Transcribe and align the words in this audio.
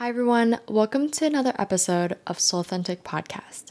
Hi, 0.00 0.08
everyone. 0.08 0.58
Welcome 0.66 1.10
to 1.10 1.26
another 1.26 1.52
episode 1.58 2.16
of 2.26 2.40
Soul 2.40 2.60
Authentic 2.60 3.04
Podcast. 3.04 3.64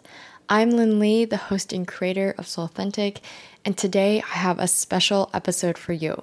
I'm 0.48 0.70
Lynn 0.70 1.00
Lee, 1.00 1.26
the 1.26 1.38
host 1.38 1.74
and 1.74 1.88
creator 1.88 2.36
of 2.38 2.48
Soul 2.48 2.66
Authentic, 2.66 3.22
and 3.66 3.76
today 3.76 4.22
I 4.22 4.38
have 4.38 4.60
a 4.60 4.68
special 4.68 5.32
episode 5.34 5.76
for 5.76 5.94
you. 5.94 6.22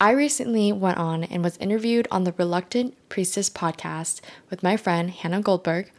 I 0.00 0.10
recently 0.10 0.72
went 0.72 0.98
on 0.98 1.22
and 1.22 1.44
was 1.44 1.56
interviewed 1.58 2.08
on 2.10 2.24
the 2.24 2.34
Reluctant 2.36 2.96
Priestess 3.08 3.48
podcast 3.48 4.20
with 4.50 4.64
my 4.64 4.76
friend 4.76 5.08
Hannah 5.08 5.40
Goldberg, 5.40 5.92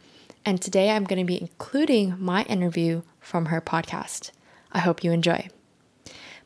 and 0.44 0.60
today 0.60 0.90
I'm 0.90 1.04
going 1.04 1.18
to 1.18 1.24
be 1.24 1.40
including 1.40 2.16
my 2.18 2.42
interview 2.42 3.00
from 3.20 3.46
her 3.46 3.62
podcast. 3.62 4.32
I 4.70 4.80
hope 4.80 5.02
you 5.02 5.12
enjoy. 5.12 5.48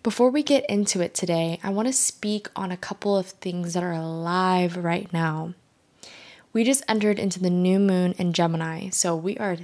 Before 0.04 0.30
we 0.30 0.44
get 0.44 0.64
into 0.70 1.00
it 1.00 1.12
today, 1.12 1.58
I 1.64 1.70
want 1.70 1.88
to 1.88 1.92
speak 1.92 2.48
on 2.54 2.70
a 2.70 2.76
couple 2.76 3.18
of 3.18 3.26
things 3.26 3.74
that 3.74 3.82
are 3.82 3.90
alive 3.90 4.76
right 4.76 5.12
now 5.12 5.54
we 6.52 6.64
just 6.64 6.84
entered 6.88 7.18
into 7.18 7.40
the 7.40 7.50
new 7.50 7.78
moon 7.78 8.12
in 8.18 8.32
Gemini. 8.32 8.88
So 8.90 9.14
we 9.14 9.36
are 9.38 9.56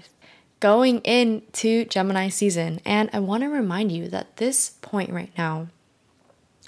going 0.61 1.01
into 1.01 1.85
Gemini 1.85 2.29
season. 2.29 2.81
And 2.85 3.11
I 3.13 3.21
want 3.21 3.43
to 3.43 3.49
remind 3.49 3.93
you 3.93 4.09
that 4.09 4.39
this 4.39 4.71
point 4.81 5.11
right 5.11 5.33
now 5.37 5.69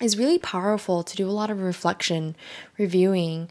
is 0.01 0.19
really 0.19 0.39
powerful 0.39 1.03
to 1.03 1.17
do 1.17 1.27
a 1.27 1.33
lot 1.33 1.51
of 1.51 1.63
reflection, 1.63 2.37
reviewing, 2.77 3.49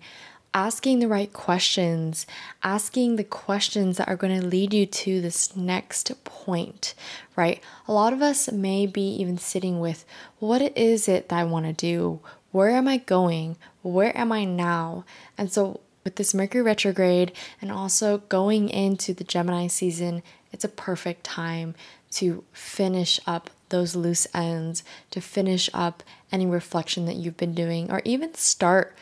asking 0.54 1.00
the 1.00 1.08
right 1.08 1.34
questions, 1.34 2.28
asking 2.64 3.16
the 3.16 3.24
questions 3.24 3.98
that 3.98 4.08
are 4.08 4.16
going 4.16 4.40
to 4.40 4.46
lead 4.46 4.74
you 4.74 4.86
to 4.86 5.20
this 5.20 5.56
next 5.56 6.12
point, 6.24 6.94
right? 7.36 7.62
A 7.88 7.94
lot 7.94 8.14
of 8.14 8.22
us 8.22 8.52
may 8.52 8.86
be 8.86 9.02
even 9.16 9.38
sitting 9.38 9.80
with 9.80 10.06
what 10.40 10.62
is 10.78 11.08
it 11.08 11.30
that 11.30 11.40
I 11.40 11.44
want 11.44 11.66
to 11.66 11.74
do? 11.74 12.20
Where 12.52 12.70
am 12.70 12.88
I 12.88 12.98
going? 12.98 13.58
Where 13.82 14.18
am 14.18 14.32
I 14.32 14.46
now? 14.46 15.04
And 15.38 15.52
so 15.52 15.82
with 16.06 16.16
this 16.16 16.34
Mercury 16.34 16.62
retrograde 16.62 17.34
and 17.62 17.70
also 17.70 18.20
going 18.30 18.70
into 18.70 19.14
the 19.14 19.26
Gemini 19.26 19.68
season, 19.68 20.24
it's 20.54 20.64
a 20.64 20.70
perfect 20.70 21.26
time 21.26 21.76
to 22.12 22.46
finish 22.54 23.20
up 23.28 23.50
those 23.70 23.96
loose 23.96 24.28
ends, 24.34 24.84
to 25.12 25.20
finish 25.20 25.70
up 25.74 26.04
any 26.32 26.46
reflection 26.46 27.06
that 27.08 27.16
you've 27.16 27.36
been 27.36 27.56
doing, 27.56 27.92
or 27.92 28.02
even 28.06 28.34
start 28.36 28.96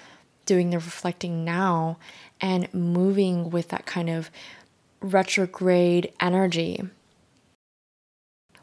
doing 0.45 0.69
the 0.69 0.77
reflecting 0.77 1.45
now 1.45 1.97
and 2.41 2.73
moving 2.73 3.49
with 3.49 3.67
that 3.67 3.85
kind 3.85 4.09
of 4.09 4.31
retrograde 5.01 6.11
energy. 6.19 6.81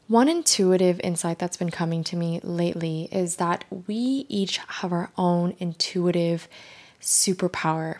One 0.08 0.28
intuitive 0.28 0.98
insight 1.04 1.38
that's 1.38 1.56
been 1.56 1.70
coming 1.70 2.02
to 2.04 2.16
me 2.16 2.40
lately 2.42 3.08
is 3.12 3.36
that 3.36 3.64
we 3.86 4.26
each 4.28 4.58
have 4.58 4.92
our 4.92 5.10
own 5.16 5.54
intuitive 5.58 6.48
superpower. 7.00 7.98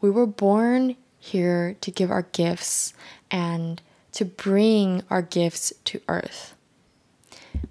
We 0.00 0.10
were 0.10 0.26
born 0.26 0.96
here 1.18 1.76
to 1.80 1.90
give 1.90 2.10
our 2.10 2.22
gifts 2.22 2.94
and 3.30 3.80
to 4.12 4.24
bring 4.24 5.02
our 5.10 5.22
gifts 5.22 5.72
to 5.84 6.00
earth. 6.08 6.54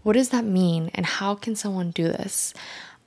What 0.03 0.13
does 0.13 0.29
that 0.29 0.45
mean, 0.45 0.91
and 0.93 1.05
how 1.05 1.35
can 1.35 1.55
someone 1.55 1.91
do 1.91 2.03
this? 2.03 2.53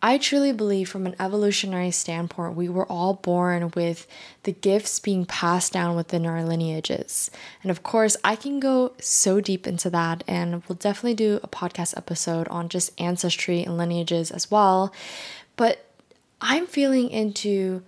I 0.05 0.19
truly 0.19 0.53
believe, 0.53 0.89
from 0.89 1.07
an 1.07 1.15
evolutionary 1.21 1.93
standpoint, 1.93 2.57
we 2.57 2.69
were 2.69 2.91
all 2.91 3.15
born 3.15 3.71
with 3.77 4.09
the 4.43 4.51
gifts 4.51 4.99
being 4.99 5.25
passed 5.25 5.73
down 5.73 5.95
within 5.95 6.27
our 6.27 6.45
lineages. 6.45 7.31
And 7.63 7.71
of 7.71 7.85
course, 7.85 8.17
I 8.25 8.35
can 8.35 8.59
go 8.59 8.95
so 8.99 9.41
deep 9.41 9.65
into 9.65 9.89
that, 9.91 10.25
and 10.27 10.65
we'll 10.67 10.75
definitely 10.75 11.15
do 11.15 11.39
a 11.45 11.49
podcast 11.49 11.97
episode 11.97 12.49
on 12.49 12.69
just 12.69 13.01
ancestry 13.01 13.63
and 13.63 13.79
lineages 13.79 14.33
as 14.33 14.51
well. 14.51 14.93
But 15.55 15.87
I'm 16.41 16.67
feeling 16.67 17.09
into 17.09 17.85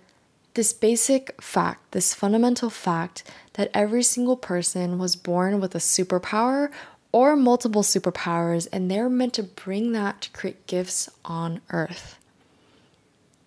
this 0.55 0.73
basic 0.73 1.39
fact, 1.41 1.91
this 1.91 2.13
fundamental 2.13 2.69
fact 2.69 3.23
that 3.53 3.69
every 3.73 4.03
single 4.03 4.35
person 4.37 4.97
was 4.97 5.15
born 5.15 5.59
with 5.59 5.75
a 5.75 5.79
superpower 5.79 6.71
or 7.11 7.35
multiple 7.35 7.83
superpowers, 7.83 8.67
and 8.73 8.91
they're 8.91 9.09
meant 9.09 9.33
to 9.35 9.43
bring 9.43 9.93
that 9.93 10.21
to 10.21 10.31
create 10.31 10.67
gifts 10.67 11.09
on 11.23 11.61
earth. 11.69 12.17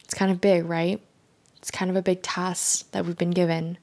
It's 0.04 0.14
kind 0.14 0.30
of 0.30 0.41
big, 0.41 0.64
right? 0.64 1.02
It's 1.58 1.70
kind 1.70 1.91
of 1.91 1.96
a 1.96 2.02
big 2.02 2.22
task 2.22 2.91
that 2.92 3.04
we've 3.04 3.19
been 3.19 3.30
given. 3.32 3.76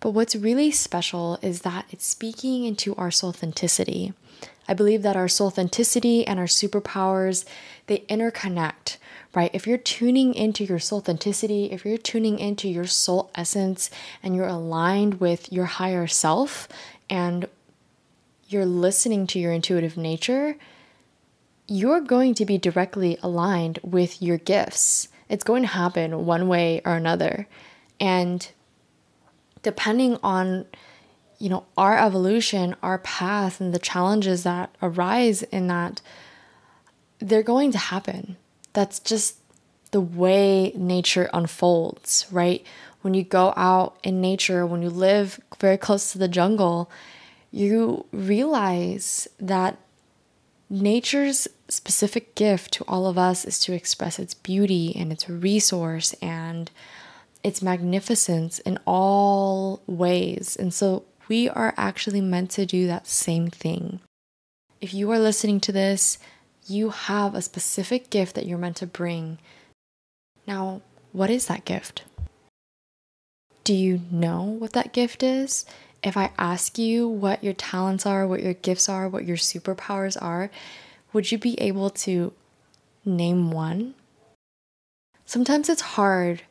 But 0.00 0.10
what's 0.10 0.36
really 0.36 0.70
special 0.70 1.38
is 1.40 1.62
that 1.62 1.86
it's 1.90 2.06
speaking 2.06 2.64
into 2.64 2.94
our 2.96 3.10
soul 3.10 3.30
authenticity. 3.30 4.12
I 4.68 4.74
believe 4.74 5.02
that 5.02 5.16
our 5.16 5.28
soul 5.28 5.46
authenticity 5.46 6.26
and 6.26 6.38
our 6.38 6.44
superpowers, 6.44 7.46
they 7.86 8.00
interconnect 8.10 8.98
right? 9.34 9.50
If 9.52 9.66
you're 9.66 9.78
tuning 9.78 10.34
into 10.34 10.64
your 10.64 10.78
soul 10.78 10.98
authenticity, 10.98 11.66
if 11.66 11.84
you're 11.84 11.98
tuning 11.98 12.38
into 12.38 12.68
your 12.68 12.86
soul 12.86 13.30
essence 13.34 13.90
and 14.22 14.34
you're 14.34 14.46
aligned 14.46 15.20
with 15.20 15.52
your 15.52 15.66
higher 15.66 16.06
self 16.06 16.68
and 17.10 17.48
you're 18.48 18.66
listening 18.66 19.26
to 19.28 19.38
your 19.38 19.52
intuitive 19.52 19.96
nature, 19.96 20.56
you're 21.66 22.00
going 22.00 22.34
to 22.34 22.44
be 22.44 22.58
directly 22.58 23.18
aligned 23.22 23.78
with 23.82 24.22
your 24.22 24.38
gifts. 24.38 25.08
It's 25.28 25.44
going 25.44 25.62
to 25.62 25.68
happen 25.68 26.26
one 26.26 26.46
way 26.46 26.80
or 26.84 26.94
another. 26.94 27.48
And 27.98 28.48
depending 29.62 30.18
on 30.22 30.66
you 31.38 31.48
know 31.48 31.66
our 31.76 31.98
evolution, 31.98 32.76
our 32.82 32.98
path 32.98 33.60
and 33.60 33.74
the 33.74 33.78
challenges 33.78 34.44
that 34.44 34.74
arise 34.80 35.42
in 35.42 35.66
that 35.66 36.00
they're 37.18 37.42
going 37.42 37.72
to 37.72 37.78
happen 37.78 38.36
that's 38.74 39.00
just 39.00 39.38
the 39.92 40.00
way 40.00 40.72
nature 40.76 41.30
unfolds, 41.32 42.26
right? 42.30 42.66
When 43.00 43.14
you 43.14 43.22
go 43.22 43.54
out 43.56 43.96
in 44.02 44.20
nature, 44.20 44.66
when 44.66 44.82
you 44.82 44.90
live 44.90 45.40
very 45.58 45.78
close 45.78 46.12
to 46.12 46.18
the 46.18 46.28
jungle, 46.28 46.90
you 47.50 48.04
realize 48.12 49.28
that 49.38 49.78
nature's 50.68 51.46
specific 51.68 52.34
gift 52.34 52.72
to 52.72 52.84
all 52.88 53.06
of 53.06 53.16
us 53.16 53.44
is 53.44 53.60
to 53.60 53.72
express 53.72 54.18
its 54.18 54.34
beauty 54.34 54.94
and 54.96 55.12
its 55.12 55.28
resource 55.28 56.12
and 56.20 56.70
its 57.44 57.62
magnificence 57.62 58.58
in 58.60 58.78
all 58.86 59.80
ways. 59.86 60.56
And 60.56 60.74
so 60.74 61.04
we 61.28 61.48
are 61.48 61.74
actually 61.76 62.20
meant 62.20 62.50
to 62.52 62.66
do 62.66 62.86
that 62.86 63.06
same 63.06 63.48
thing. 63.48 64.00
If 64.80 64.92
you 64.92 65.10
are 65.12 65.18
listening 65.18 65.60
to 65.60 65.72
this 65.72 66.18
you 66.66 66.90
have 66.90 67.34
a 67.34 67.42
specific 67.42 68.10
gift 68.10 68.34
that 68.34 68.46
you're 68.46 68.58
meant 68.58 68.76
to 68.76 68.86
bring. 68.86 69.38
Now, 70.46 70.82
what 71.12 71.30
is 71.30 71.46
that 71.46 71.64
gift? 71.64 72.04
Do 73.64 73.74
you 73.74 74.02
know 74.10 74.42
what 74.42 74.72
that 74.72 74.92
gift 74.92 75.22
is? 75.22 75.64
If 76.02 76.16
I 76.16 76.30
ask 76.36 76.78
you 76.78 77.08
what 77.08 77.42
your 77.42 77.54
talents 77.54 78.04
are, 78.04 78.26
what 78.26 78.42
your 78.42 78.52
gifts 78.52 78.88
are, 78.88 79.08
what 79.08 79.24
your 79.24 79.38
superpowers 79.38 80.20
are, 80.20 80.50
would 81.12 81.32
you 81.32 81.38
be 81.38 81.58
able 81.60 81.88
to 81.90 82.32
name 83.04 83.50
one? 83.50 83.94
Sometimes 85.24 85.70
it's 85.70 85.80
hard 85.80 86.42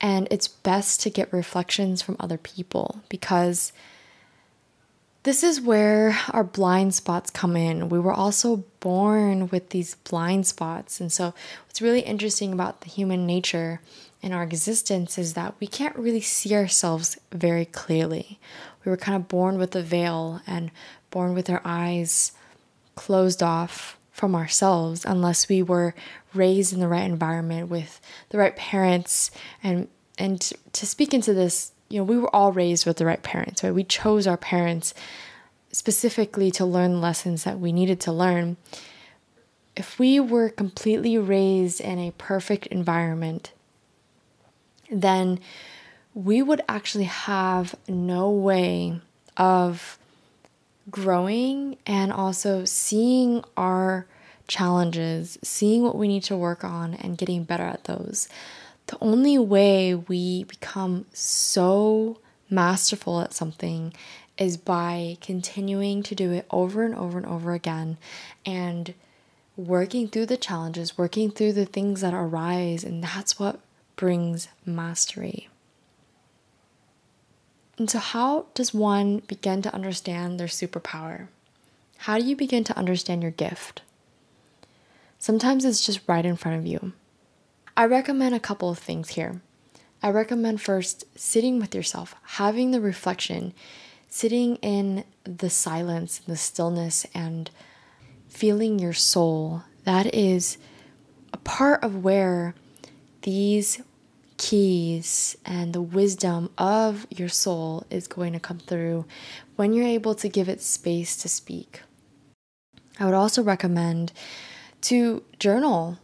and 0.00 0.26
it's 0.30 0.48
best 0.48 1.00
to 1.02 1.10
get 1.10 1.32
reflections 1.32 2.00
from 2.00 2.16
other 2.18 2.38
people 2.38 3.00
because 3.08 3.72
this 5.24 5.42
is 5.42 5.60
where 5.60 6.18
our 6.30 6.44
blind 6.44 6.94
spots 6.94 7.30
come 7.30 7.56
in. 7.56 7.88
We 7.88 8.00
were 8.00 8.12
also 8.12 8.64
born 8.80 9.48
with 9.48 9.70
these 9.70 9.94
blind 9.94 10.46
spots. 10.46 11.00
And 11.00 11.12
so, 11.12 11.34
what's 11.66 11.82
really 11.82 12.00
interesting 12.00 12.52
about 12.52 12.80
the 12.80 12.88
human 12.88 13.26
nature 13.26 13.80
and 14.22 14.32
our 14.32 14.42
existence 14.42 15.18
is 15.18 15.34
that 15.34 15.54
we 15.60 15.66
can't 15.66 15.96
really 15.96 16.20
see 16.20 16.54
ourselves 16.54 17.18
very 17.32 17.64
clearly. 17.64 18.38
We 18.84 18.90
were 18.90 18.96
kind 18.96 19.16
of 19.16 19.28
born 19.28 19.58
with 19.58 19.74
a 19.74 19.82
veil 19.82 20.40
and 20.46 20.70
born 21.10 21.34
with 21.34 21.50
our 21.50 21.62
eyes 21.64 22.32
closed 22.94 23.42
off 23.42 23.98
from 24.12 24.34
ourselves 24.34 25.04
unless 25.04 25.48
we 25.48 25.62
were 25.62 25.94
raised 26.34 26.72
in 26.72 26.80
the 26.80 26.88
right 26.88 27.04
environment 27.04 27.68
with 27.68 28.00
the 28.28 28.38
right 28.38 28.54
parents 28.56 29.30
and 29.62 29.88
and 30.18 30.52
to 30.72 30.86
speak 30.86 31.14
into 31.14 31.32
this 31.32 31.71
you 31.92 31.98
know, 31.98 32.04
we 32.04 32.18
were 32.18 32.34
all 32.34 32.52
raised 32.52 32.86
with 32.86 32.96
the 32.96 33.04
right 33.04 33.22
parents, 33.22 33.62
right? 33.62 33.74
We 33.74 33.84
chose 33.84 34.26
our 34.26 34.38
parents 34.38 34.94
specifically 35.72 36.50
to 36.52 36.64
learn 36.64 37.02
lessons 37.02 37.44
that 37.44 37.60
we 37.60 37.70
needed 37.70 38.00
to 38.00 38.12
learn. 38.12 38.56
If 39.76 39.98
we 39.98 40.18
were 40.18 40.48
completely 40.48 41.18
raised 41.18 41.82
in 41.82 41.98
a 41.98 42.12
perfect 42.12 42.66
environment, 42.68 43.52
then 44.90 45.38
we 46.14 46.40
would 46.40 46.62
actually 46.66 47.04
have 47.04 47.74
no 47.86 48.30
way 48.30 49.00
of 49.36 49.98
growing 50.90 51.76
and 51.86 52.10
also 52.10 52.64
seeing 52.64 53.44
our 53.56 54.06
challenges, 54.48 55.38
seeing 55.42 55.82
what 55.82 55.96
we 55.96 56.08
need 56.08 56.22
to 56.24 56.36
work 56.36 56.64
on, 56.64 56.94
and 56.94 57.18
getting 57.18 57.44
better 57.44 57.64
at 57.64 57.84
those 57.84 58.28
the 58.86 58.98
only 59.00 59.38
way 59.38 59.94
we 59.94 60.44
become 60.44 61.06
so 61.12 62.18
masterful 62.50 63.20
at 63.20 63.32
something 63.32 63.92
is 64.38 64.56
by 64.56 65.16
continuing 65.20 66.02
to 66.02 66.14
do 66.14 66.32
it 66.32 66.46
over 66.50 66.84
and 66.84 66.94
over 66.94 67.18
and 67.18 67.26
over 67.26 67.52
again 67.52 67.96
and 68.44 68.94
working 69.56 70.08
through 70.08 70.26
the 70.26 70.36
challenges, 70.36 70.96
working 70.96 71.30
through 71.30 71.52
the 71.52 71.66
things 71.66 72.00
that 72.00 72.14
arise, 72.14 72.84
and 72.84 73.02
that's 73.04 73.38
what 73.38 73.60
brings 73.96 74.48
mastery. 74.64 75.48
And 77.78 77.90
so, 77.90 77.98
how 77.98 78.46
does 78.54 78.74
one 78.74 79.20
begin 79.26 79.62
to 79.62 79.74
understand 79.74 80.38
their 80.38 80.46
superpower? 80.46 81.28
How 81.98 82.18
do 82.18 82.24
you 82.24 82.36
begin 82.36 82.64
to 82.64 82.76
understand 82.76 83.22
your 83.22 83.30
gift? 83.30 83.82
Sometimes 85.18 85.64
it's 85.64 85.84
just 85.84 86.00
right 86.08 86.24
in 86.24 86.36
front 86.36 86.58
of 86.58 86.66
you. 86.66 86.92
I 87.76 87.86
recommend 87.86 88.34
a 88.34 88.40
couple 88.40 88.68
of 88.68 88.78
things 88.78 89.10
here. 89.10 89.40
I 90.02 90.10
recommend 90.10 90.60
first 90.60 91.04
sitting 91.18 91.58
with 91.58 91.74
yourself, 91.74 92.14
having 92.22 92.70
the 92.70 92.80
reflection, 92.80 93.54
sitting 94.08 94.56
in 94.56 95.04
the 95.24 95.48
silence, 95.48 96.18
the 96.18 96.36
stillness, 96.36 97.06
and 97.14 97.50
feeling 98.28 98.78
your 98.78 98.92
soul. 98.92 99.62
That 99.84 100.14
is 100.14 100.58
a 101.32 101.38
part 101.38 101.82
of 101.82 102.04
where 102.04 102.54
these 103.22 103.80
keys 104.36 105.36
and 105.46 105.72
the 105.72 105.80
wisdom 105.80 106.50
of 106.58 107.06
your 107.10 107.28
soul 107.28 107.86
is 107.90 108.08
going 108.08 108.32
to 108.32 108.40
come 108.40 108.58
through 108.58 109.06
when 109.56 109.72
you're 109.72 109.86
able 109.86 110.14
to 110.16 110.28
give 110.28 110.48
it 110.48 110.60
space 110.60 111.16
to 111.16 111.28
speak. 111.28 111.80
I 112.98 113.06
would 113.06 113.14
also 113.14 113.42
recommend 113.42 114.12
to 114.82 115.22
journal. 115.38 115.98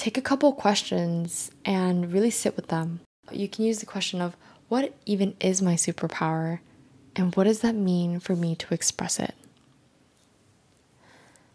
Take 0.00 0.16
a 0.16 0.22
couple 0.22 0.50
questions 0.54 1.50
and 1.62 2.10
really 2.10 2.30
sit 2.30 2.56
with 2.56 2.68
them. 2.68 3.00
You 3.30 3.50
can 3.50 3.66
use 3.66 3.80
the 3.80 3.84
question 3.84 4.22
of 4.22 4.34
what 4.70 4.94
even 5.04 5.36
is 5.40 5.60
my 5.60 5.74
superpower 5.74 6.60
and 7.14 7.36
what 7.36 7.44
does 7.44 7.60
that 7.60 7.74
mean 7.74 8.18
for 8.18 8.34
me 8.34 8.56
to 8.56 8.72
express 8.72 9.20
it? 9.20 9.34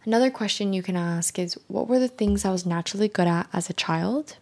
Another 0.03 0.29
question 0.29 0.73
you 0.73 0.83
can 0.83 0.95
ask 0.95 1.39
is 1.39 1.57
what 1.67 1.87
were 1.87 1.97
the 1.97 2.07
things 2.07 2.45
I 2.45 2.51
was 2.51 2.67
naturally 2.67 3.07
good 3.07 3.25
at 3.25 3.49
as 3.51 3.67
a 3.67 3.73
child? 3.73 4.37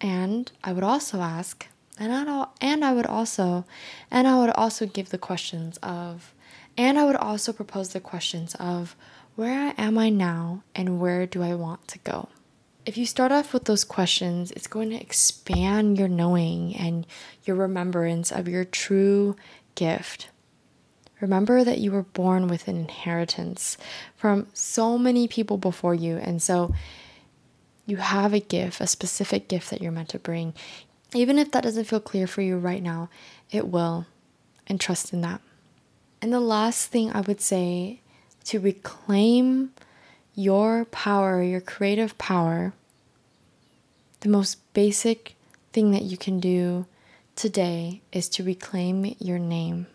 And 0.00 0.50
I 0.64 0.72
would 0.72 0.82
also 0.82 1.20
ask, 1.20 1.68
and 2.00 2.12
I 2.12 2.46
and 2.60 2.84
I 2.84 2.92
would 2.92 3.06
also, 3.06 3.64
and 4.10 4.26
I 4.26 4.36
would 4.40 4.50
also 4.50 4.86
give 4.86 5.10
the 5.10 5.18
questions 5.18 5.78
of, 5.84 6.34
and 6.76 6.98
I 6.98 7.04
would 7.04 7.14
also 7.14 7.52
propose 7.52 7.90
the 7.90 8.00
questions 8.00 8.56
of, 8.56 8.96
where 9.36 9.72
am 9.78 9.96
I 9.96 10.08
now 10.08 10.64
and 10.74 10.98
where 10.98 11.26
do 11.26 11.44
I 11.44 11.54
want 11.54 11.86
to 11.86 11.98
go? 12.00 12.28
If 12.86 12.96
you 12.96 13.04
start 13.04 13.30
off 13.30 13.52
with 13.52 13.66
those 13.66 13.84
questions, 13.84 14.50
it's 14.52 14.66
going 14.66 14.90
to 14.90 15.00
expand 15.00 15.98
your 15.98 16.08
knowing 16.08 16.74
and 16.74 17.06
your 17.44 17.56
remembrance 17.56 18.32
of 18.32 18.48
your 18.48 18.64
true 18.64 19.36
gift. 19.74 20.30
Remember 21.20 21.62
that 21.62 21.78
you 21.78 21.92
were 21.92 22.02
born 22.02 22.48
with 22.48 22.66
an 22.66 22.76
inheritance 22.76 23.76
from 24.16 24.46
so 24.54 24.96
many 24.96 25.28
people 25.28 25.58
before 25.58 25.94
you, 25.94 26.16
and 26.16 26.42
so 26.42 26.74
you 27.84 27.98
have 27.98 28.32
a 28.32 28.40
gift, 28.40 28.80
a 28.80 28.86
specific 28.86 29.46
gift 29.46 29.68
that 29.68 29.82
you're 29.82 29.92
meant 29.92 30.08
to 30.10 30.18
bring. 30.18 30.54
Even 31.14 31.38
if 31.38 31.50
that 31.50 31.64
doesn't 31.64 31.84
feel 31.84 32.00
clear 32.00 32.26
for 32.26 32.40
you 32.40 32.56
right 32.56 32.82
now, 32.82 33.10
it 33.50 33.68
will, 33.68 34.06
and 34.66 34.80
trust 34.80 35.12
in 35.12 35.20
that. 35.20 35.42
And 36.22 36.32
the 36.32 36.40
last 36.40 36.86
thing 36.86 37.12
I 37.12 37.20
would 37.20 37.40
say 37.42 38.00
to 38.44 38.58
reclaim 38.58 39.72
your 40.40 40.86
power, 40.86 41.42
your 41.42 41.60
creative 41.60 42.16
power, 42.16 42.72
the 44.20 44.28
most 44.28 44.72
basic 44.72 45.36
thing 45.74 45.90
that 45.90 46.02
you 46.02 46.16
can 46.16 46.40
do 46.40 46.86
today 47.36 48.00
is 48.10 48.26
to 48.26 48.42
reclaim 48.42 49.14
your 49.18 49.38
name. 49.38 49.86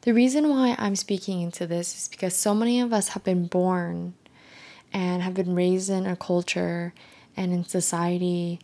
The 0.00 0.14
reason 0.14 0.48
why 0.48 0.74
I'm 0.78 0.96
speaking 0.96 1.42
into 1.42 1.66
this 1.66 1.94
is 1.94 2.08
because 2.08 2.34
so 2.34 2.54
many 2.54 2.80
of 2.80 2.94
us 2.94 3.08
have 3.08 3.22
been 3.22 3.46
born 3.46 4.14
and 4.94 5.22
have 5.22 5.34
been 5.34 5.54
raised 5.54 5.90
in 5.90 6.06
a 6.06 6.16
culture 6.16 6.94
and 7.36 7.52
in 7.52 7.64
society 7.64 8.60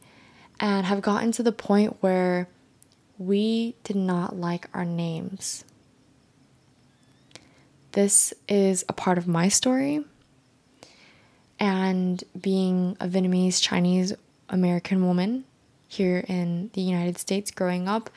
and 0.59 0.87
have 0.87 1.03
gotten 1.03 1.31
to 1.33 1.43
the 1.43 1.53
point 1.53 1.99
where 2.01 2.49
we 3.19 3.75
did 3.85 3.97
not 3.97 4.35
like 4.35 4.67
our 4.73 4.87
names. 4.87 5.63
This 7.93 8.33
is 8.49 8.83
a 8.89 8.95
part 8.95 9.19
of 9.19 9.29
my 9.29 9.49
story. 9.49 10.05
And 11.61 12.25
being 12.41 12.97
a 12.99 13.07
Vietnamese, 13.07 13.63
Chinese, 13.63 14.15
American 14.49 15.07
woman 15.07 15.45
here 15.87 16.25
in 16.27 16.71
the 16.73 16.81
United 16.81 17.19
States 17.19 17.51
growing 17.51 17.87
up, 17.87 18.09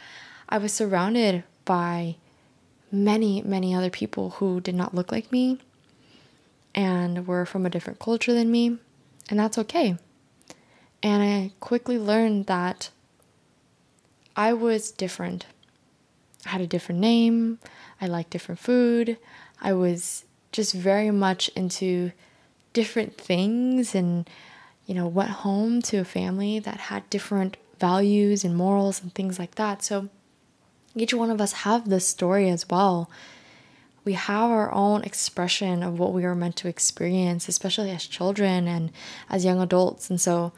I 0.48 0.58
was 0.58 0.72
surrounded 0.72 1.44
by 1.66 2.16
many, 2.92 3.42
many 3.42 3.76
other 3.76 3.90
people 3.90 4.32
who 4.32 4.62
did 4.62 4.76
not 4.76 4.96
look 4.96 5.12
like 5.12 5.32
me 5.32 5.60
and 6.74 7.28
were 7.28 7.46
from 7.46 7.66
a 7.66 7.70
different 7.70 8.00
culture 8.00 8.34
than 8.34 8.50
me, 8.50 8.78
and 9.30 9.40
that's 9.40 9.58
okay. 9.58 9.98
And 11.02 11.22
I 11.22 11.52
quickly 11.60 11.98
learned 11.98 12.46
that 12.46 12.90
I 14.36 14.54
was 14.54 14.92
different. 14.92 15.46
I 16.46 16.50
had 16.50 16.62
a 16.62 16.68
different 16.68 17.02
name, 17.02 17.60
I 18.00 18.08
liked 18.08 18.32
different 18.32 18.60
food, 18.60 19.18
I 19.62 19.74
was 19.74 20.26
just 20.52 20.74
very 20.74 21.12
much 21.12 21.50
into 21.50 22.12
different 22.74 23.16
things 23.18 23.96
and 23.96 24.30
you 24.86 24.94
know 24.94 25.08
went 25.08 25.30
home 25.30 25.82
to 25.82 25.98
a 25.98 26.06
family 26.06 26.60
that 26.60 26.80
had 26.90 27.10
different 27.10 27.58
values 27.80 28.44
and 28.44 28.56
morals 28.56 29.02
and 29.02 29.14
things 29.14 29.40
like 29.40 29.56
that. 29.56 29.84
So 29.84 30.10
each 30.96 31.14
one 31.14 31.32
of 31.32 31.42
us 31.42 31.54
have 31.68 31.90
this 31.90 32.08
story 32.08 32.50
as 32.50 32.70
well. 32.70 33.10
We 34.06 34.14
have 34.14 34.52
our 34.52 34.72
own 34.72 35.04
expression 35.04 35.82
of 35.82 35.98
what 35.98 36.14
we 36.14 36.26
are 36.26 36.36
meant 36.36 36.58
to 36.58 36.68
experience, 36.68 37.48
especially 37.48 37.90
as 37.92 38.06
children 38.06 38.68
and 38.68 38.92
as 39.30 39.46
young 39.46 39.62
adults. 39.62 40.10
And 40.10 40.20
so, 40.20 40.52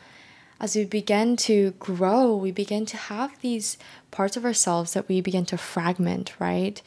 as 0.59 0.75
we 0.75 0.85
begin 0.85 1.35
to 1.37 1.71
grow, 1.79 2.35
we 2.35 2.51
begin 2.51 2.85
to 2.87 2.97
have 2.97 3.39
these 3.41 3.77
parts 4.09 4.35
of 4.35 4.45
ourselves 4.45 4.93
that 4.93 5.07
we 5.07 5.21
begin 5.21 5.45
to 5.47 5.57
fragment, 5.57 6.33
right? 6.39 6.81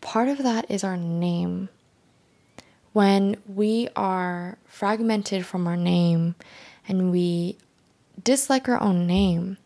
Part 0.00 0.28
of 0.28 0.38
that 0.38 0.70
is 0.70 0.84
our 0.84 0.96
name. 0.96 1.68
When 2.94 3.36
we 3.48 3.88
are 3.96 4.56
fragmented 4.66 5.44
from 5.44 5.66
our 5.66 5.76
name 5.76 6.36
and 6.86 7.10
we 7.10 7.58
dislike 8.22 8.68
our 8.68 8.80
own 8.80 9.04
name, 9.04 9.58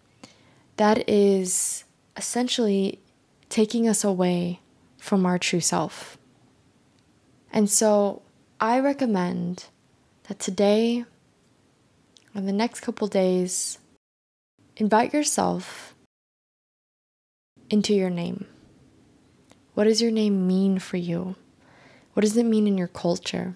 that 0.78 1.06
is 1.06 1.84
essentially 2.16 3.00
taking 3.50 3.86
us 3.86 4.02
away 4.02 4.60
from 4.96 5.26
our 5.26 5.38
true 5.38 5.60
self. 5.60 6.16
And 7.52 7.69
so 7.69 8.22
I 8.60 8.80
recommend 8.80 9.66
that 10.26 10.38
today, 10.38 11.04
or 12.34 12.40
the 12.40 12.50
next 12.50 12.81
couple 12.81 13.08
days, 13.08 13.78
invite 14.78 15.12
yourself 15.12 15.94
into 17.69 17.92
your 17.92 18.08
name. 18.08 18.46
What 19.74 19.84
does 19.84 20.00
your 20.00 20.12
name 20.12 20.46
mean 20.46 20.79
for 20.79 20.96
you? 20.96 21.36
What 22.19 22.25
does 22.25 22.37
it 22.37 22.46
mean 22.46 22.67
in 22.67 22.77
your 22.77 22.89
culture? 22.89 23.55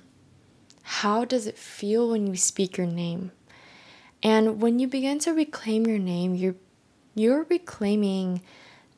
How 0.84 1.24
does 1.24 1.48
it 1.48 1.58
feel 1.58 2.08
when 2.08 2.28
you 2.28 2.36
speak 2.36 2.76
your 2.76 2.86
name? 2.86 3.32
And 4.22 4.62
when 4.62 4.78
you 4.78 4.86
begin 4.86 5.18
to 5.18 5.32
reclaim 5.32 5.84
your 5.84 5.98
name, 5.98 6.36
you're 6.36 6.54
you're 7.16 7.42
reclaiming 7.50 8.40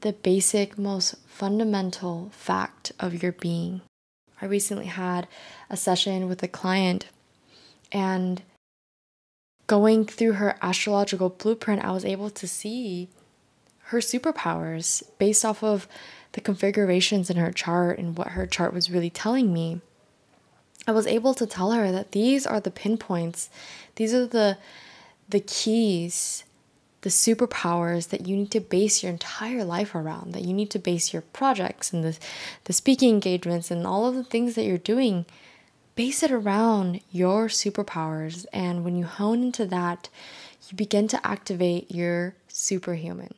the 0.02 0.12
basic, 0.12 0.76
most 0.76 1.14
fundamental 1.26 2.28
fact 2.30 2.92
of 3.00 3.22
your 3.22 3.32
being. 3.32 3.80
I 4.38 4.44
recently 4.44 4.84
had 4.84 5.28
a 5.70 5.78
session 5.78 6.28
with 6.28 6.42
a 6.42 6.48
client, 6.48 7.06
and 7.90 8.42
going 9.66 10.04
through 10.04 10.32
her 10.32 10.58
astrological 10.60 11.30
blueprint, 11.30 11.82
I 11.82 11.90
was 11.90 12.04
able 12.04 12.28
to 12.28 12.46
see 12.46 13.08
her 13.86 13.98
superpowers 13.98 15.02
based 15.18 15.44
off 15.44 15.62
of 15.62 15.86
the 16.32 16.40
configurations 16.40 17.30
in 17.30 17.36
her 17.36 17.52
chart 17.52 17.98
and 17.98 18.16
what 18.16 18.28
her 18.28 18.46
chart 18.46 18.72
was 18.72 18.90
really 18.90 19.10
telling 19.10 19.52
me. 19.52 19.80
I 20.86 20.92
was 20.92 21.06
able 21.06 21.34
to 21.34 21.46
tell 21.46 21.72
her 21.72 21.90
that 21.92 22.12
these 22.12 22.46
are 22.46 22.60
the 22.60 22.70
pinpoints, 22.70 23.48
these 23.96 24.12
are 24.12 24.26
the 24.26 24.58
the 25.28 25.40
keys 25.40 26.44
the 27.04 27.10
superpowers 27.10 28.08
that 28.08 28.26
you 28.26 28.34
need 28.34 28.50
to 28.50 28.60
base 28.60 29.02
your 29.02 29.12
entire 29.12 29.62
life 29.62 29.94
around, 29.94 30.32
that 30.32 30.42
you 30.42 30.54
need 30.54 30.70
to 30.70 30.78
base 30.78 31.12
your 31.12 31.20
projects 31.20 31.92
and 31.92 32.02
the, 32.02 32.18
the 32.64 32.72
speaking 32.72 33.10
engagements 33.10 33.70
and 33.70 33.86
all 33.86 34.06
of 34.06 34.14
the 34.14 34.24
things 34.24 34.54
that 34.54 34.64
you're 34.64 34.78
doing, 34.78 35.26
base 35.96 36.22
it 36.22 36.30
around 36.30 37.02
your 37.10 37.48
superpowers. 37.48 38.46
And 38.54 38.84
when 38.84 38.96
you 38.96 39.04
hone 39.04 39.42
into 39.42 39.66
that, 39.66 40.08
you 40.70 40.78
begin 40.78 41.06
to 41.08 41.26
activate 41.26 41.90
your 41.90 42.36
superhuman. 42.48 43.34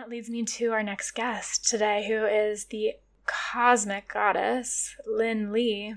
That 0.00 0.08
leads 0.08 0.30
me 0.30 0.42
to 0.42 0.72
our 0.72 0.82
next 0.82 1.10
guest 1.10 1.68
today, 1.68 2.06
who 2.08 2.24
is 2.24 2.64
the 2.66 2.92
cosmic 3.26 4.10
goddess, 4.10 4.96
Lynn 5.06 5.52
Lee, 5.52 5.94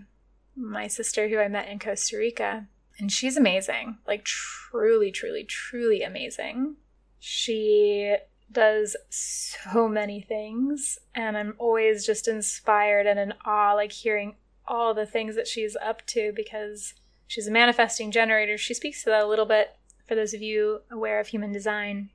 my 0.57 0.87
sister 0.87 1.29
who 1.29 1.39
I 1.39 1.47
met 1.47 1.69
in 1.69 1.79
Costa 1.79 2.17
Rica. 2.17 2.67
And 2.99 3.09
she's 3.09 3.37
amazing. 3.37 3.99
Like, 4.05 4.25
truly, 4.25 5.09
truly, 5.09 5.45
truly 5.45 6.03
amazing. 6.03 6.75
She 7.17 8.17
does 8.51 8.97
so 9.09 9.87
many 9.87 10.19
things, 10.19 10.99
and 11.15 11.37
I'm 11.37 11.55
always 11.57 12.05
just 12.05 12.27
inspired 12.27 13.07
and 13.07 13.17
in 13.17 13.33
awe, 13.45 13.71
like 13.71 13.93
hearing 13.93 14.35
all 14.67 14.93
the 14.93 15.05
things 15.05 15.37
that 15.37 15.47
she's 15.47 15.77
up 15.77 16.05
to 16.07 16.33
because 16.35 16.93
she's 17.25 17.47
a 17.47 17.51
manifesting 17.51 18.11
generator. 18.11 18.57
She 18.57 18.73
speaks 18.73 19.01
to 19.05 19.11
that 19.11 19.23
a 19.23 19.27
little 19.27 19.45
bit 19.45 19.77
for 20.05 20.15
those 20.15 20.33
of 20.33 20.41
you 20.41 20.81
aware 20.91 21.21
of 21.21 21.27
human 21.27 21.53
design. 21.53 22.09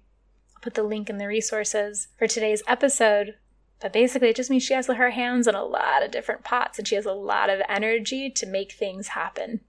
I'll 0.59 0.62
put 0.62 0.75
the 0.75 0.83
link 0.83 1.09
in 1.09 1.19
the 1.19 1.29
resources 1.29 2.09
for 2.19 2.27
today's 2.27 2.65
episode. 2.67 3.37
But 3.81 3.93
basically, 3.93 4.31
it 4.31 4.35
just 4.35 4.50
means 4.50 4.65
she 4.65 4.75
has 4.75 4.88
her 4.88 5.11
hands 5.11 5.47
in 5.47 5.55
a 5.55 5.62
lot 5.62 6.03
of 6.03 6.11
different 6.11 6.43
pots 6.43 6.81
and 6.81 6.88
she 6.88 6.97
has 6.97 7.07
a 7.07 7.12
lot 7.12 7.49
of 7.49 7.62
energy 7.69 8.29
to 8.29 8.45
make 8.45 8.73
things 8.73 9.09
happen. 9.09 9.61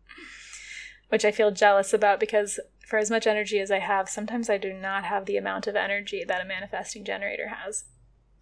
Which 1.10 1.26
I 1.26 1.30
feel 1.30 1.50
jealous 1.50 1.92
about 1.92 2.18
because 2.18 2.58
for 2.86 2.98
as 2.98 3.10
much 3.10 3.26
energy 3.26 3.60
as 3.60 3.70
I 3.70 3.80
have, 3.80 4.08
sometimes 4.08 4.48
I 4.48 4.56
do 4.56 4.72
not 4.72 5.04
have 5.04 5.26
the 5.26 5.36
amount 5.36 5.66
of 5.66 5.76
energy 5.76 6.24
that 6.26 6.40
a 6.40 6.48
manifesting 6.48 7.04
generator 7.04 7.48
has. 7.48 7.84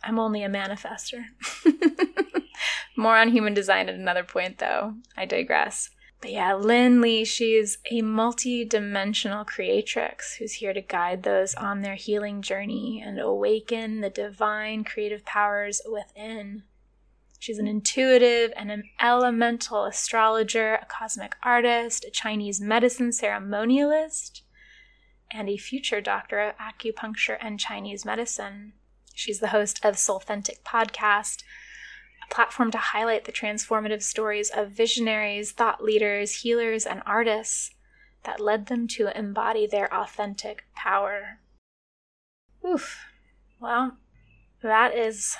I'm 0.04 0.20
only 0.20 0.44
a 0.44 0.48
manifester. 0.48 1.24
More 2.96 3.16
on 3.16 3.30
human 3.30 3.54
design 3.54 3.88
at 3.88 3.96
another 3.96 4.22
point, 4.22 4.58
though. 4.58 4.94
I 5.16 5.24
digress. 5.24 5.90
But 6.20 6.32
yeah, 6.32 6.54
Lynn 6.54 7.00
Lee, 7.00 7.24
she's 7.24 7.78
a 7.90 8.00
multi 8.00 8.64
dimensional 8.64 9.44
creatrix 9.44 10.36
who's 10.36 10.54
here 10.54 10.72
to 10.72 10.80
guide 10.80 11.22
those 11.22 11.54
on 11.54 11.82
their 11.82 11.96
healing 11.96 12.40
journey 12.40 13.02
and 13.04 13.20
awaken 13.20 14.00
the 14.00 14.10
divine 14.10 14.84
creative 14.84 15.24
powers 15.24 15.82
within. 15.90 16.62
She's 17.38 17.58
an 17.58 17.68
intuitive 17.68 18.54
and 18.56 18.70
an 18.70 18.84
elemental 19.02 19.84
astrologer, 19.84 20.76
a 20.76 20.86
cosmic 20.86 21.36
artist, 21.42 22.06
a 22.06 22.10
Chinese 22.10 22.58
medicine 22.58 23.10
ceremonialist, 23.10 24.40
and 25.30 25.50
a 25.50 25.58
future 25.58 26.00
doctor 26.00 26.40
of 26.40 26.56
acupuncture 26.56 27.36
and 27.38 27.60
Chinese 27.60 28.06
medicine. 28.06 28.72
She's 29.12 29.40
the 29.40 29.48
host 29.48 29.84
of 29.84 29.96
Soulthentic 29.96 30.62
podcast, 30.64 31.42
a 32.24 32.34
platform 32.34 32.70
to 32.72 32.78
highlight 32.78 33.24
the 33.24 33.32
transformative 33.32 34.02
stories 34.02 34.50
of 34.50 34.70
visionaries, 34.70 35.52
thought 35.52 35.82
leaders, 35.82 36.42
healers, 36.42 36.86
and 36.86 37.02
artists 37.06 37.72
that 38.24 38.40
led 38.40 38.66
them 38.66 38.88
to 38.88 39.16
embody 39.16 39.66
their 39.66 39.92
authentic 39.92 40.64
power. 40.74 41.40
Oof. 42.66 43.04
Well, 43.60 43.98
that 44.62 44.96
is 44.96 45.36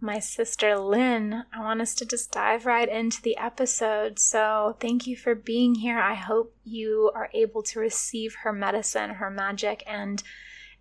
my 0.00 0.20
sister 0.20 0.78
Lynn. 0.78 1.44
I 1.52 1.60
want 1.60 1.80
us 1.80 1.94
to 1.96 2.06
just 2.06 2.30
dive 2.30 2.66
right 2.66 2.88
into 2.88 3.20
the 3.20 3.36
episode. 3.36 4.18
So, 4.18 4.76
thank 4.80 5.06
you 5.06 5.16
for 5.16 5.34
being 5.34 5.74
here. 5.76 5.98
I 5.98 6.14
hope 6.14 6.54
you 6.64 7.10
are 7.14 7.30
able 7.34 7.62
to 7.64 7.80
receive 7.80 8.36
her 8.42 8.52
medicine, 8.52 9.10
her 9.10 9.30
magic, 9.30 9.82
and 9.86 10.22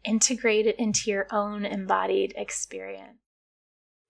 integrate 0.04 0.68
it 0.68 0.78
into 0.78 1.10
your 1.10 1.28
own 1.32 1.66
embodied 1.66 2.34
experience. 2.38 3.18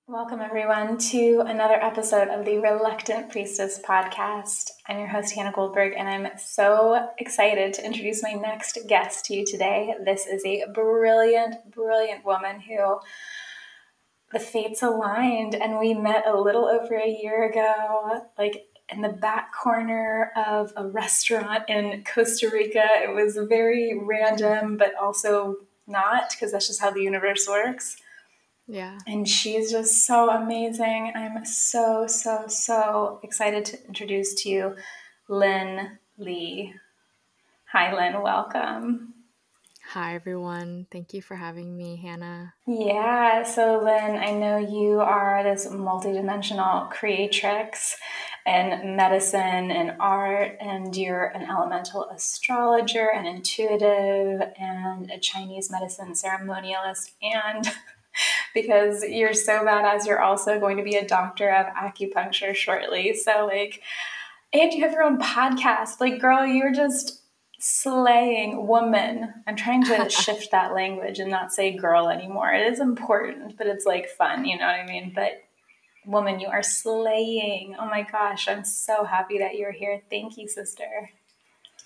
Welcome, 0.10 0.40
everyone, 0.40 1.00
to 1.10 1.44
another 1.46 1.74
episode 1.74 2.30
of 2.30 2.46
the 2.46 2.60
Reluctant 2.60 3.30
Priestess 3.30 3.78
podcast. 3.78 4.72
I'm 4.88 5.00
your 5.00 5.10
host, 5.10 5.36
Hannah 5.36 5.52
Goldberg, 5.52 5.96
and 5.98 6.08
I'm 6.08 6.30
so 6.38 7.10
excited 7.18 7.74
to 7.74 7.86
introduce 7.86 8.24
my 8.24 8.32
next 8.32 8.78
guest 8.88 9.26
to 9.26 9.36
you 9.36 9.46
today. 9.46 9.94
This 10.06 10.26
is 10.26 10.46
a 10.46 10.64
brilliant, 10.74 11.72
brilliant 11.72 12.24
woman 12.24 12.62
who 12.62 13.02
the 14.32 14.40
fates 14.40 14.82
aligned, 14.82 15.56
and 15.56 15.78
we 15.78 15.94
met 15.94 16.26
a 16.26 16.40
little 16.40 16.70
over 16.70 16.96
a 16.96 17.10
year 17.10 17.44
ago, 17.44 18.22
like 18.38 18.66
in 18.88 19.02
the 19.02 19.10
back 19.10 19.54
corner 19.54 20.32
of 20.38 20.72
a 20.78 20.88
restaurant 20.88 21.66
in 21.68 22.06
Costa 22.06 22.50
Rica. 22.50 22.86
It 23.04 23.14
was 23.14 23.38
very 23.50 24.00
random, 24.02 24.78
but 24.78 24.96
also 24.96 25.58
not, 25.86 26.30
because 26.30 26.54
that's 26.54 26.68
just 26.68 26.80
how 26.80 26.92
the 26.92 27.04
universe 27.04 27.46
works 27.46 27.98
yeah. 28.68 28.98
And 29.08 29.28
she's 29.28 29.72
just 29.72 30.06
so 30.06 30.30
amazing. 30.30 31.14
I'm 31.16 31.46
so, 31.46 32.06
so, 32.08 32.46
so 32.48 33.20
excited 33.24 33.66
to 33.66 33.86
introduce 33.88 34.34
to 34.44 34.50
you 34.50 34.76
Lynn 35.30 35.98
Lee. 36.18 36.74
Hi, 37.72 37.94
Lynn. 37.94 38.22
Welcome. 38.22 39.14
Hi, 39.92 40.16
everyone. 40.16 40.86
Thank 40.92 41.14
you 41.14 41.22
for 41.22 41.36
having 41.36 41.78
me, 41.78 41.96
Hannah. 41.96 42.54
Yeah. 42.68 43.44
So, 43.44 43.82
Lynn, 43.82 44.18
I 44.18 44.32
know 44.32 44.58
you 44.58 45.00
are 45.00 45.44
this 45.44 45.66
multidimensional 45.66 46.90
creatrix 46.90 47.96
in 48.46 48.98
medicine 48.98 49.72
and 49.72 49.94
art, 49.98 50.58
and 50.60 50.96
you're 50.96 51.28
an 51.28 51.50
elemental 51.50 52.10
astrologer, 52.10 53.10
and 53.14 53.26
intuitive, 53.28 54.42
and 54.60 55.10
a 55.10 55.20
Chinese 55.20 55.72
medicine 55.72 56.12
ceremonialist, 56.12 57.12
and 57.22 57.66
because 58.54 59.04
you're 59.04 59.34
so 59.34 59.60
badass. 59.60 60.06
You're 60.06 60.22
also 60.22 60.60
going 60.60 60.78
to 60.78 60.84
be 60.84 60.96
a 60.96 61.08
doctor 61.08 61.50
of 61.50 61.68
acupuncture 61.68 62.56
shortly. 62.56 63.14
So, 63.14 63.46
like, 63.46 63.82
and 64.54 64.74
you 64.74 64.84
have 64.84 64.94
your 64.94 65.04
own 65.04 65.20
podcast. 65.20 66.00
Like, 66.00 66.20
girl, 66.20 66.46
you're 66.46 66.74
just 66.74 67.22
slaying 67.60 68.68
woman. 68.68 69.34
I'm 69.48 69.56
trying 69.56 69.84
to 69.86 70.10
shift 70.10 70.52
that 70.52 70.74
language 70.74 71.20
and 71.20 71.32
not 71.32 71.52
say 71.52 71.76
girl 71.76 72.10
anymore. 72.10 72.54
It 72.54 72.72
is 72.72 72.80
important, 72.80 73.58
but 73.58 73.68
it's 73.68 73.86
like 73.86 74.10
fun, 74.10 74.46
you 74.46 74.58
know 74.58 74.66
what 74.66 74.80
I 74.80 74.86
mean? 74.86 75.12
But 75.14 75.44
woman, 76.06 76.40
you 76.40 76.48
are 76.48 76.64
slaying. 76.64 77.76
Oh 77.80 77.88
my 77.88 78.04
gosh, 78.04 78.48
I'm 78.48 78.64
so 78.64 79.04
happy 79.04 79.40
that 79.40 79.56
you're 79.56 79.72
here. 79.72 80.02
Thank 80.10 80.38
you, 80.38 80.48
sister. 80.48 81.10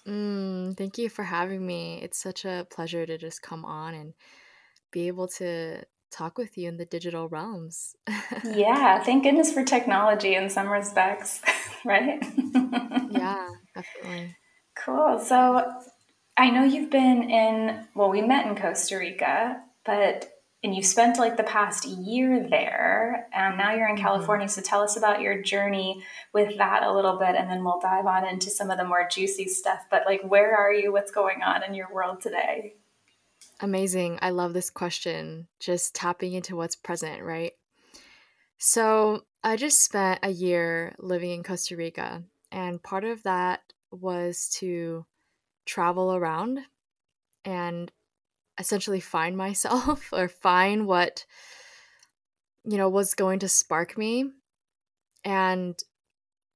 Mm, 0.07 0.77
thank 0.77 0.97
you 0.97 1.09
for 1.09 1.23
having 1.23 1.65
me. 1.65 1.99
It's 2.01 2.21
such 2.21 2.45
a 2.45 2.67
pleasure 2.69 3.05
to 3.05 3.17
just 3.17 3.41
come 3.41 3.65
on 3.65 3.93
and 3.93 4.13
be 4.91 5.07
able 5.07 5.27
to 5.27 5.83
talk 6.11 6.37
with 6.37 6.57
you 6.57 6.67
in 6.67 6.77
the 6.77 6.85
digital 6.85 7.27
realms. 7.29 7.95
yeah, 8.43 8.99
thank 9.03 9.23
goodness 9.23 9.51
for 9.51 9.63
technology 9.63 10.35
in 10.35 10.49
some 10.49 10.69
respects, 10.69 11.41
right? 11.85 12.21
yeah, 13.09 13.47
definitely. 13.73 14.35
Cool. 14.75 15.19
So 15.19 15.71
I 16.37 16.49
know 16.49 16.63
you've 16.63 16.91
been 16.91 17.29
in, 17.29 17.87
well, 17.95 18.09
we 18.09 18.21
met 18.21 18.45
in 18.45 18.55
Costa 18.55 18.97
Rica, 18.97 19.61
but, 19.85 20.29
and 20.63 20.75
you 20.75 20.83
spent 20.83 21.17
like 21.17 21.37
the 21.37 21.43
past 21.43 21.85
year 21.85 22.47
there, 22.47 23.27
and 23.33 23.57
now 23.57 23.73
you're 23.73 23.87
in 23.87 23.95
mm-hmm. 23.95 24.03
California. 24.03 24.47
So 24.47 24.61
tell 24.61 24.81
us 24.81 24.97
about 24.97 25.21
your 25.21 25.41
journey 25.41 26.03
with 26.33 26.57
that 26.57 26.83
a 26.83 26.93
little 26.93 27.17
bit, 27.17 27.35
and 27.35 27.49
then 27.49 27.63
we'll 27.63 27.79
dive 27.79 28.05
on 28.05 28.27
into 28.27 28.49
some 28.49 28.69
of 28.69 28.77
the 28.77 28.83
more 28.85 29.07
juicy 29.09 29.47
stuff. 29.47 29.85
But 29.89 30.03
like, 30.05 30.21
where 30.23 30.55
are 30.55 30.73
you? 30.73 30.91
What's 30.91 31.11
going 31.11 31.41
on 31.41 31.63
in 31.63 31.73
your 31.73 31.91
world 31.91 32.21
today? 32.21 32.75
Amazing. 33.61 34.17
I 34.23 34.31
love 34.31 34.53
this 34.53 34.71
question. 34.71 35.47
Just 35.59 35.93
tapping 35.93 36.33
into 36.33 36.55
what's 36.55 36.75
present, 36.75 37.21
right? 37.21 37.53
So, 38.57 39.21
I 39.43 39.55
just 39.55 39.83
spent 39.83 40.19
a 40.23 40.29
year 40.29 40.95
living 40.99 41.31
in 41.31 41.43
Costa 41.43 41.75
Rica, 41.75 42.23
and 42.51 42.81
part 42.81 43.03
of 43.03 43.23
that 43.23 43.61
was 43.91 44.49
to 44.59 45.05
travel 45.65 46.13
around 46.13 46.59
and 47.45 47.91
essentially 48.59 48.99
find 48.99 49.37
myself 49.37 50.09
or 50.13 50.27
find 50.27 50.87
what 50.87 51.25
you 52.63 52.77
know 52.77 52.89
was 52.89 53.13
going 53.15 53.39
to 53.39 53.49
spark 53.49 53.97
me. 53.97 54.25
And 55.23 55.77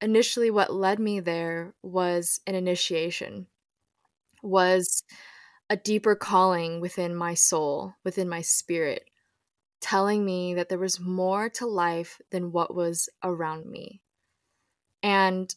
initially 0.01 0.51
what 0.51 0.73
led 0.73 0.99
me 0.99 1.19
there 1.19 1.75
was 1.83 2.39
an 2.47 2.55
initiation. 2.55 3.47
Was 4.43 5.03
a 5.69 5.75
deeper 5.75 6.15
calling 6.15 6.79
within 6.79 7.15
my 7.15 7.33
soul, 7.33 7.93
within 8.03 8.29
my 8.29 8.41
spirit, 8.41 9.09
telling 9.81 10.23
me 10.23 10.53
that 10.53 10.69
there 10.69 10.79
was 10.79 10.99
more 10.99 11.49
to 11.49 11.65
life 11.65 12.21
than 12.31 12.51
what 12.51 12.75
was 12.75 13.09
around 13.23 13.65
me. 13.65 14.01
And 15.01 15.53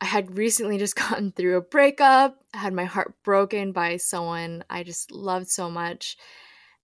I 0.00 0.06
had 0.06 0.36
recently 0.36 0.78
just 0.78 0.96
gotten 1.08 1.32
through 1.32 1.56
a 1.56 1.62
breakup, 1.62 2.38
I 2.54 2.58
had 2.58 2.72
my 2.72 2.84
heart 2.84 3.14
broken 3.24 3.72
by 3.72 3.96
someone 3.96 4.64
I 4.68 4.82
just 4.82 5.10
loved 5.10 5.48
so 5.48 5.70
much. 5.70 6.16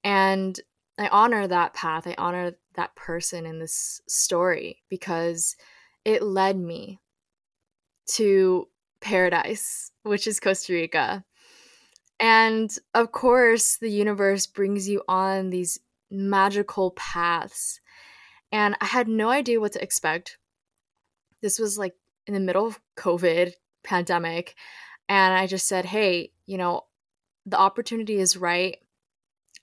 And 0.04 0.58
I 0.98 1.08
honor 1.08 1.46
that 1.46 1.74
path. 1.74 2.06
I 2.06 2.14
honor 2.16 2.52
that 2.74 2.94
person 2.94 3.44
in 3.44 3.58
this 3.58 4.00
story 4.08 4.82
because 4.88 5.56
it 6.04 6.22
led 6.22 6.56
me 6.58 7.00
to 8.12 8.68
paradise, 9.00 9.90
which 10.04 10.26
is 10.26 10.40
Costa 10.40 10.72
Rica. 10.72 11.24
And 12.18 12.70
of 12.94 13.12
course, 13.12 13.76
the 13.76 13.90
universe 13.90 14.46
brings 14.46 14.88
you 14.88 15.02
on 15.08 15.50
these 15.50 15.80
magical 16.10 16.92
paths. 16.92 17.80
And 18.52 18.76
I 18.80 18.86
had 18.86 19.08
no 19.08 19.28
idea 19.28 19.60
what 19.60 19.72
to 19.72 19.82
expect. 19.82 20.38
This 21.42 21.58
was 21.58 21.76
like 21.76 21.94
in 22.26 22.34
the 22.34 22.40
middle 22.40 22.66
of 22.66 22.80
COVID 22.96 23.52
pandemic. 23.84 24.54
And 25.08 25.34
I 25.34 25.46
just 25.46 25.68
said, 25.68 25.84
hey, 25.84 26.32
you 26.46 26.58
know, 26.58 26.82
the 27.44 27.58
opportunity 27.58 28.16
is 28.18 28.36
right. 28.36 28.78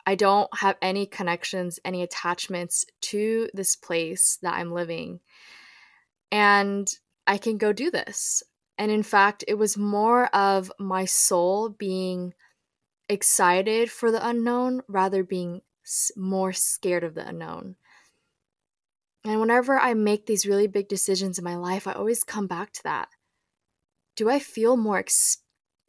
I 0.06 0.16
don't 0.16 0.50
have 0.58 0.78
any 0.82 1.06
connections, 1.06 1.80
any 1.84 2.04
attachments 2.04 2.86
to 3.02 3.50
this 3.54 3.76
place 3.76 4.38
that 4.42 4.54
I'm 4.54 4.74
living. 4.74 5.22
And 6.32 6.88
I 7.26 7.38
can 7.38 7.58
go 7.58 7.74
do 7.74 7.90
this. 7.90 8.44
And 8.78 8.92
in 8.92 9.04
fact, 9.04 9.44
it 9.48 9.54
was 9.56 9.78
more 9.78 10.28
of 10.36 10.72
my 10.80 11.06
soul 11.06 11.70
being 11.70 12.34
excited 13.10 13.92
for 13.92 14.12
the 14.12 14.26
unknown 14.26 14.82
rather 14.88 15.24
being 15.24 15.62
more 16.16 16.54
scared 16.54 17.04
of 17.04 17.16
the 17.16 17.28
unknown. 17.28 17.76
And 19.26 19.40
whenever 19.40 19.80
I 19.80 19.94
make 19.94 20.26
these 20.26 20.46
really 20.46 20.68
big 20.68 20.88
decisions 20.88 21.38
in 21.38 21.44
my 21.44 21.56
life, 21.56 21.88
I 21.88 21.94
always 21.94 22.24
come 22.24 22.48
back 22.48 22.74
to 22.74 22.84
that. 22.84 23.10
Do 24.16 24.30
I 24.30 24.40
feel 24.40 24.78
more 24.78 25.00
ex- 25.00 25.40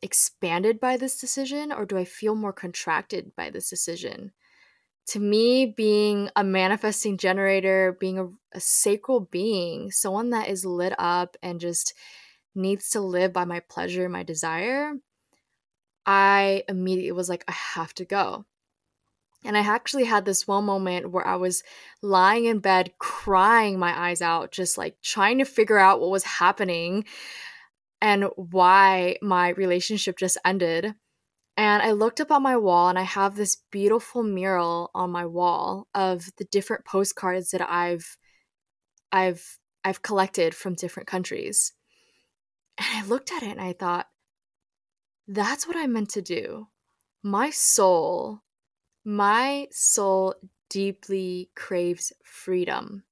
expanded 0.02 0.80
by 0.80 0.96
this 0.96 1.20
decision 1.20 1.72
or 1.72 1.84
do 1.84 1.96
I 1.96 2.04
feel 2.04 2.34
more 2.34 2.52
contracted 2.52 3.34
by 3.36 3.50
this 3.50 3.68
decision? 3.68 4.32
To 5.08 5.20
me, 5.20 5.66
being 5.66 6.30
a 6.36 6.44
manifesting 6.44 7.18
generator, 7.18 7.96
being 8.00 8.18
a, 8.18 8.28
a 8.52 8.60
sacral 8.60 9.20
being, 9.20 9.90
someone 9.90 10.30
that 10.30 10.48
is 10.48 10.64
lit 10.64 10.94
up 10.98 11.36
and 11.42 11.60
just 11.60 11.94
needs 12.54 12.90
to 12.90 13.00
live 13.00 13.32
by 13.32 13.44
my 13.44 13.60
pleasure, 13.60 14.08
my 14.08 14.22
desire, 14.22 14.94
I 16.06 16.64
immediately 16.68 17.12
was 17.12 17.28
like, 17.28 17.44
I 17.48 17.52
have 17.52 17.94
to 17.94 18.04
go. 18.04 18.44
And 19.44 19.58
I 19.58 19.60
actually 19.60 20.04
had 20.04 20.24
this 20.24 20.48
one 20.48 20.64
moment 20.64 21.10
where 21.10 21.26
I 21.26 21.36
was 21.36 21.62
lying 22.00 22.46
in 22.46 22.60
bed, 22.60 22.92
crying 22.98 23.78
my 23.78 24.08
eyes 24.08 24.22
out, 24.22 24.52
just 24.52 24.78
like 24.78 24.96
trying 25.02 25.38
to 25.38 25.44
figure 25.44 25.78
out 25.78 26.00
what 26.00 26.10
was 26.10 26.24
happening 26.24 27.04
and 28.00 28.24
why 28.36 29.16
my 29.20 29.50
relationship 29.50 30.16
just 30.16 30.38
ended. 30.44 30.94
And 31.56 31.82
I 31.82 31.92
looked 31.92 32.20
up 32.20 32.30
on 32.30 32.42
my 32.42 32.56
wall 32.56 32.88
and 32.88 32.98
I 32.98 33.02
have 33.02 33.36
this 33.36 33.58
beautiful 33.70 34.22
mural 34.22 34.90
on 34.94 35.10
my 35.10 35.26
wall 35.26 35.88
of 35.94 36.24
the 36.38 36.44
different 36.44 36.84
postcards 36.84 37.50
that 37.50 37.60
I've 37.60 38.16
I've 39.12 39.58
I've 39.84 40.02
collected 40.02 40.54
from 40.54 40.74
different 40.74 41.06
countries. 41.06 41.72
And 42.78 42.88
I 42.90 43.06
looked 43.06 43.30
at 43.30 43.42
it 43.42 43.50
and 43.50 43.60
I 43.60 43.74
thought 43.74 44.06
that's 45.26 45.66
what 45.66 45.76
I 45.76 45.86
meant 45.86 46.10
to 46.10 46.22
do. 46.22 46.68
My 47.22 47.50
soul 47.50 48.42
my 49.04 49.68
soul 49.70 50.34
deeply 50.70 51.50
craves 51.54 52.12
freedom. 52.24 53.04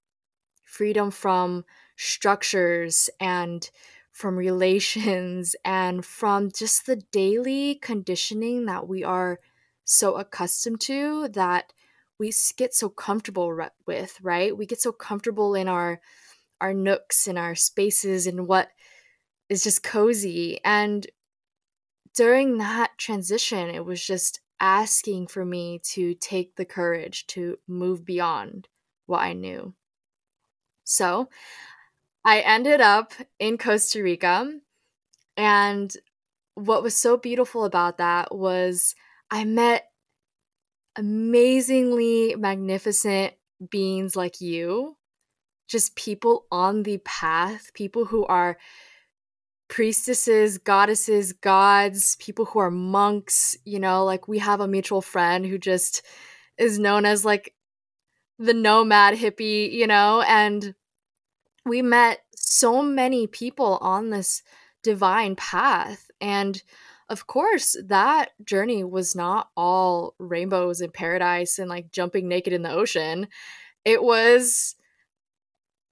Freedom 0.65 1.11
from 1.11 1.65
structures 1.97 3.11
and 3.21 3.71
from 4.11 4.37
relations 4.37 5.55
and 5.65 6.05
from 6.05 6.51
just 6.51 6.87
the 6.87 6.97
daily 6.97 7.75
conditioning 7.77 8.67
that 8.67 8.89
we 8.89 9.05
are 9.05 9.39
so 9.85 10.15
accustomed 10.15 10.81
to 10.81 11.29
that 11.29 11.73
we 12.19 12.33
get 12.57 12.73
so 12.73 12.89
comfortable 12.89 13.53
re- 13.53 13.69
with 13.87 14.19
right? 14.23 14.57
We 14.57 14.65
get 14.65 14.81
so 14.81 14.93
comfortable 14.93 15.55
in 15.55 15.69
our 15.69 16.01
our 16.61 16.73
nooks 16.73 17.27
and 17.27 17.37
our 17.37 17.55
spaces 17.55 18.27
and 18.27 18.47
what 18.47 18.69
is 19.49 19.65
just 19.65 19.83
cozy. 19.83 20.61
And 20.65 21.07
during 22.15 22.59
that 22.59 22.93
transition 22.99 23.69
it 23.69 23.85
was 23.85 24.05
just 24.05 24.41
asking 24.61 25.27
for 25.27 25.45
me 25.45 25.81
to 25.83 26.15
take 26.15 26.55
the 26.57 26.65
courage 26.65 27.27
to 27.27 27.59
move 27.67 28.05
beyond 28.05 28.69
what 29.07 29.21
I 29.21 29.33
knew. 29.33 29.75
So 30.85 31.29
I 32.25 32.41
ended 32.41 32.81
up 32.81 33.13
in 33.39 33.59
Costa 33.59 34.03
Rica. 34.03 34.53
And 35.37 35.93
what 36.55 36.83
was 36.83 36.97
so 36.97 37.17
beautiful 37.17 37.65
about 37.65 37.99
that 37.99 38.35
was 38.35 38.95
I 39.31 39.45
met 39.45 39.89
amazingly 40.95 42.37
magnificent 42.37 43.35
beings 43.71 44.15
like 44.15 44.41
you, 44.41 44.97
just 45.67 45.97
people 45.97 46.47
on 46.53 46.83
the 46.83 46.99
path, 46.99 47.73
people 47.75 48.05
who 48.05 48.27
are 48.27 48.59
priestesses, 49.73 50.59
goddesses, 50.59 51.33
gods, 51.33 52.17
people 52.17 52.45
who 52.45 52.59
are 52.59 52.71
monks, 52.71 53.57
you 53.65 53.81
know, 53.81 54.05
like 54.05 54.29
we 54.29 54.39
have 54.39 54.61
a 54.61 54.69
mutual 54.69 55.01
friend 55.01 55.47
who 55.47 55.57
just 55.57 56.03
is 56.59 56.79
known 56.79 57.07
as 57.07 57.25
like 57.25 57.55
the 58.39 58.53
nomad 58.53 59.15
hippie, 59.15 59.73
you 59.73 59.87
know, 59.87 60.23
and 60.29 60.75
we 61.65 61.81
met 61.81 62.21
so 62.37 62.83
many 62.83 63.27
people 63.27 63.79
on 63.81 64.11
this 64.11 64.43
divine 64.83 65.37
path. 65.37 66.11
And 66.21 66.63
of 67.09 67.27
course 67.27 67.75
that 67.83 68.33
journey 68.45 68.85
was 68.85 69.17
not 69.17 69.49
all 69.57 70.15
rainbows 70.19 70.83
and 70.83 70.93
paradise 70.93 71.59
and 71.59 71.71
like 71.71 71.91
jumping 71.91 72.29
naked 72.29 72.53
in 72.53 72.61
the 72.61 72.71
ocean. 72.71 73.27
It 73.87 74.03
was 74.03 74.77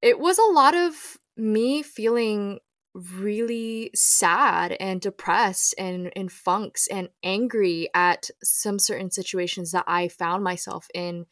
it 0.02 0.18
was 0.18 0.36
a 0.36 0.52
lot 0.52 0.74
of 0.76 1.16
me 1.38 1.82
feeling 1.82 2.58
really 2.94 3.90
sad 3.94 4.76
and 4.80 5.00
depressed 5.00 5.74
and 5.78 6.08
in 6.16 6.28
funks 6.28 6.86
and 6.88 7.08
angry 7.22 7.88
at 7.94 8.30
some 8.42 8.78
certain 8.78 9.10
situations 9.10 9.70
that 9.72 9.84
I 9.86 10.08
found 10.08 10.42
myself 10.42 10.88
in 10.94 11.26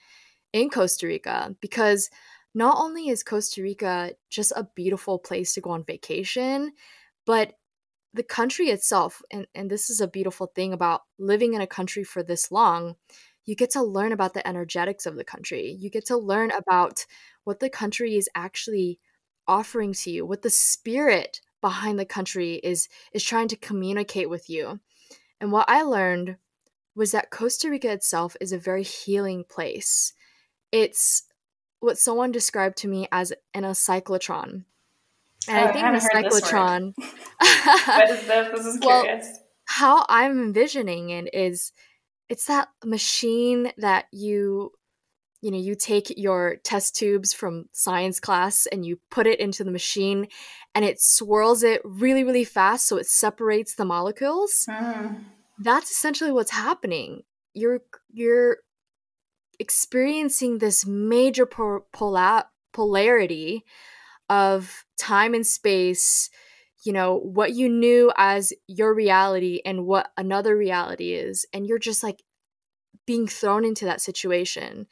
in 0.53 0.71
Costa 0.71 1.07
Rica 1.07 1.55
because 1.61 2.11
not 2.55 2.79
only 2.79 3.09
is 3.09 3.23
Costa 3.23 3.63
Rica 3.63 4.13
just 4.31 4.53
a 4.57 4.69
beautiful 4.75 5.19
place 5.19 5.55
to 5.55 5.61
go 5.61 5.71
on 5.71 5.85
vacation, 5.85 6.73
but 7.27 7.55
the 8.15 8.23
country 8.23 8.69
itself, 8.69 9.23
and, 9.31 9.47
and 9.55 9.71
this 9.71 9.91
is 9.91 10.01
a 10.01 10.09
beautiful 10.09 10.47
thing 10.47 10.73
about 10.73 11.03
living 11.19 11.55
in 11.55 11.61
a 11.61 11.67
country 11.67 12.05
for 12.05 12.23
this 12.23 12.51
long, 12.51 12.97
you 13.45 13.55
get 13.55 13.71
to 13.71 13.83
learn 13.83 14.13
about 14.13 14.35
the 14.35 14.47
energetics 14.47 15.07
of 15.07 15.17
the 15.17 15.25
country. 15.25 15.77
You 15.79 15.91
get 15.91 16.07
to 16.07 16.17
learn 16.17 16.51
about 16.51 17.05
what 17.45 17.61
the 17.61 17.71
country 17.71 18.17
is 18.17 18.29
actually 18.35 18.99
offering 19.47 19.93
to 19.93 20.11
you, 20.11 20.27
what 20.27 20.43
the 20.43 20.51
spirit 20.51 21.41
behind 21.61 21.99
the 21.99 22.05
country 22.05 22.55
is 22.63 22.89
is 23.13 23.25
trying 23.25 23.49
to 23.49 23.57
communicate 23.57 24.31
with 24.31 24.49
you. 24.49 24.81
And 25.41 25.53
what 25.53 25.69
I 25.69 25.83
learned 25.83 26.37
was 26.95 27.13
that 27.13 27.31
Costa 27.31 27.71
Rica 27.71 27.91
itself 27.93 28.37
is 28.41 28.53
a 28.53 28.59
very 28.59 28.83
healing 28.83 29.45
place. 29.49 30.13
It's 30.73 31.25
what 31.81 31.99
someone 31.99 32.33
described 32.33 32.77
to 32.79 32.89
me 32.89 33.07
as 33.13 33.33
an 33.55 33.65
a 33.65 33.69
cyclotron. 33.69 34.65
And 35.49 35.59
oh, 35.59 35.69
I 35.69 35.73
think 35.73 35.85
I 35.85 35.93
the 35.93 36.09
cyclotron 36.13 36.95
What 37.87 38.11
is 38.11 38.27
this? 38.27 38.49
This 38.53 38.67
is 38.67 38.79
curious. 38.81 39.25
Well, 39.25 39.43
how 39.67 40.07
I'm 40.09 40.33
envisioning 40.43 41.11
it 41.11 41.31
is 41.33 41.73
it's 42.29 42.47
that 42.47 42.69
machine 42.85 43.73
that 43.79 44.07
you 44.13 44.73
you 45.41 45.51
know 45.51 45.59
you 45.59 45.75
take 45.75 46.13
your 46.17 46.57
test 46.65 46.97
tubes 46.97 47.33
from 47.33 47.67
science 47.73 48.19
class 48.21 48.67
and 48.67 48.85
you 48.85 48.99
put 49.11 49.27
it 49.27 49.41
into 49.41 49.65
the 49.65 49.71
machine 49.71 50.27
and 50.75 50.85
it 50.85 51.01
swirls 51.01 51.63
it 51.63 51.81
really 51.85 52.25
really 52.25 52.45
fast 52.45 52.87
so 52.87 52.97
it 52.97 53.07
separates 53.07 53.75
the 53.75 53.85
molecules. 53.85 54.67
Mm. 54.69 55.25
that's 55.59 55.91
essentially 55.91 56.33
what's 56.33 56.51
happening. 56.51 57.23
You're 57.55 57.81
you're 58.13 58.59
experiencing 59.59 60.59
this 60.59 60.87
major 60.87 61.47
polar- 61.47 62.45
polarity 62.73 63.65
of 64.29 64.85
time 64.99 65.35
and 65.35 65.47
space 65.47 66.31
you 66.85 66.93
know 66.93 67.17
what 67.19 67.55
you 67.55 67.69
knew 67.69 68.13
as 68.17 68.53
your 68.69 68.95
reality 68.95 69.61
and 69.65 69.85
what 69.85 70.11
another 70.17 70.57
reality 70.57 71.13
is 71.13 71.45
and 71.53 71.67
you're 71.67 71.79
just 71.79 72.03
like 72.03 72.23
being 73.07 73.27
thrown 73.27 73.65
into 73.65 73.85
that 73.85 74.01
situation 74.01 74.87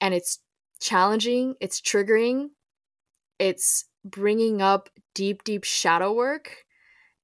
and 0.00 0.14
it's 0.14 0.38
challenging, 0.80 1.54
it's 1.60 1.80
triggering, 1.80 2.48
it's 3.38 3.84
bringing 4.04 4.62
up 4.62 4.88
deep, 5.14 5.44
deep 5.44 5.64
shadow 5.64 6.12
work. 6.12 6.64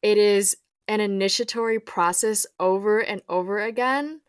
It 0.03 0.19
is 0.19 0.57
an 0.89 1.01
initiatory 1.01 1.81
process 1.81 2.47
over 2.61 3.01
and 3.01 3.23
over 3.29 3.61
again. 3.61 4.21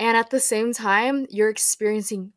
And 0.00 0.16
at 0.16 0.30
the 0.30 0.40
same 0.40 0.72
time, 0.72 1.26
you're 1.30 1.50
experiencing 1.50 2.32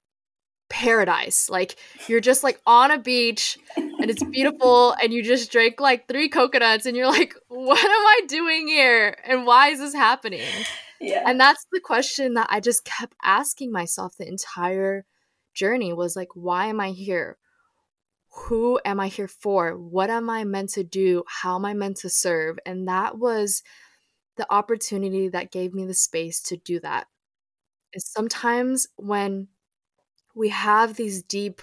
paradise. 0.69 1.49
Like 1.49 1.77
you're 2.07 2.19
just 2.19 2.43
like 2.43 2.59
on 2.65 2.91
a 2.91 2.99
beach 2.99 3.57
and 3.75 4.09
it's 4.09 4.23
beautiful 4.23 4.93
and 5.01 5.13
you 5.13 5.23
just 5.23 5.51
drank 5.51 5.79
like 5.79 6.07
three 6.07 6.29
coconuts 6.29 6.85
and 6.85 6.95
you're 6.95 7.07
like, 7.07 7.33
what 7.47 7.79
am 7.79 7.89
I 7.89 8.21
doing 8.27 8.67
here? 8.67 9.17
And 9.25 9.45
why 9.45 9.69
is 9.69 9.79
this 9.79 9.93
happening? 9.93 10.41
Yeah. 10.99 11.23
And 11.25 11.39
that's 11.39 11.65
the 11.71 11.79
question 11.79 12.33
that 12.33 12.47
I 12.49 12.59
just 12.59 12.83
kept 12.83 13.15
asking 13.23 13.71
myself 13.71 14.17
the 14.17 14.27
entire 14.27 15.05
journey 15.57 15.91
was 15.91 16.15
like, 16.15 16.29
why 16.35 16.67
am 16.67 16.79
I 16.79 16.91
here? 16.91 17.37
Who 18.45 18.79
am 18.85 18.99
I 18.99 19.07
here 19.07 19.27
for? 19.27 19.75
What 19.75 20.09
am 20.09 20.29
I 20.29 20.43
meant 20.43 20.69
to 20.71 20.83
do? 20.83 21.23
How 21.27 21.55
am 21.55 21.65
I 21.65 21.73
meant 21.73 21.97
to 21.97 22.09
serve? 22.09 22.59
And 22.65 22.87
that 22.87 23.17
was 23.17 23.63
the 24.35 24.51
opportunity 24.53 25.27
that 25.29 25.51
gave 25.51 25.73
me 25.73 25.85
the 25.85 25.95
space 25.95 26.39
to 26.43 26.57
do 26.57 26.79
that. 26.81 27.07
And 27.93 28.03
sometimes 28.03 28.87
when 28.95 29.47
we 30.35 30.49
have 30.49 30.95
these 30.95 31.23
deep 31.23 31.61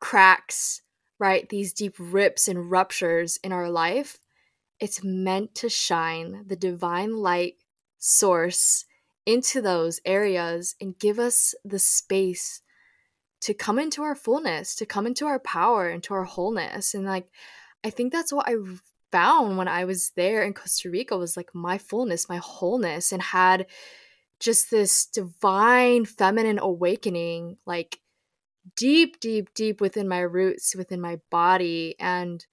cracks, 0.00 0.82
right? 1.20 1.48
These 1.48 1.72
deep 1.72 1.94
rips 1.98 2.48
and 2.48 2.68
ruptures 2.70 3.38
in 3.44 3.52
our 3.52 3.70
life, 3.70 4.18
it's 4.80 5.04
meant 5.04 5.54
to 5.56 5.68
shine 5.68 6.42
the 6.48 6.56
divine 6.56 7.16
light 7.16 7.54
source 7.98 8.84
into 9.24 9.62
those 9.62 10.00
areas 10.04 10.74
and 10.80 10.98
give 10.98 11.20
us 11.20 11.54
the 11.64 11.78
space 11.78 12.60
to 13.42 13.54
come 13.54 13.78
into 13.78 14.02
our 14.02 14.14
fullness, 14.14 14.74
to 14.76 14.86
come 14.86 15.06
into 15.06 15.26
our 15.26 15.40
power, 15.40 15.90
into 15.90 16.14
our 16.14 16.24
wholeness. 16.24 16.94
And 16.94 17.04
like, 17.04 17.28
I 17.84 17.90
think 17.90 18.12
that's 18.12 18.32
what 18.32 18.48
I 18.48 18.54
found 19.10 19.58
when 19.58 19.68
I 19.68 19.84
was 19.84 20.12
there 20.16 20.42
in 20.44 20.54
Costa 20.54 20.88
Rica 20.88 21.16
was 21.16 21.36
like 21.36 21.54
my 21.54 21.76
fullness, 21.76 22.28
my 22.28 22.36
wholeness, 22.36 23.12
and 23.12 23.20
had 23.20 23.66
just 24.38 24.70
this 24.70 25.06
divine 25.06 26.04
feminine 26.04 26.60
awakening, 26.60 27.56
like 27.66 27.98
deep, 28.76 29.18
deep, 29.18 29.52
deep 29.54 29.80
within 29.80 30.08
my 30.08 30.20
roots, 30.20 30.76
within 30.76 31.00
my 31.00 31.20
body. 31.30 31.96
And 31.98 32.46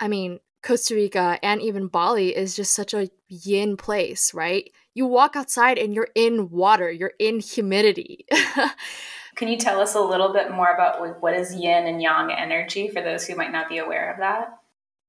I 0.00 0.08
mean, 0.08 0.40
Costa 0.62 0.94
Rica 0.94 1.38
and 1.42 1.60
even 1.60 1.88
Bali 1.88 2.34
is 2.34 2.56
just 2.56 2.72
such 2.72 2.94
a 2.94 3.10
yin 3.28 3.76
place, 3.76 4.32
right? 4.32 4.70
You 4.94 5.06
walk 5.06 5.36
outside 5.36 5.78
and 5.78 5.92
you're 5.92 6.10
in 6.14 6.48
water, 6.48 6.90
you're 6.90 7.14
in 7.18 7.40
humidity. 7.40 8.24
Can 9.34 9.48
you 9.48 9.56
tell 9.56 9.80
us 9.80 9.94
a 9.94 10.00
little 10.00 10.32
bit 10.32 10.50
more 10.50 10.68
about 10.68 11.22
what 11.22 11.34
is 11.34 11.54
yin 11.54 11.86
and 11.86 12.02
yang 12.02 12.30
energy 12.30 12.88
for 12.88 13.00
those 13.00 13.26
who 13.26 13.34
might 13.34 13.52
not 13.52 13.68
be 13.68 13.78
aware 13.78 14.12
of 14.12 14.18
that? 14.18 14.58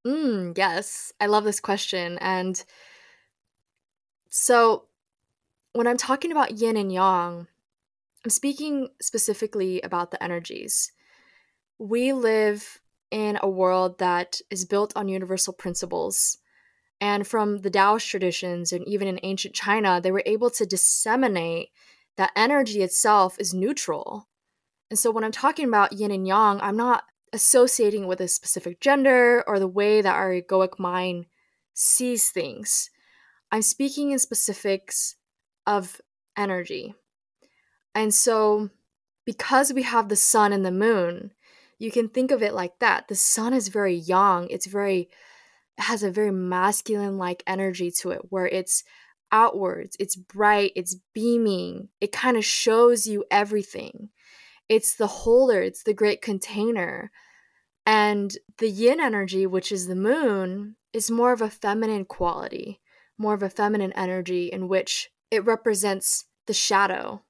Mm, 0.05 0.57
yes, 0.57 1.11
I 1.19 1.27
love 1.27 1.43
this 1.43 1.59
question. 1.59 2.17
And 2.19 2.63
so 4.29 4.85
when 5.73 5.87
I'm 5.87 5.97
talking 5.97 6.31
about 6.31 6.57
yin 6.57 6.77
and 6.77 6.91
yang, 6.91 7.47
I'm 8.23 8.29
speaking 8.29 8.89
specifically 9.01 9.81
about 9.81 10.11
the 10.11 10.23
energies. 10.23 10.91
We 11.77 12.13
live 12.13 12.79
in 13.11 13.37
a 13.41 13.49
world 13.49 13.99
that 13.99 14.39
is 14.49 14.65
built 14.65 14.93
on 14.95 15.07
universal 15.07 15.53
principles. 15.53 16.37
And 17.01 17.27
from 17.27 17.57
the 17.57 17.69
Taoist 17.69 18.07
traditions 18.07 18.71
and 18.71 18.87
even 18.87 19.07
in 19.07 19.19
ancient 19.23 19.53
China, 19.53 19.99
they 20.01 20.11
were 20.11 20.23
able 20.25 20.49
to 20.51 20.65
disseminate 20.65 21.69
that 22.17 22.31
energy 22.35 22.81
itself 22.81 23.37
is 23.39 23.53
neutral. 23.53 24.27
And 24.89 24.99
so 24.99 25.11
when 25.11 25.23
I'm 25.23 25.31
talking 25.31 25.67
about 25.67 25.93
yin 25.93 26.11
and 26.11 26.27
yang, 26.27 26.61
I'm 26.61 26.77
not 26.77 27.03
associating 27.33 28.07
with 28.07 28.21
a 28.21 28.27
specific 28.27 28.79
gender 28.79 29.43
or 29.47 29.59
the 29.59 29.67
way 29.67 30.01
that 30.01 30.15
our 30.15 30.29
egoic 30.29 30.77
mind 30.77 31.25
sees 31.73 32.29
things. 32.29 32.89
I'm 33.51 33.63
speaking 33.63 34.11
in 34.11 34.19
specifics 34.19 35.15
of 35.65 35.99
energy. 36.37 36.93
And 37.95 38.13
so, 38.13 38.69
because 39.25 39.73
we 39.73 39.83
have 39.83 40.09
the 40.09 40.15
sun 40.15 40.53
and 40.53 40.65
the 40.65 40.71
moon, 40.71 41.31
you 41.79 41.91
can 41.91 42.09
think 42.09 42.31
of 42.31 42.41
it 42.41 42.53
like 42.53 42.79
that. 42.79 43.07
The 43.07 43.15
sun 43.15 43.53
is 43.53 43.67
very 43.67 43.95
yang, 43.95 44.47
it's 44.49 44.67
very, 44.67 45.09
it 45.77 45.83
has 45.83 46.03
a 46.03 46.11
very 46.11 46.31
masculine 46.31 47.17
like 47.17 47.43
energy 47.47 47.91
to 47.99 48.11
it 48.11 48.21
where 48.29 48.47
it's 48.47 48.83
outwards, 49.33 49.97
it's 49.99 50.15
bright, 50.15 50.71
it's 50.75 50.95
beaming, 51.13 51.89
it 51.99 52.13
kind 52.13 52.37
of 52.37 52.45
shows 52.45 53.07
you 53.07 53.25
everything. 53.29 54.09
It's 54.69 54.95
the 54.95 55.07
holder, 55.07 55.61
it's 55.61 55.83
the 55.83 55.93
great 55.93 56.21
container. 56.21 57.11
And 57.85 58.37
the 58.59 58.69
yin 58.69 59.01
energy, 59.01 59.45
which 59.45 59.71
is 59.71 59.87
the 59.87 59.95
moon, 59.95 60.77
is 60.93 61.11
more 61.11 61.33
of 61.33 61.41
a 61.41 61.49
feminine 61.49 62.05
quality, 62.05 62.79
more 63.17 63.33
of 63.33 63.43
a 63.43 63.49
feminine 63.49 63.91
energy 63.93 64.47
in 64.47 64.69
which 64.69 65.09
it 65.31 65.43
represents 65.43 66.25
the 66.45 66.53
shadow, 66.53 67.23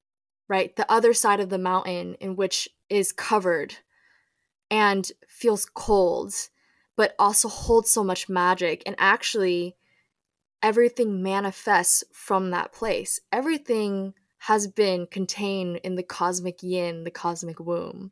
right? 0.48 0.76
The 0.76 0.92
other 0.92 1.14
side 1.14 1.40
of 1.40 1.50
the 1.50 1.58
mountain 1.58 2.16
in 2.16 2.36
which 2.36 2.68
is 2.90 3.12
covered 3.12 3.76
and 4.70 5.10
feels 5.28 5.66
cold, 5.66 6.34
but 6.96 7.16
also 7.18 7.48
holds 7.48 7.90
so 7.90 8.04
much 8.04 8.30
magic. 8.30 8.84
And 8.86 8.96
actually, 9.00 9.78
everything 10.64 11.22
manifests 11.22 12.04
from 12.14 12.52
that 12.52 12.72
place. 12.72 13.20
Everything 13.32 14.14
has 14.40 14.68
been 14.68 15.06
contained 15.06 15.78
in 15.84 15.96
the 15.96 16.04
cosmic 16.04 16.64
yin, 16.64 17.04
the 17.04 17.12
cosmic 17.12 17.60
womb. 17.60 18.12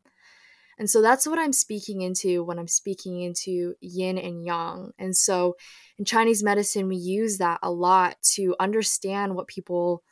And 0.77 0.89
so 0.89 1.01
that's 1.01 1.27
what 1.27 1.39
I'm 1.39 1.53
speaking 1.53 2.01
into 2.01 2.43
when 2.43 2.57
I'm 2.57 2.67
speaking 2.67 3.21
into 3.21 3.75
yin 3.81 4.17
and 4.17 4.43
yang. 4.43 4.91
And 4.97 5.15
so 5.15 5.55
in 5.97 6.05
Chinese 6.05 6.43
medicine, 6.43 6.87
we 6.87 6.95
use 6.95 7.37
that 7.37 7.59
a 7.61 7.71
lot 7.71 8.15
to 8.33 8.55
understand 8.59 9.35
what 9.35 9.47
people, 9.47 10.03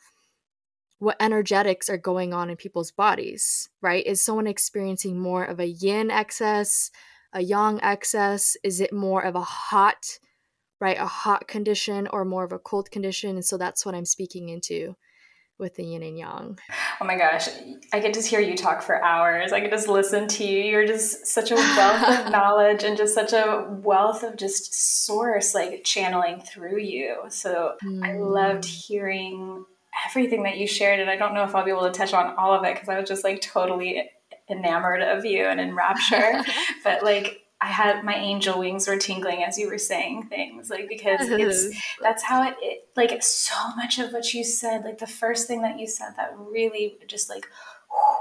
what 0.98 1.16
energetics 1.20 1.88
are 1.88 1.98
going 1.98 2.32
on 2.32 2.50
in 2.50 2.56
people's 2.56 2.92
bodies, 2.92 3.68
right? 3.80 4.06
Is 4.06 4.22
someone 4.22 4.46
experiencing 4.46 5.18
more 5.18 5.44
of 5.44 5.58
a 5.58 5.66
yin 5.66 6.10
excess, 6.10 6.90
a 7.32 7.42
yang 7.42 7.82
excess? 7.82 8.56
Is 8.62 8.80
it 8.80 8.92
more 8.92 9.22
of 9.22 9.34
a 9.34 9.40
hot, 9.40 10.18
right? 10.80 10.98
A 10.98 11.06
hot 11.06 11.46
condition 11.46 12.08
or 12.12 12.24
more 12.24 12.44
of 12.44 12.52
a 12.52 12.58
cold 12.58 12.90
condition? 12.90 13.36
And 13.36 13.44
so 13.44 13.56
that's 13.56 13.84
what 13.84 13.94
I'm 13.94 14.06
speaking 14.06 14.48
into 14.48 14.96
with 15.60 15.74
the 15.76 15.84
yin 15.84 16.02
and 16.02 16.18
yang. 16.18 16.58
Oh 17.00 17.04
my 17.04 17.16
gosh, 17.16 17.48
I 17.92 18.00
could 18.00 18.14
just 18.14 18.28
hear 18.28 18.40
you 18.40 18.56
talk 18.56 18.82
for 18.82 19.04
hours. 19.04 19.52
I 19.52 19.60
could 19.60 19.70
just 19.70 19.88
listen 19.88 20.26
to 20.26 20.44
you. 20.44 20.64
You're 20.64 20.86
just 20.86 21.26
such 21.26 21.50
a 21.50 21.54
wealth 21.54 22.26
of 22.26 22.32
knowledge 22.32 22.82
and 22.82 22.96
just 22.96 23.14
such 23.14 23.32
a 23.32 23.66
wealth 23.68 24.22
of 24.22 24.36
just 24.36 25.04
source 25.04 25.54
like 25.54 25.84
channeling 25.84 26.40
through 26.40 26.78
you. 26.78 27.18
So 27.28 27.74
mm. 27.84 28.02
I 28.02 28.18
loved 28.18 28.64
mm. 28.64 28.86
hearing 28.86 29.64
everything 30.08 30.44
that 30.44 30.56
you 30.56 30.66
shared 30.66 30.98
and 30.98 31.10
I 31.10 31.16
don't 31.16 31.34
know 31.34 31.44
if 31.44 31.54
I'll 31.54 31.64
be 31.64 31.70
able 31.70 31.82
to 31.82 31.90
touch 31.90 32.14
on 32.14 32.34
all 32.36 32.54
of 32.54 32.64
it 32.64 32.74
because 32.74 32.88
I 32.88 32.98
was 32.98 33.08
just 33.08 33.22
like 33.22 33.42
totally 33.42 34.10
enamored 34.48 35.02
of 35.02 35.24
you 35.24 35.44
and 35.44 35.60
in 35.60 35.74
rapture. 35.74 36.42
but 36.84 37.02
like 37.02 37.39
I 37.60 37.66
had 37.66 38.04
my 38.04 38.14
angel 38.14 38.58
wings 38.58 38.88
were 38.88 38.96
tingling 38.96 39.44
as 39.44 39.58
you 39.58 39.68
were 39.68 39.78
saying 39.78 40.24
things, 40.24 40.70
like 40.70 40.88
because 40.88 41.20
it's 41.30 41.76
that's 42.00 42.22
how 42.22 42.48
it, 42.48 42.56
it, 42.62 42.88
like 42.96 43.22
so 43.22 43.54
much 43.76 43.98
of 43.98 44.12
what 44.12 44.32
you 44.32 44.44
said, 44.44 44.84
like 44.84 44.98
the 44.98 45.06
first 45.06 45.46
thing 45.46 45.62
that 45.62 45.78
you 45.78 45.86
said 45.86 46.14
that 46.16 46.34
really 46.36 46.98
just 47.06 47.28
like 47.28 47.46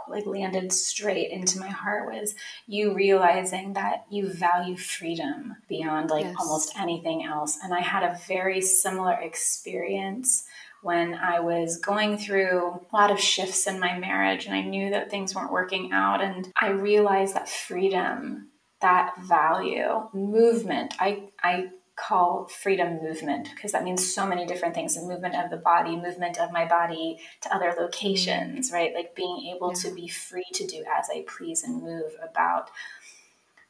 like 0.10 0.26
landed 0.26 0.74
straight 0.74 1.32
into 1.32 1.60
my 1.60 1.68
heart 1.68 2.12
was 2.12 2.34
you 2.68 2.94
realizing 2.94 3.74
that 3.74 4.06
you 4.10 4.28
value 4.28 4.76
freedom 4.76 5.56
beyond 5.68 6.10
like 6.10 6.26
yes. 6.26 6.36
almost 6.40 6.78
anything 6.78 7.24
else. 7.24 7.60
And 7.64 7.74
I 7.74 7.82
had 7.82 8.04
a 8.04 8.20
very 8.28 8.60
similar 8.62 9.14
experience 9.14 10.46
when 10.82 11.14
I 11.14 11.40
was 11.42 11.78
going 11.78 12.18
through 12.18 12.80
a 12.92 12.96
lot 12.96 13.12
of 13.12 13.20
shifts 13.20 13.68
in 13.68 13.80
my 13.80 14.00
marriage 14.00 14.46
and 14.46 14.56
I 14.56 14.62
knew 14.62 14.90
that 14.92 15.12
things 15.12 15.36
weren't 15.36 15.52
working 15.52 15.92
out. 15.92 16.22
And 16.22 16.52
I 16.60 16.70
realized 16.70 17.36
that 17.36 17.50
freedom 17.50 18.50
that 18.82 19.14
value 19.22 20.08
movement 20.14 20.94
i 21.00 21.24
i 21.44 21.70
call 21.96 22.48
freedom 22.48 23.02
movement 23.04 23.50
because 23.54 23.74
that 23.74 23.84
means 23.84 24.14
so 24.14 24.26
many 24.26 24.46
different 24.46 24.74
things 24.74 24.96
the 24.96 25.02
movement 25.02 25.36
of 25.36 25.50
the 25.50 25.58
body 25.58 25.98
movement 25.98 26.40
of 26.40 26.50
my 26.52 26.66
body 26.66 27.20
to 27.42 27.54
other 27.54 27.76
locations 27.78 28.72
mm. 28.72 28.74
right 28.74 28.94
like 28.94 29.14
being 29.16 29.54
able 29.54 29.74
yeah. 29.76 29.90
to 29.90 29.94
be 29.94 30.08
free 30.08 30.46
to 30.54 30.66
do 30.66 30.84
as 30.98 31.10
i 31.14 31.24
please 31.28 31.64
and 31.64 31.84
move 31.84 32.12
about 32.24 32.70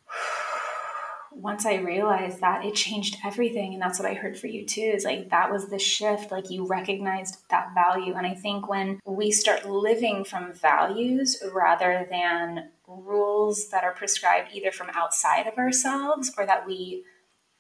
once 1.32 1.66
I 1.66 1.76
realized 1.76 2.42
that, 2.42 2.66
it 2.66 2.76
changed 2.76 3.18
everything. 3.24 3.74
And 3.74 3.82
that's 3.82 4.00
what 4.00 4.10
I 4.10 4.14
heard 4.14 4.38
for 4.38 4.48
you 4.48 4.66
too 4.66 4.82
is 4.82 5.06
like 5.06 5.30
that 5.30 5.52
was 5.52 5.70
the 5.70 5.80
shift. 5.80 6.32
Like 6.32 6.50
you 6.50 6.66
recognized 6.66 7.38
that 7.50 7.74
value. 7.74 8.14
And 8.16 8.26
I 8.26 8.34
think 8.34 8.68
when 8.68 9.00
we 9.06 9.32
start 9.32 9.70
living 9.70 10.24
from 10.24 10.54
values 10.54 11.42
rather 11.54 12.08
than 12.10 12.70
rules 12.90 13.70
that 13.70 13.84
are 13.84 13.94
prescribed 13.94 14.50
either 14.54 14.72
from 14.72 14.90
outside 14.94 15.48
of 15.48 15.58
ourselves 15.58 16.32
or 16.38 16.46
that 16.46 16.66
we 16.66 17.04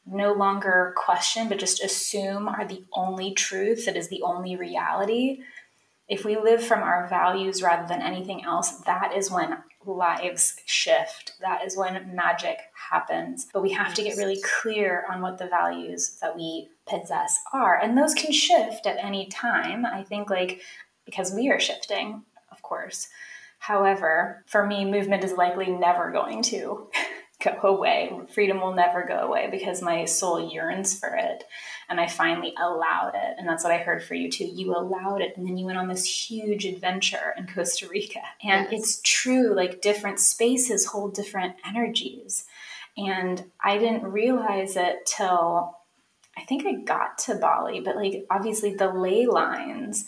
no 0.05 0.33
longer 0.33 0.93
question 0.97 1.47
but 1.47 1.59
just 1.59 1.83
assume 1.83 2.47
are 2.47 2.65
the 2.65 2.83
only 2.93 3.33
truth, 3.33 3.85
that 3.85 3.95
is 3.95 4.09
the 4.09 4.21
only 4.23 4.55
reality. 4.55 5.41
If 6.07 6.25
we 6.25 6.35
live 6.35 6.63
from 6.63 6.81
our 6.81 7.07
values 7.07 7.61
rather 7.61 7.87
than 7.87 8.01
anything 8.01 8.43
else, 8.43 8.71
that 8.81 9.15
is 9.15 9.29
when 9.29 9.59
lives 9.85 10.55
shift. 10.65 11.33
That 11.39 11.63
is 11.63 11.77
when 11.77 12.15
magic 12.15 12.57
happens. 12.89 13.47
But 13.53 13.61
we 13.61 13.71
have 13.73 13.93
to 13.93 14.03
get 14.03 14.17
really 14.17 14.41
clear 14.61 15.05
on 15.11 15.21
what 15.21 15.37
the 15.37 15.47
values 15.47 16.17
that 16.21 16.35
we 16.35 16.69
possess 16.87 17.39
are. 17.53 17.79
And 17.79 17.97
those 17.97 18.15
can 18.15 18.31
shift 18.31 18.87
at 18.87 18.97
any 18.97 19.27
time. 19.27 19.85
I 19.85 20.03
think, 20.03 20.29
like, 20.29 20.61
because 21.05 21.31
we 21.31 21.49
are 21.49 21.59
shifting, 21.59 22.23
of 22.51 22.61
course. 22.61 23.07
However, 23.59 24.43
for 24.47 24.65
me, 24.65 24.85
movement 24.85 25.23
is 25.23 25.33
likely 25.33 25.69
never 25.69 26.11
going 26.11 26.41
to 26.43 26.89
go 27.43 27.57
away. 27.61 28.11
Freedom 28.33 28.59
will 28.59 28.73
never 28.73 29.05
go 29.05 29.19
away 29.19 29.47
because 29.51 29.81
my 29.81 30.05
soul 30.05 30.51
yearns 30.51 30.97
for 30.97 31.15
it. 31.15 31.43
And 31.89 31.99
I 31.99 32.07
finally 32.07 32.53
allowed 32.59 33.13
it. 33.15 33.35
And 33.37 33.47
that's 33.47 33.63
what 33.63 33.73
I 33.73 33.77
heard 33.77 34.03
for 34.03 34.15
you 34.15 34.29
too. 34.31 34.45
You 34.45 34.75
allowed 34.75 35.21
it. 35.21 35.33
And 35.35 35.45
then 35.45 35.57
you 35.57 35.65
went 35.65 35.77
on 35.77 35.87
this 35.87 36.05
huge 36.05 36.65
adventure 36.65 37.33
in 37.37 37.47
Costa 37.47 37.87
Rica. 37.87 38.21
And 38.43 38.67
yes. 38.71 38.79
it's 38.79 39.01
true, 39.03 39.53
like 39.55 39.81
different 39.81 40.19
spaces 40.19 40.85
hold 40.85 41.13
different 41.13 41.55
energies. 41.65 42.45
And 42.97 43.51
I 43.63 43.77
didn't 43.77 44.03
realize 44.03 44.75
it 44.75 45.05
till 45.05 45.75
I 46.37 46.45
think 46.45 46.65
I 46.65 46.73
got 46.83 47.17
to 47.19 47.35
Bali, 47.35 47.81
but 47.81 47.95
like 47.95 48.25
obviously 48.29 48.73
the 48.73 48.89
ley 48.89 49.25
lines 49.25 50.05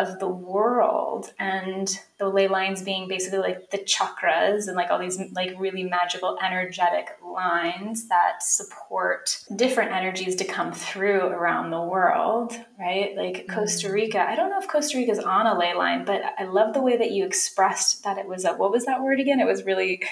of 0.00 0.18
the 0.18 0.28
world 0.28 1.32
and 1.38 2.00
the 2.18 2.28
ley 2.28 2.48
lines 2.48 2.82
being 2.82 3.08
basically 3.08 3.38
like 3.38 3.70
the 3.70 3.78
chakras 3.78 4.66
and 4.66 4.76
like 4.76 4.90
all 4.90 4.98
these 4.98 5.18
like 5.32 5.54
really 5.58 5.84
magical 5.84 6.38
energetic 6.42 7.08
lines 7.24 8.08
that 8.08 8.42
support 8.42 9.44
different 9.56 9.92
energies 9.92 10.34
to 10.36 10.44
come 10.44 10.72
through 10.72 11.20
around 11.20 11.70
the 11.70 11.80
world 11.80 12.52
right 12.78 13.16
like 13.16 13.46
mm-hmm. 13.46 13.54
costa 13.54 13.90
rica 13.90 14.20
i 14.20 14.34
don't 14.34 14.50
know 14.50 14.58
if 14.58 14.68
costa 14.68 14.96
rica 14.96 15.12
is 15.12 15.18
on 15.18 15.46
a 15.46 15.58
ley 15.58 15.74
line 15.74 16.04
but 16.04 16.22
i 16.38 16.44
love 16.44 16.74
the 16.74 16.82
way 16.82 16.96
that 16.96 17.10
you 17.10 17.24
expressed 17.24 18.02
that 18.04 18.18
it 18.18 18.26
was 18.26 18.44
a 18.44 18.52
what 18.54 18.70
was 18.70 18.86
that 18.86 19.02
word 19.02 19.20
again 19.20 19.40
it 19.40 19.46
was 19.46 19.64
really 19.64 20.02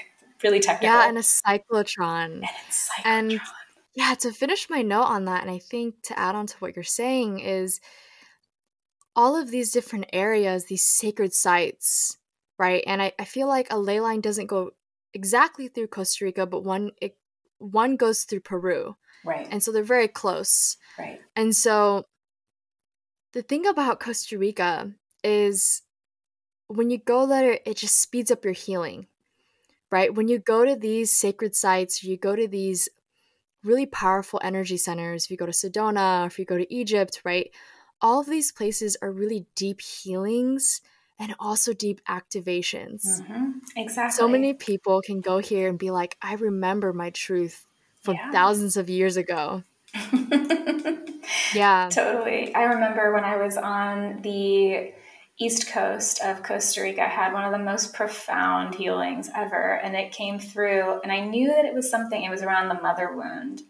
really 0.43 0.61
technical 0.61 0.95
yeah 0.95 1.09
and 1.09 1.19
a 1.19 1.23
cyclotron 1.23 2.25
and, 2.25 2.45
cyclotron. 2.71 3.05
and 3.05 3.41
yeah, 3.99 4.15
to 4.21 4.31
finish 4.31 4.71
my 4.71 4.83
note 4.83 5.07
on 5.07 5.25
that, 5.25 5.43
and 5.43 5.51
I 5.51 5.59
think 5.59 6.03
to 6.05 6.17
add 6.17 6.37
on 6.37 6.47
to 6.47 6.57
what 6.61 6.77
you're 6.77 6.85
saying 6.85 7.41
is 7.41 7.81
all 9.19 9.35
of 9.35 9.51
these 9.51 9.73
different 9.73 10.07
areas, 10.13 10.67
these 10.67 10.89
sacred 10.89 11.35
sites, 11.35 12.19
right? 12.57 12.85
And 12.87 13.03
I, 13.03 13.13
I 13.19 13.25
feel 13.25 13.49
like 13.49 13.67
a 13.69 13.77
ley 13.77 13.99
line 13.99 14.21
doesn't 14.21 14.47
go 14.47 14.71
exactly 15.13 15.67
through 15.67 15.89
Costa 15.89 16.25
Rica, 16.25 16.47
but 16.47 16.63
one 16.63 16.93
it 17.03 17.17
one 17.59 17.97
goes 17.97 18.23
through 18.23 18.41
Peru. 18.41 18.97
Right. 19.25 19.49
And 19.51 19.61
so 19.61 19.73
they're 19.73 19.83
very 19.83 20.07
close. 20.07 20.77
Right. 20.97 21.21
And 21.35 21.55
so 21.57 22.05
the 23.33 23.43
thing 23.43 23.67
about 23.67 23.99
Costa 23.99 24.39
Rica 24.39 24.93
is 25.25 25.83
when 26.69 26.89
you 26.89 26.99
go 26.99 27.27
there, 27.27 27.59
it 27.67 27.77
just 27.77 28.01
speeds 28.01 28.31
up 28.31 28.45
your 28.45 28.55
healing, 28.55 29.09
right? 29.91 30.15
When 30.15 30.29
you 30.29 30.39
go 30.39 30.65
to 30.65 30.77
these 30.77 31.11
sacred 31.11 31.57
sites, 31.57 32.05
you 32.05 32.17
go 32.17 32.37
to 32.37 32.47
these 32.47 32.89
really 33.65 33.87
powerful 33.87 34.41
energy 34.45 34.77
centers, 34.77 35.25
if 35.25 35.31
you 35.33 35.37
go 35.37 35.47
to 35.47 35.51
Sedona, 35.51 36.25
if 36.29 36.39
you 36.39 36.45
go 36.45 36.57
to 36.57 36.73
Egypt, 36.73 37.23
right? 37.25 37.51
All 38.01 38.21
of 38.21 38.27
these 38.27 38.53
places 38.53 38.97
are 39.03 39.11
really 39.11 39.47
deep 39.55 39.81
healings 39.81 40.81
and 41.19 41.35
also 41.41 41.73
deep 41.73 42.01
activations. 42.09 43.21
Mm-hmm. 43.21 43.51
Exactly. 43.77 44.17
So 44.17 44.29
many 44.29 44.55
people 44.55 45.03
can 45.03 45.21
go 45.21 45.39
here 45.39 45.69
and 45.69 45.79
be 45.79 45.91
like, 45.91 46.17
I 46.23 46.35
remember 46.35 46.93
my 46.93 47.11
truth 47.11 47.67
from 48.03 48.15
Yeah. 48.15 48.31
thousands 48.31 48.77
of 48.77 48.89
years 48.89 49.17
ago. 49.17 49.63
Yeah. 51.55 51.89
Totally. 51.91 52.55
I 52.55 52.65
remember 52.65 53.13
when 53.13 53.25
I 53.25 53.37
was 53.37 53.57
on 53.57 54.23
the 54.23 54.93
east 55.39 55.69
coast 55.69 56.21
of 56.23 56.43
Costa 56.43 56.83
Rica, 56.83 57.03
I 57.05 57.09
had 57.09 57.33
one 57.33 57.45
of 57.45 57.53
the 57.53 57.59
most 57.65 57.95
profound 57.95 58.75
healings 58.75 59.31
ever. 59.35 59.81
And 59.83 59.95
it 59.95 60.13
came 60.13 60.39
through, 60.39 61.01
and 61.03 61.13
I 61.13 61.21
knew 61.21 61.49
that 61.49 61.65
it 61.65 61.75
was 61.75 61.91
something, 61.91 62.23
it 62.23 62.31
was 62.31 62.43
around 62.43 62.69
the 62.69 62.83
mother 62.83 63.15
wound. 63.15 63.63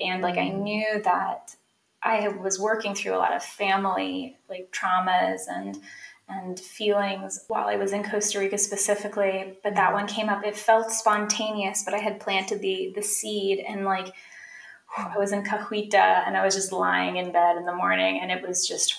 And 0.00 0.22
like 0.22 0.38
I 0.38 0.48
knew 0.48 1.00
that 1.04 1.54
I 2.02 2.28
was 2.28 2.58
working 2.58 2.94
through 2.94 3.14
a 3.14 3.18
lot 3.18 3.34
of 3.34 3.42
family 3.42 4.38
like 4.48 4.72
traumas 4.72 5.42
and 5.48 5.78
and 6.28 6.58
feelings 6.58 7.44
while 7.48 7.68
I 7.68 7.76
was 7.76 7.92
in 7.92 8.04
Costa 8.04 8.38
Rica 8.38 8.56
specifically, 8.56 9.58
but 9.62 9.74
that 9.74 9.86
mm-hmm. 9.86 9.94
one 9.94 10.06
came 10.06 10.28
up. 10.28 10.44
It 10.44 10.56
felt 10.56 10.90
spontaneous, 10.90 11.82
but 11.84 11.94
I 11.94 11.98
had 11.98 12.20
planted 12.20 12.60
the 12.60 12.92
the 12.94 13.02
seed 13.02 13.58
and 13.66 13.84
like 13.84 14.12
I 14.96 15.16
was 15.16 15.32
in 15.32 15.42
Cahuita 15.42 16.26
and 16.26 16.36
I 16.36 16.44
was 16.44 16.54
just 16.54 16.72
lying 16.72 17.16
in 17.16 17.32
bed 17.32 17.56
in 17.56 17.64
the 17.64 17.74
morning 17.74 18.20
and 18.20 18.30
it 18.30 18.46
was 18.46 18.66
just 18.66 18.94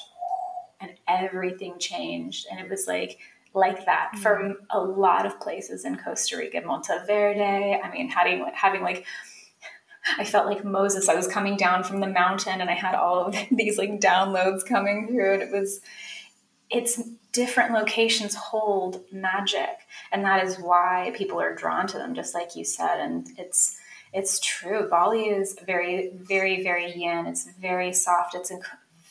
and 0.79 0.91
everything 1.07 1.77
changed 1.79 2.47
and 2.49 2.59
it 2.59 2.69
was 2.69 2.87
like 2.87 3.19
like 3.53 3.85
that 3.85 4.11
mm-hmm. 4.13 4.21
from 4.21 4.57
a 4.71 4.79
lot 4.79 5.25
of 5.25 5.39
places 5.39 5.85
in 5.85 5.97
Costa 5.97 6.37
Rica, 6.37 6.61
Monteverde. 6.61 7.79
I 7.83 7.91
mean, 7.91 8.09
having 8.09 8.45
having 8.53 8.81
like 8.81 9.05
I 10.17 10.23
felt 10.23 10.45
like 10.45 10.63
Moses. 10.63 11.09
I 11.09 11.15
was 11.15 11.27
coming 11.27 11.55
down 11.55 11.83
from 11.83 11.99
the 11.99 12.07
mountain 12.07 12.61
and 12.61 12.69
I 12.69 12.73
had 12.73 12.95
all 12.95 13.25
of 13.25 13.35
these 13.51 13.77
like 13.77 13.99
downloads 13.99 14.65
coming 14.65 15.07
through 15.07 15.33
and 15.33 15.43
it 15.43 15.51
was 15.51 15.81
it's 16.69 17.01
different 17.31 17.73
locations 17.73 18.35
hold 18.35 19.01
magic 19.11 19.79
and 20.11 20.23
that 20.25 20.43
is 20.43 20.57
why 20.57 21.11
people 21.15 21.39
are 21.39 21.55
drawn 21.55 21.87
to 21.87 21.97
them 21.97 22.15
just 22.15 22.33
like 22.33 22.55
you 22.55 22.63
said 22.63 22.99
and 22.99 23.27
it's 23.37 23.77
it's 24.13 24.39
true. 24.39 24.87
Bali 24.89 25.25
is 25.25 25.57
very 25.65 26.11
very 26.13 26.63
very 26.63 26.93
yin. 26.93 27.25
It's 27.25 27.49
very 27.59 27.93
soft. 27.93 28.35
It's 28.35 28.51
inc- 28.51 28.63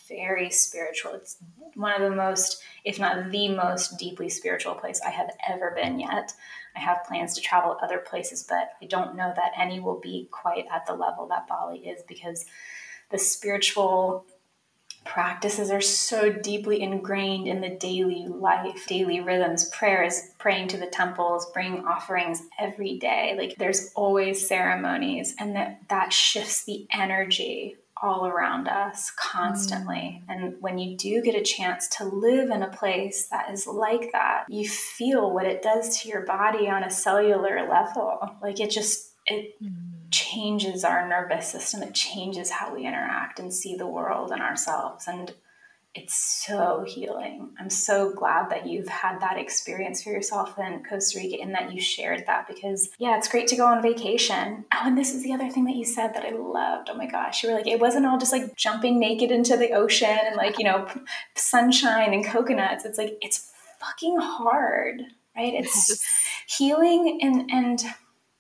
very 0.09 0.51
spiritual. 0.51 1.15
It's 1.15 1.39
one 1.75 1.93
of 1.93 2.09
the 2.09 2.15
most 2.15 2.63
if 2.85 2.99
not 2.99 3.31
the 3.31 3.49
most 3.49 3.99
deeply 3.99 4.29
spiritual 4.29 4.75
place 4.75 5.01
i 5.07 5.11
have 5.11 5.31
ever 5.49 5.73
been 5.75 5.99
yet 5.99 6.33
i 6.77 6.81
have 6.81 7.05
plans 7.05 7.35
to 7.35 7.41
travel 7.41 7.77
other 7.83 7.99
places 7.99 8.45
but 8.49 8.73
i 8.81 8.87
don't 8.87 9.17
know 9.17 9.33
that 9.37 9.53
any 9.59 9.81
will 9.81 10.01
be 10.01 10.29
quite 10.31 10.67
at 10.73 10.87
the 10.87 10.95
level 10.95 11.27
that 11.27 11.47
bali 11.47 11.79
is 11.81 12.03
because 12.09 12.45
the 13.11 13.19
spiritual 13.19 14.25
practices 15.05 15.71
are 15.71 15.81
so 15.81 16.33
deeply 16.33 16.81
ingrained 16.81 17.49
in 17.49 17.61
the 17.61 17.69
daily 17.69 18.27
life, 18.29 18.87
daily 18.87 19.21
rhythms, 19.21 19.69
prayers, 19.71 20.31
praying 20.39 20.69
to 20.69 20.77
the 20.77 20.87
temples, 20.87 21.51
bringing 21.53 21.85
offerings 21.85 22.43
every 22.59 22.99
day. 22.99 23.35
Like 23.37 23.57
there's 23.57 23.93
always 23.95 24.47
ceremonies, 24.47 25.35
and 25.39 25.57
that, 25.57 25.81
that 25.89 26.13
shifts 26.13 26.65
the 26.65 26.87
energy 26.93 27.77
all 28.03 28.27
around 28.27 28.69
us 28.69 29.11
constantly. 29.17 30.23
Mm. 30.29 30.35
And 30.35 30.55
when 30.61 30.79
you 30.79 30.97
do 30.97 31.23
get 31.23 31.37
a 31.37 31.43
chance 31.43 31.89
to 31.99 32.05
live 32.05 32.51
in 32.51 32.63
a 32.63 32.69
place 32.69 33.29
that 33.29 33.51
is 33.51 33.67
like 33.67 34.11
that, 34.13 34.45
you 34.49 34.69
feel 34.69 35.33
what 35.33 35.47
it 35.47 35.63
does 35.63 35.99
to 35.99 36.09
your 36.09 36.27
body 36.27 36.69
on 36.69 36.83
a 36.83 36.91
cellular 36.91 37.69
level. 37.69 38.19
Like 38.43 38.61
it 38.61 38.71
just, 38.71 39.15
it 39.27 39.55
mm. 39.63 39.73
changes 40.11 40.85
our 40.85 41.09
nervous 41.09 41.49
system. 41.49 41.83
It 41.83 41.95
changes 41.95 42.51
how 42.51 42.75
we 42.75 42.87
interact 42.87 43.39
and 43.39 43.55
see 43.55 43.77
the 43.77 43.87
world 43.87 44.33
and 44.33 44.43
ourselves. 44.43 45.07
And 45.07 45.33
it's 45.95 46.15
so 46.15 46.85
healing. 46.89 47.51
I'm 47.61 47.69
so 47.69 48.15
glad 48.15 48.49
that 48.51 48.67
you've 48.67 48.89
had 48.89 49.21
that 49.21 49.37
experience 49.39 50.03
for 50.03 50.09
yourself 50.11 50.59
in 50.59 50.83
Costa 50.89 51.19
Rica 51.19 51.37
and 51.43 51.55
that 51.55 51.73
you 51.73 51.83
shared 51.83 52.25
that 52.27 52.49
because, 52.49 52.89
yeah, 52.99 53.19
it's 53.19 53.29
great 53.29 53.47
to 53.49 53.57
go 53.57 53.67
on 53.67 53.83
vacation. 53.83 54.65
Oh, 54.75 54.81
and 54.85 54.97
this 54.97 55.15
is 55.15 55.23
the 55.23 55.35
other 55.35 55.51
thing 55.51 55.65
that 55.67 55.77
you 55.77 55.85
said 55.85 56.15
that 56.15 56.25
I 56.25 56.31
loved. 56.31 56.89
Oh 56.91 56.97
my 56.97 57.07
gosh. 57.07 57.43
You 57.43 57.51
were 57.51 57.57
like, 57.57 57.67
it 57.67 57.79
wasn't 57.79 58.07
all 58.07 58.17
just 58.17 58.33
like 58.33 58.57
jumping 58.57 58.99
naked 58.99 59.31
into 59.31 59.59
the 59.59 59.73
ocean 59.73 60.19
and 60.25 60.37
like, 60.37 60.59
you 60.59 60.65
know, 60.65 60.89
sunshine 61.35 62.15
and 62.15 62.25
coconuts. 62.25 62.87
It's 62.87 62.97
like, 62.97 63.19
it's 63.21 63.53
fucking 63.79 64.17
hard, 64.19 65.03
right? 65.37 65.53
It's 65.55 66.03
healing 66.47 67.19
and, 67.21 67.51
and, 67.51 67.85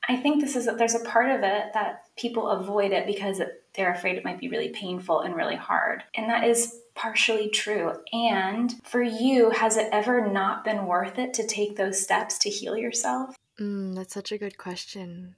I 0.08 0.16
think 0.16 0.40
this 0.40 0.56
is 0.56 0.66
that 0.66 0.78
there's 0.78 0.96
a 0.96 1.04
part 1.04 1.30
of 1.30 1.44
it 1.44 1.72
that 1.74 2.02
people 2.16 2.48
avoid 2.48 2.90
it 2.90 3.06
because 3.06 3.40
they're 3.74 3.92
afraid 3.92 4.16
it 4.16 4.24
might 4.24 4.38
be 4.38 4.48
really 4.48 4.68
painful 4.70 5.20
and 5.20 5.35
really 5.35 5.56
hard. 5.56 6.04
And 6.14 6.28
that 6.28 6.44
is 6.44 6.80
partially 6.94 7.48
true. 7.48 7.92
And 8.12 8.74
for 8.85 9.02
you, 9.02 9.50
has 9.50 9.76
it 9.76 9.88
ever 9.92 10.28
not 10.30 10.64
been 10.64 10.87
worth 10.87 11.18
it 11.18 11.35
to 11.35 11.46
take 11.46 11.76
those 11.76 12.02
steps 12.02 12.38
to 12.40 12.50
heal 12.50 12.76
yourself? 12.76 13.35
Mm, 13.58 13.94
that's 13.94 14.14
such 14.14 14.32
a 14.32 14.38
good 14.38 14.58
question. 14.58 15.37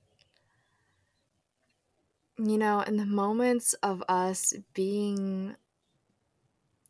You 2.39 2.59
know, 2.59 2.81
in 2.81 2.97
the 2.97 3.07
moments 3.07 3.75
of 3.75 4.03
us 4.09 4.53
being 4.73 5.55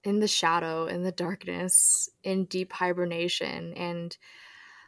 in 0.02 0.20
the 0.20 0.28
shadow, 0.28 0.86
in 0.86 1.02
the 1.02 1.12
darkness, 1.12 2.08
in 2.22 2.44
deep 2.46 2.72
hibernation, 2.72 3.74
and 3.74 4.16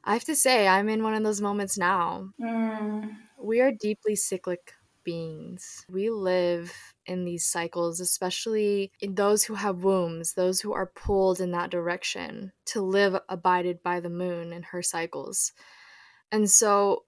I 0.04 0.12
have 0.12 0.24
to 0.24 0.36
say, 0.36 0.68
I'm 0.68 0.88
in 0.88 1.02
one 1.02 1.14
of 1.14 1.24
those 1.24 1.40
moments 1.40 1.76
now. 1.76 2.30
Mm, 2.40 3.16
We 3.38 3.60
are 3.60 3.72
deeply 3.72 4.14
cyclic 4.14 4.72
beings. 5.06 5.86
We 5.88 6.10
live 6.10 6.74
in 7.06 7.24
these 7.24 7.46
cycles, 7.46 8.00
especially 8.00 8.90
in 9.00 9.14
those 9.14 9.44
who 9.44 9.54
have 9.54 9.84
wombs, 9.84 10.34
those 10.34 10.60
who 10.60 10.74
are 10.74 10.92
pulled 10.94 11.40
in 11.40 11.52
that 11.52 11.70
direction 11.70 12.52
to 12.66 12.82
live 12.82 13.16
abided 13.28 13.82
by 13.82 14.00
the 14.00 14.10
moon 14.10 14.52
and 14.52 14.66
her 14.66 14.82
cycles. 14.82 15.52
And 16.30 16.50
so, 16.50 17.04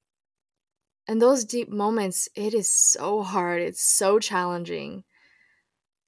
in 1.09 1.19
those 1.19 1.45
deep 1.45 1.69
moments, 1.69 2.29
it 2.37 2.55
is 2.55 2.73
so 2.73 3.23
hard, 3.23 3.61
it's 3.61 3.83
so 3.83 4.19
challenging. 4.21 5.03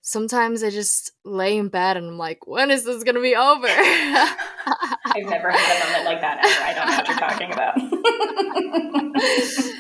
Sometimes 0.01 0.63
I 0.63 0.71
just 0.71 1.13
lay 1.25 1.59
in 1.59 1.69
bed 1.69 1.97
and 1.97 2.07
I'm 2.07 2.19
like, 2.19 2.47
when 2.47 2.71
is 2.71 2.85
this 2.85 3.03
gonna 3.03 3.21
be 3.21 3.35
over? 3.35 3.67
I've 3.69 5.27
never 5.27 5.51
had 5.51 5.83
a 5.83 5.87
moment 5.87 6.05
like 6.05 6.21
that 6.21 6.39
ever. 6.45 6.65
I 6.65 6.73
don't 6.75 6.87
know 6.87 6.97
what 6.97 7.09
you're 7.09 7.19
talking 7.19 7.53
about. 7.53 7.75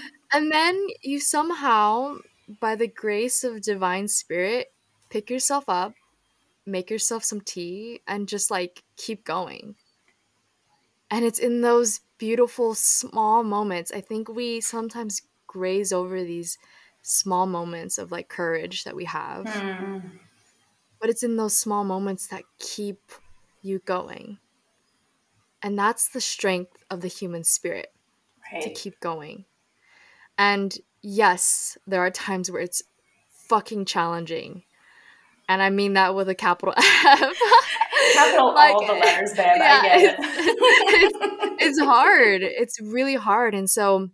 and 0.33 0.51
then 0.51 0.88
you 1.03 1.21
somehow, 1.21 2.16
by 2.61 2.77
the 2.77 2.88
grace 2.88 3.45
of 3.45 3.62
divine 3.62 4.09
spirit, 4.09 4.73
pick 5.09 5.31
yourself 5.31 5.64
up, 5.69 5.95
make 6.66 6.90
yourself 6.90 7.25
some 7.25 7.40
tea, 7.40 8.01
and 8.07 8.29
just 8.29 8.51
like 8.51 8.83
keep 8.97 9.25
going. 9.25 9.75
And 11.11 11.25
it's 11.25 11.38
in 11.38 11.61
those 11.61 12.01
beautiful 12.19 12.75
small 12.75 13.43
moments. 13.43 13.90
I 13.93 14.01
think 14.01 14.29
we 14.29 14.61
sometimes 14.61 15.23
graze 15.47 15.93
over 15.93 16.23
these 16.23 16.59
small 17.03 17.47
moments 17.47 17.99
of 17.99 18.12
like 18.12 18.29
courage 18.29 18.85
that 18.85 18.95
we 18.95 19.07
have. 19.07 19.49
Hmm. 19.49 19.99
But 21.01 21.11
it's 21.11 21.23
in 21.23 21.37
those 21.37 21.57
small 21.57 21.83
moments 21.83 22.27
that 22.29 22.45
keep 22.59 23.01
you 23.62 23.81
going. 23.81 24.38
And 25.62 25.79
that's 25.79 26.09
the 26.09 26.21
strength 26.21 26.77
of 26.90 27.01
the 27.01 27.09
human 27.09 27.43
spirit 27.43 27.93
to 28.61 28.71
keep 28.71 29.01
going. 29.01 29.45
And 30.40 30.74
yes, 31.03 31.76
there 31.87 32.00
are 32.00 32.11
times 32.11 32.50
where 32.50 32.62
it's 32.62 32.83
fucking 33.29 33.85
challenging. 33.85 34.62
And 35.50 35.61
I 35.62 35.68
mean 35.70 35.92
that 35.94 36.14
with 36.14 36.29
a 36.31 36.35
capital 36.35 36.74
F. 36.79 36.85
Capital 38.14 38.55
Like, 38.55 38.74
all 38.74 38.87
the 38.87 38.94
letters, 38.94 39.35
babe. 39.35 39.46
yeah, 39.57 39.81
I 39.83 40.00
get 40.00 40.16
it's, 40.18 41.16
it. 41.16 41.53
it's 41.61 41.81
hard. 41.81 42.42
It's 42.42 42.81
really 42.81 43.16
hard. 43.16 43.55
And 43.55 43.68
so 43.68 44.09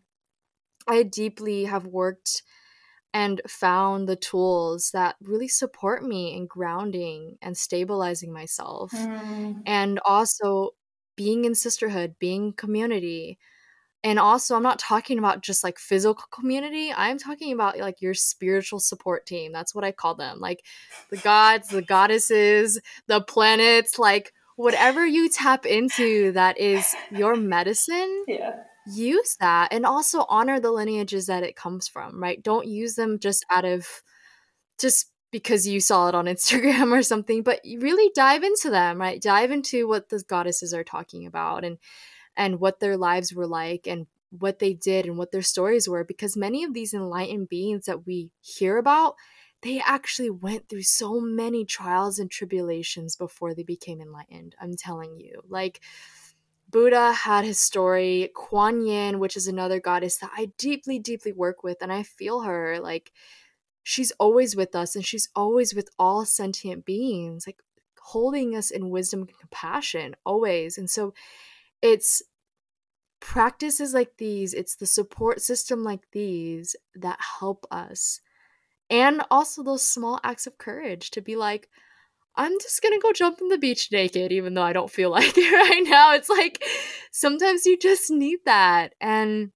I 0.88 1.04
deeply 1.04 1.64
have 1.66 1.86
worked 1.86 2.42
and 3.14 3.40
found 3.48 4.08
the 4.08 4.16
tools 4.16 4.90
that 4.92 5.16
really 5.22 5.48
support 5.48 6.02
me 6.04 6.34
in 6.36 6.46
grounding 6.46 7.38
and 7.40 7.56
stabilizing 7.56 8.32
myself 8.32 8.90
Hmm. 8.92 9.52
and 9.66 10.00
also 10.04 10.70
being 11.16 11.44
in 11.44 11.54
sisterhood, 11.54 12.16
being 12.18 12.52
community, 12.52 13.38
And 14.04 14.18
also, 14.18 14.54
I'm 14.54 14.62
not 14.62 14.78
talking 14.78 15.18
about 15.18 15.42
just 15.42 15.64
like 15.64 15.78
physical 15.78 16.24
community. 16.30 16.92
I'm 16.92 17.18
talking 17.18 17.52
about 17.52 17.78
like 17.78 18.00
your 18.00 18.14
spiritual 18.14 18.78
support 18.78 19.26
team. 19.26 19.52
That's 19.52 19.74
what 19.74 19.84
I 19.84 19.90
call 19.90 20.14
them. 20.14 20.38
Like 20.38 20.64
the 21.10 21.16
gods, 21.16 21.68
the 21.68 21.82
goddesses, 21.82 22.80
the 23.08 23.20
planets, 23.20 23.98
like 23.98 24.32
whatever 24.56 25.06
you 25.06 25.28
tap 25.28 25.66
into 25.66 26.32
that 26.32 26.58
is 26.58 26.94
your 27.10 27.36
medicine. 27.36 28.24
Yeah. 28.26 28.52
Use 28.86 29.36
that 29.40 29.72
and 29.72 29.84
also 29.84 30.24
honor 30.28 30.60
the 30.60 30.70
lineages 30.70 31.26
that 31.26 31.42
it 31.42 31.56
comes 31.56 31.88
from, 31.88 32.22
right? 32.22 32.42
Don't 32.42 32.66
use 32.66 32.94
them 32.94 33.18
just 33.18 33.44
out 33.50 33.64
of 33.64 33.86
just 34.78 35.10
because 35.32 35.66
you 35.66 35.80
saw 35.80 36.08
it 36.08 36.14
on 36.14 36.24
Instagram 36.26 36.92
or 36.92 37.02
something, 37.02 37.42
but 37.42 37.60
really 37.78 38.10
dive 38.14 38.42
into 38.42 38.70
them, 38.70 39.00
right? 39.00 39.20
Dive 39.20 39.50
into 39.50 39.88
what 39.88 40.08
the 40.08 40.22
goddesses 40.28 40.72
are 40.72 40.84
talking 40.84 41.26
about 41.26 41.64
and 41.64 41.78
and 42.36 42.60
what 42.60 42.80
their 42.80 42.96
lives 42.96 43.34
were 43.34 43.46
like 43.46 43.86
and 43.86 44.06
what 44.30 44.58
they 44.58 44.74
did 44.74 45.06
and 45.06 45.16
what 45.16 45.32
their 45.32 45.42
stories 45.42 45.88
were 45.88 46.04
because 46.04 46.36
many 46.36 46.64
of 46.64 46.74
these 46.74 46.92
enlightened 46.92 47.48
beings 47.48 47.86
that 47.86 48.06
we 48.06 48.30
hear 48.40 48.76
about 48.76 49.14
they 49.62 49.80
actually 49.80 50.28
went 50.30 50.68
through 50.68 50.82
so 50.82 51.18
many 51.18 51.64
trials 51.64 52.18
and 52.18 52.30
tribulations 52.30 53.16
before 53.16 53.54
they 53.54 53.62
became 53.62 54.00
enlightened 54.00 54.54
i'm 54.60 54.74
telling 54.76 55.16
you. 55.18 55.40
Like 55.48 55.80
buddha 56.68 57.12
had 57.12 57.44
his 57.44 57.60
story 57.60 58.30
kuan 58.34 58.84
yin 58.84 59.20
which 59.20 59.36
is 59.36 59.46
another 59.46 59.80
goddess 59.80 60.18
that 60.18 60.30
i 60.36 60.46
deeply 60.58 60.98
deeply 60.98 61.32
work 61.32 61.62
with 61.62 61.76
and 61.80 61.92
i 61.92 62.02
feel 62.02 62.40
her 62.40 62.80
like 62.80 63.12
she's 63.84 64.10
always 64.18 64.56
with 64.56 64.74
us 64.74 64.96
and 64.96 65.06
she's 65.06 65.28
always 65.36 65.72
with 65.72 65.88
all 65.96 66.24
sentient 66.24 66.84
beings 66.84 67.46
like 67.46 67.62
holding 68.06 68.54
us 68.54 68.70
in 68.70 68.88
wisdom 68.90 69.22
and 69.22 69.38
compassion 69.38 70.14
always. 70.24 70.78
And 70.78 70.88
so 70.88 71.12
it's 71.82 72.22
practices 73.20 73.94
like 73.94 74.16
these, 74.18 74.54
it's 74.54 74.76
the 74.76 74.86
support 74.86 75.40
system 75.40 75.82
like 75.82 76.02
these 76.12 76.76
that 76.94 77.18
help 77.40 77.66
us. 77.70 78.20
And 78.88 79.22
also 79.30 79.62
those 79.62 79.84
small 79.84 80.20
acts 80.22 80.46
of 80.46 80.58
courage 80.58 81.10
to 81.12 81.20
be 81.20 81.36
like, 81.36 81.68
I'm 82.36 82.52
just 82.60 82.82
gonna 82.82 83.00
go 83.00 83.12
jump 83.12 83.40
in 83.40 83.48
the 83.48 83.58
beach 83.58 83.88
naked, 83.90 84.30
even 84.30 84.54
though 84.54 84.62
I 84.62 84.72
don't 84.72 84.90
feel 84.90 85.10
like 85.18 85.36
it 85.36 85.52
right 85.52 85.82
now. 85.84 86.14
It's 86.14 86.28
like 86.28 86.62
sometimes 87.10 87.66
you 87.66 87.78
just 87.78 88.10
need 88.10 88.40
that. 88.44 88.94
And 89.00 89.52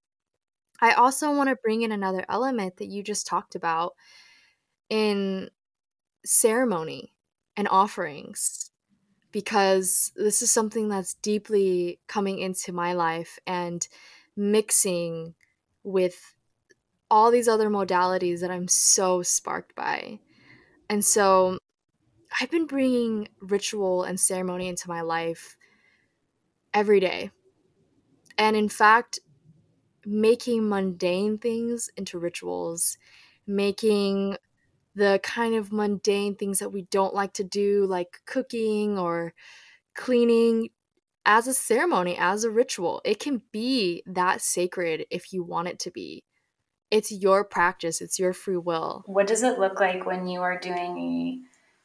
I 0.81 0.93
also 0.93 1.31
want 1.35 1.49
to 1.49 1.55
bring 1.63 1.83
in 1.83 1.91
another 1.91 2.25
element 2.27 2.77
that 2.77 2.87
you 2.87 3.03
just 3.03 3.27
talked 3.27 3.53
about 3.55 3.93
in 4.89 5.49
ceremony 6.25 7.13
and 7.55 7.67
offerings 7.67 8.70
because 9.31 10.11
this 10.15 10.41
is 10.41 10.51
something 10.51 10.89
that's 10.89 11.13
deeply 11.15 11.99
coming 12.07 12.39
into 12.39 12.73
my 12.73 12.93
life 12.93 13.39
and 13.47 13.87
mixing 14.35 15.35
with 15.83 16.35
all 17.09 17.31
these 17.31 17.47
other 17.47 17.69
modalities 17.69 18.41
that 18.41 18.51
I'm 18.51 18.67
so 18.67 19.21
sparked 19.21 19.75
by. 19.75 20.19
And 20.89 21.03
so 21.03 21.57
I've 22.39 22.51
been 22.51 22.67
bringing 22.67 23.27
ritual 23.41 24.03
and 24.03 24.19
ceremony 24.19 24.67
into 24.67 24.87
my 24.87 25.01
life 25.01 25.57
every 26.73 26.99
day. 26.99 27.31
And 28.37 28.55
in 28.55 28.69
fact, 28.69 29.19
making 30.05 30.67
mundane 30.67 31.37
things 31.37 31.89
into 31.97 32.17
rituals, 32.17 32.97
making 33.45 34.37
the 34.95 35.19
kind 35.23 35.55
of 35.55 35.71
mundane 35.71 36.35
things 36.35 36.59
that 36.59 36.71
we 36.71 36.83
don't 36.83 37.13
like 37.13 37.33
to 37.33 37.43
do, 37.43 37.85
like 37.85 38.19
cooking 38.25 38.97
or 38.97 39.33
cleaning, 39.95 40.69
as 41.25 41.47
a 41.47 41.53
ceremony, 41.53 42.17
as 42.17 42.43
a 42.43 42.49
ritual. 42.49 43.01
It 43.05 43.19
can 43.19 43.43
be 43.51 44.03
that 44.05 44.41
sacred 44.41 45.05
if 45.11 45.31
you 45.33 45.43
want 45.43 45.67
it 45.67 45.79
to 45.79 45.91
be. 45.91 46.23
It's 46.89 47.11
your 47.11 47.45
practice, 47.45 48.01
it's 48.01 48.19
your 48.19 48.33
free 48.33 48.57
will. 48.57 49.03
What 49.05 49.27
does 49.27 49.43
it 49.43 49.59
look 49.59 49.79
like 49.79 50.05
when 50.05 50.27
you 50.27 50.41
are 50.41 50.59
doing 50.59 50.97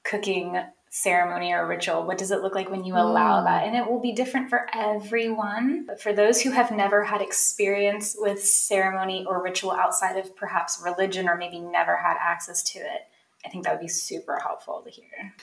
a 0.05 0.09
cooking 0.09 0.59
ceremony 0.97 1.53
or 1.53 1.67
ritual? 1.67 2.07
What 2.07 2.17
does 2.17 2.31
it 2.31 2.41
look 2.41 2.55
like 2.55 2.71
when 2.71 2.85
you 2.85 2.95
allow 2.95 3.41
mm. 3.41 3.45
that? 3.45 3.67
And 3.67 3.77
it 3.77 3.87
will 3.87 4.01
be 4.01 4.13
different 4.13 4.49
for 4.49 4.67
everyone. 4.73 5.85
But 5.87 6.01
for 6.01 6.15
those 6.15 6.41
who 6.41 6.53
have 6.53 6.71
never 6.71 7.05
had 7.05 7.21
experience 7.21 8.17
with 8.19 8.43
ceremony 8.43 9.27
or 9.29 9.43
ritual 9.43 9.73
outside 9.73 10.17
of 10.17 10.35
perhaps 10.35 10.81
religion 10.83 11.29
or 11.29 11.37
maybe 11.37 11.61
never 11.61 11.97
had 11.97 12.17
access 12.19 12.63
to 12.73 12.79
it, 12.79 13.03
I 13.45 13.51
think 13.51 13.65
that 13.65 13.73
would 13.73 13.83
be 13.83 13.89
super 13.89 14.39
helpful 14.39 14.83
to 14.85 14.91
hear. 14.91 15.35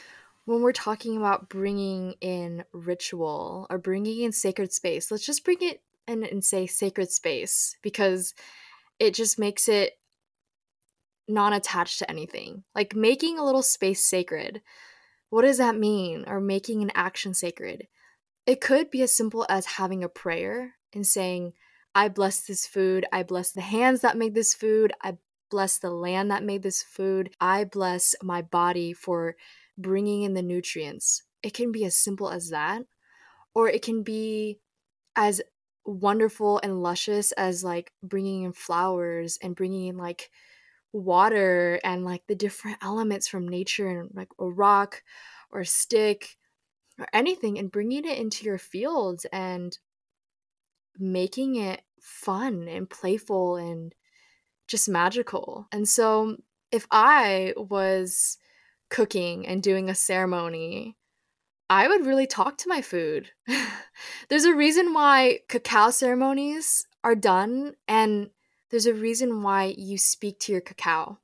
When 0.45 0.63
we're 0.63 0.73
talking 0.73 1.15
about 1.17 1.49
bringing 1.49 2.15
in 2.19 2.65
ritual 2.73 3.67
or 3.69 3.77
bringing 3.77 4.21
in 4.21 4.31
sacred 4.31 4.73
space, 4.73 5.11
let's 5.11 5.25
just 5.25 5.45
bring 5.45 5.59
it 5.61 5.81
in 6.07 6.23
and 6.23 6.43
say 6.43 6.65
sacred 6.65 7.11
space 7.11 7.77
because 7.83 8.33
it 8.99 9.13
just 9.13 9.37
makes 9.37 9.69
it 9.69 9.99
non 11.27 11.53
attached 11.53 11.99
to 11.99 12.09
anything. 12.09 12.63
Like 12.73 12.95
making 12.95 13.37
a 13.37 13.45
little 13.45 13.61
space 13.61 14.03
sacred 14.03 14.63
what 15.33 15.41
does 15.41 15.57
that 15.57 15.75
mean? 15.75 16.25
Or 16.27 16.39
making 16.39 16.83
an 16.83 16.91
action 16.93 17.33
sacred? 17.33 17.87
It 18.45 18.61
could 18.61 18.91
be 18.91 19.01
as 19.01 19.15
simple 19.15 19.47
as 19.49 19.65
having 19.65 20.03
a 20.03 20.07
prayer 20.07 20.75
and 20.93 21.07
saying, 21.07 21.53
I 21.95 22.09
bless 22.09 22.41
this 22.41 22.67
food. 22.67 23.07
I 23.11 23.23
bless 23.23 23.51
the 23.51 23.61
hands 23.61 24.01
that 24.01 24.15
made 24.15 24.35
this 24.35 24.53
food. 24.53 24.93
I 25.01 25.17
bless 25.49 25.79
the 25.79 25.89
land 25.89 26.29
that 26.29 26.43
made 26.43 26.61
this 26.61 26.83
food. 26.83 27.31
I 27.41 27.63
bless 27.63 28.13
my 28.21 28.43
body 28.43 28.93
for 28.93 29.35
bringing 29.75 30.21
in 30.21 30.35
the 30.35 30.43
nutrients. 30.43 31.23
It 31.41 31.55
can 31.55 31.71
be 31.71 31.83
as 31.83 31.97
simple 31.97 32.29
as 32.29 32.51
that. 32.51 32.83
Or 33.55 33.67
it 33.67 33.81
can 33.81 34.03
be 34.03 34.59
as 35.15 35.41
wonderful 35.83 36.59
and 36.61 36.83
luscious 36.83 37.31
as 37.31 37.63
like 37.63 37.91
bringing 38.03 38.43
in 38.43 38.53
flowers 38.53 39.39
and 39.41 39.55
bringing 39.55 39.87
in 39.87 39.97
like 39.97 40.29
water 40.93 41.79
and 41.83 42.05
like 42.05 42.25
the 42.27 42.35
different 42.35 42.77
elements 42.81 43.27
from 43.27 43.47
nature 43.47 43.87
and 43.87 44.11
like 44.13 44.29
a 44.39 44.45
rock 44.45 45.03
or 45.51 45.61
a 45.61 45.65
stick 45.65 46.37
or 46.99 47.07
anything 47.11 47.57
and 47.57 47.71
bringing 47.71 48.05
it 48.05 48.17
into 48.17 48.45
your 48.45 48.59
fields 48.59 49.25
and 49.33 49.77
making 50.97 51.55
it 51.55 51.81
fun 51.99 52.67
and 52.67 52.89
playful 52.89 53.55
and 53.55 53.95
just 54.67 54.87
magical. 54.87 55.67
And 55.71 55.89
so 55.89 56.37
if 56.71 56.87
I 56.91 57.53
was 57.57 58.37
cooking 58.89 59.47
and 59.47 59.63
doing 59.63 59.89
a 59.89 59.95
ceremony, 59.95 60.95
I 61.69 61.87
would 61.87 62.05
really 62.05 62.27
talk 62.27 62.57
to 62.59 62.69
my 62.69 62.81
food. 62.81 63.31
There's 64.29 64.45
a 64.45 64.53
reason 64.53 64.93
why 64.93 65.39
cacao 65.49 65.89
ceremonies 65.89 66.85
are 67.03 67.15
done 67.15 67.73
and 67.87 68.29
there's 68.73 68.87
a 68.87 68.93
reason 68.95 69.43
why 69.43 69.75
you 69.77 69.99
speak 69.99 70.39
to 70.39 70.51
your 70.51 70.59
cacao, 70.59 71.19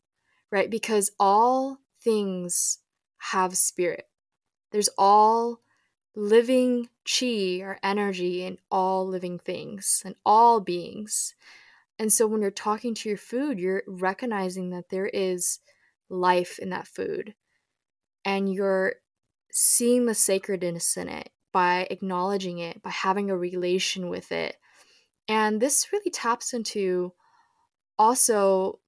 right? 0.52 0.70
Because 0.70 1.10
all 1.20 1.80
things 2.00 2.78
have 3.18 3.58
spirit. 3.58 4.08
There's 4.72 4.92
all 5.00 5.60
living 6.16 6.90
chi 7.10 7.62
or 7.62 7.80
energy 7.82 8.44
in 8.44 8.60
all 8.70 9.08
living 9.08 9.40
things 9.40 10.04
and 10.06 10.14
all 10.24 10.60
beings. 10.60 11.34
And 11.98 12.14
so 12.14 12.28
when 12.28 12.44
you're 12.44 12.52
talking 12.52 12.94
to 12.94 13.10
your 13.10 13.18
food, 13.18 13.58
you're 13.58 13.82
recognizing 13.88 14.70
that 14.70 14.92
there 14.92 15.08
is 15.08 15.58
life 16.08 16.60
in 16.60 16.70
that 16.70 16.88
food. 16.88 17.34
And 18.24 18.54
you're 18.54 18.94
seeing 19.52 20.06
the 20.06 20.14
sacredness 20.14 20.96
in 20.98 21.10
it 21.10 21.32
by 21.52 21.88
acknowledging 21.90 22.60
it, 22.60 22.84
by 22.84 22.92
having 22.92 23.32
a 23.32 23.36
relation 23.36 24.08
with 24.08 24.32
it. 24.32 24.56
And 25.28 25.60
this 25.60 25.92
really 25.92 26.12
taps 26.12 26.54
into 26.54 27.14
also 28.00 28.80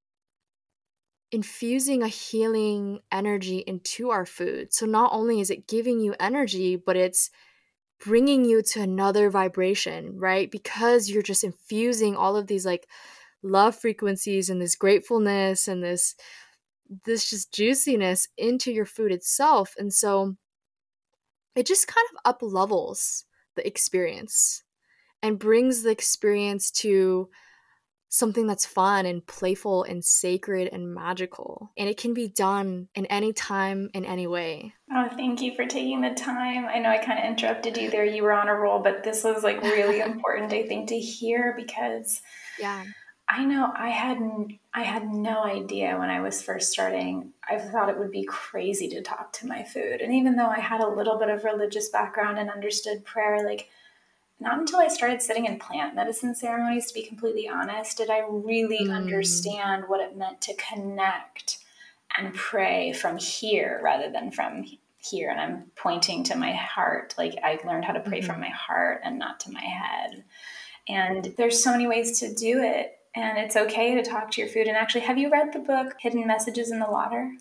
infusing 1.32 2.02
a 2.02 2.08
healing 2.08 3.00
energy 3.12 3.60
into 3.60 4.10
our 4.10 4.26
food. 4.26 4.74
So 4.74 4.86
not 4.86 5.14
only 5.14 5.40
is 5.40 5.50
it 5.50 5.68
giving 5.68 6.00
you 6.00 6.16
energy, 6.20 6.76
but 6.76 6.98
it's 6.98 7.30
bringing 8.04 8.46
you 8.46 8.62
to 8.62 8.82
another 8.82 9.30
vibration, 9.30 10.18
right? 10.18 10.50
Because 10.50 11.10
you're 11.10 11.22
just 11.22 11.44
infusing 11.44 12.16
all 12.16 12.36
of 12.36 12.48
these 12.48 12.66
like 12.66 12.88
love 13.44 13.76
frequencies 13.76 14.50
and 14.50 14.62
this 14.62 14.76
gratefulness 14.76 15.68
and 15.68 15.84
this 15.84 16.16
this 17.06 17.30
just 17.30 17.54
juiciness 17.54 18.28
into 18.38 18.72
your 18.72 18.86
food 18.86 19.14
itself. 19.14 19.76
And 19.78 19.94
so 19.94 20.36
it 21.56 21.66
just 21.66 21.88
kind 21.88 22.06
of 22.12 22.20
up 22.26 22.42
levels 22.42 23.24
the 23.56 23.66
experience 23.66 24.64
and 25.24 25.40
brings 25.40 25.84
the 25.84 25.90
experience 25.90 26.70
to 26.72 27.30
something 28.12 28.46
that's 28.46 28.66
fun 28.66 29.06
and 29.06 29.26
playful 29.26 29.84
and 29.84 30.04
sacred 30.04 30.70
and 30.72 30.94
magical. 30.94 31.72
And 31.78 31.90
it 31.90 31.98
can 31.98 32.14
be 32.14 32.28
done 32.28 32.90
in 32.94 33.06
any 33.06 33.32
time, 33.32 33.90
in 33.94 34.04
any 34.04 34.28
way. 34.28 34.74
Oh, 34.94 35.08
thank 35.16 35.42
you 35.42 35.56
for 35.56 35.66
taking 35.66 36.02
the 36.02 36.14
time. 36.14 36.66
I 36.66 36.80
know 36.80 36.90
I 36.90 36.98
kind 36.98 37.20
of 37.20 37.26
interrupted 37.26 37.78
you 37.78 37.90
there. 37.90 38.04
You 38.04 38.24
were 38.24 38.34
on 38.34 38.50
a 38.50 38.54
roll, 38.54 38.80
but 38.80 39.04
this 39.04 39.24
was 39.24 39.44
like 39.44 39.64
really 39.64 40.02
important, 40.02 40.52
I 40.52 40.68
think, 40.68 40.90
to 40.90 41.00
hear 41.00 41.54
because 41.58 42.22
yeah. 42.60 42.84
I 43.30 43.46
know 43.46 43.72
I 43.74 43.90
had 43.90 44.20
I 44.74 44.84
had 44.84 45.08
no 45.08 45.46
idea 45.46 45.98
when 45.98 46.10
I 46.10 46.20
was 46.20 46.42
first 46.42 46.74
starting. 46.74 47.32
I 47.50 47.60
thought 47.60 47.88
it 47.88 47.98
would 47.98 48.12
be 48.12 48.26
crazy 48.26 48.90
to 48.90 49.02
talk 49.02 49.32
to 49.34 49.48
my 49.48 49.64
food. 49.64 50.02
And 50.02 50.14
even 50.14 50.36
though 50.36 50.50
I 50.50 50.60
had 50.60 50.82
a 50.82 50.90
little 50.90 51.18
bit 51.18 51.30
of 51.30 51.46
religious 51.46 51.88
background 51.88 52.40
and 52.40 52.50
understood 52.50 53.06
prayer, 53.06 53.46
like 53.46 53.70
not 54.42 54.60
until 54.60 54.80
I 54.80 54.88
started 54.88 55.22
sitting 55.22 55.46
in 55.46 55.60
plant 55.60 55.96
medicine 55.96 56.36
ceremonies, 56.36 56.88
to 56.88 56.94
be 56.94 57.04
completely 57.04 57.48
honest, 57.48 57.98
did 57.98 58.10
I 58.10 58.26
really 58.28 58.88
mm. 58.88 58.96
understand 58.96 59.86
what 59.88 60.02
it 60.02 60.18
meant 60.18 60.42
to 60.42 60.56
connect 60.56 61.60
and 62.18 62.34
pray 62.34 62.92
from 62.94 63.18
here 63.18 63.80
rather 63.84 64.12
than 64.12 64.32
from 64.32 64.66
here. 64.98 65.30
And 65.30 65.40
I'm 65.40 65.72
pointing 65.76 66.24
to 66.26 66.36
my 66.36 66.54
heart. 66.54 67.16
Like 67.18 67.36
I 67.44 67.60
learned 67.66 67.86
how 67.86 67.94
to 67.94 68.00
pray 68.00 68.20
mm-hmm. 68.20 68.28
from 68.28 68.42
my 68.42 68.50
heart 68.50 69.02
and 69.04 69.18
not 69.18 69.40
to 69.42 69.52
my 69.52 69.64
head. 69.64 70.24
And 70.88 71.34
there's 71.38 71.64
so 71.64 71.72
many 71.72 71.88
ways 71.88 72.20
to 72.20 72.34
do 72.34 72.62
it. 72.62 72.98
And 73.16 73.38
it's 73.38 73.58
okay 73.58 73.96
to 73.96 74.04
talk 74.04 74.32
to 74.32 74.42
your 74.42 74.50
food. 74.50 74.68
And 74.68 74.78
actually, 74.78 75.02
have 75.02 75.18
you 75.18 75.30
read 75.30 75.52
the 75.54 75.60
book 75.60 75.96
Hidden 76.00 76.26
Messages 76.26 76.72
in 76.72 76.80
the 76.80 76.90
Water? 76.90 77.32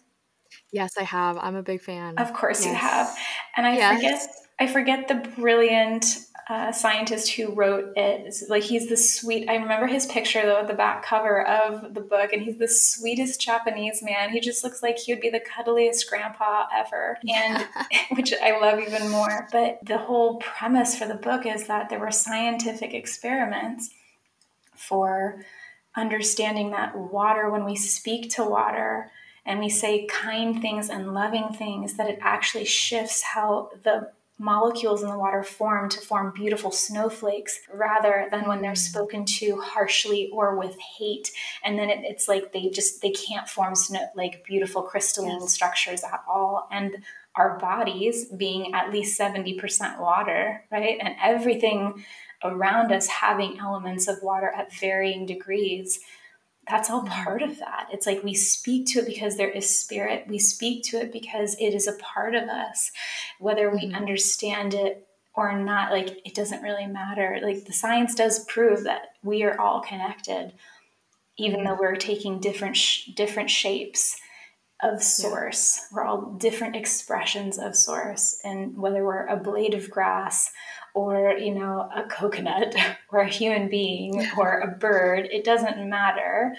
Yes, 0.72 0.96
I 0.98 1.04
have. 1.04 1.38
I'm 1.38 1.54
a 1.54 1.62
big 1.62 1.80
fan. 1.80 2.18
Of 2.18 2.32
course 2.32 2.64
yes. 2.64 2.68
you 2.68 2.74
have. 2.74 3.16
And 3.56 3.66
I 3.66 3.76
yes. 3.76 3.96
forget 3.96 4.28
I 4.60 4.66
forget 4.66 5.08
the 5.08 5.14
brilliant 5.40 6.04
uh, 6.50 6.72
scientist 6.72 7.30
who 7.30 7.54
wrote 7.54 7.92
it. 7.96 8.22
It's 8.26 8.48
like 8.48 8.64
he's 8.64 8.88
the 8.88 8.96
sweet. 8.96 9.48
I 9.48 9.54
remember 9.54 9.86
his 9.86 10.06
picture 10.06 10.42
though 10.42 10.58
at 10.58 10.66
the 10.66 10.74
back 10.74 11.04
cover 11.04 11.46
of 11.46 11.94
the 11.94 12.00
book, 12.00 12.32
and 12.32 12.42
he's 12.42 12.58
the 12.58 12.66
sweetest 12.66 13.40
Japanese 13.40 14.02
man. 14.02 14.30
He 14.30 14.40
just 14.40 14.64
looks 14.64 14.82
like 14.82 14.98
he 14.98 15.14
would 15.14 15.22
be 15.22 15.30
the 15.30 15.38
cuddliest 15.38 16.10
grandpa 16.10 16.66
ever, 16.76 17.18
and 17.28 17.68
which 18.16 18.34
I 18.42 18.58
love 18.58 18.80
even 18.80 19.08
more. 19.10 19.46
But 19.52 19.78
the 19.86 19.98
whole 19.98 20.38
premise 20.38 20.98
for 20.98 21.06
the 21.06 21.14
book 21.14 21.46
is 21.46 21.68
that 21.68 21.88
there 21.88 22.00
were 22.00 22.10
scientific 22.10 22.94
experiments 22.94 23.90
for 24.74 25.44
understanding 25.94 26.72
that 26.72 26.96
water, 26.96 27.48
when 27.48 27.64
we 27.64 27.76
speak 27.76 28.28
to 28.30 28.44
water 28.44 29.12
and 29.46 29.60
we 29.60 29.68
say 29.68 30.04
kind 30.06 30.60
things 30.60 30.90
and 30.90 31.14
loving 31.14 31.50
things, 31.50 31.94
that 31.94 32.10
it 32.10 32.18
actually 32.20 32.64
shifts 32.64 33.22
how 33.22 33.70
the 33.84 34.10
molecules 34.40 35.02
in 35.02 35.10
the 35.10 35.18
water 35.18 35.42
form 35.42 35.86
to 35.90 36.00
form 36.00 36.32
beautiful 36.34 36.70
snowflakes 36.70 37.60
rather 37.74 38.26
than 38.30 38.48
when 38.48 38.62
they're 38.62 38.72
mm. 38.72 38.78
spoken 38.78 39.22
to 39.26 39.60
harshly 39.60 40.30
or 40.32 40.58
with 40.58 40.78
hate 40.98 41.30
and 41.62 41.78
then 41.78 41.90
it, 41.90 41.98
it's 42.04 42.26
like 42.26 42.50
they 42.54 42.70
just 42.70 43.02
they 43.02 43.10
can't 43.10 43.46
form 43.46 43.74
snow 43.74 44.00
like 44.16 44.42
beautiful 44.46 44.80
crystalline 44.80 45.40
yes. 45.40 45.52
structures 45.52 46.02
at 46.02 46.24
all 46.26 46.66
and 46.72 46.96
our 47.36 47.58
bodies 47.58 48.24
being 48.24 48.72
at 48.72 48.90
least 48.90 49.20
70% 49.20 50.00
water 50.00 50.64
right 50.72 50.96
and 51.02 51.14
everything 51.22 52.02
around 52.42 52.92
us 52.92 53.06
having 53.08 53.58
elements 53.58 54.08
of 54.08 54.22
water 54.22 54.50
at 54.56 54.72
varying 54.72 55.26
degrees 55.26 56.00
that's 56.70 56.88
all 56.88 57.02
mm-hmm. 57.02 57.24
part 57.24 57.42
of 57.42 57.58
that. 57.58 57.88
It's 57.92 58.06
like 58.06 58.22
we 58.22 58.34
speak 58.34 58.86
to 58.88 59.00
it 59.00 59.06
because 59.06 59.36
there 59.36 59.50
is 59.50 59.78
spirit. 59.78 60.26
We 60.28 60.38
speak 60.38 60.84
to 60.84 61.00
it 61.00 61.12
because 61.12 61.56
it 61.58 61.74
is 61.74 61.88
a 61.88 61.94
part 61.94 62.34
of 62.34 62.48
us, 62.48 62.92
whether 63.38 63.70
we 63.70 63.86
mm-hmm. 63.86 63.96
understand 63.96 64.74
it 64.74 65.06
or 65.34 65.52
not. 65.58 65.90
Like 65.90 66.20
it 66.24 66.34
doesn't 66.34 66.62
really 66.62 66.86
matter. 66.86 67.40
Like 67.42 67.64
the 67.64 67.72
science 67.72 68.14
does 68.14 68.44
prove 68.44 68.84
that 68.84 69.14
we 69.22 69.42
are 69.42 69.60
all 69.60 69.80
connected, 69.80 70.52
even 71.36 71.64
though 71.64 71.78
we're 71.78 71.96
taking 71.96 72.40
different 72.40 72.76
sh- 72.76 73.06
different 73.16 73.50
shapes 73.50 74.16
of 74.82 75.02
source. 75.02 75.78
Yeah. 75.78 75.96
We're 75.96 76.04
all 76.04 76.32
different 76.32 76.76
expressions 76.76 77.58
of 77.58 77.76
source, 77.76 78.40
and 78.44 78.76
whether 78.76 79.04
we're 79.04 79.26
a 79.26 79.36
blade 79.36 79.74
of 79.74 79.90
grass 79.90 80.50
or 80.94 81.32
you 81.38 81.54
know 81.54 81.88
a 81.94 82.02
coconut 82.04 82.74
or 83.10 83.20
a 83.20 83.28
human 83.28 83.68
being 83.68 84.26
or 84.36 84.60
a 84.60 84.68
bird 84.68 85.28
it 85.30 85.44
doesn't 85.44 85.88
matter 85.88 86.54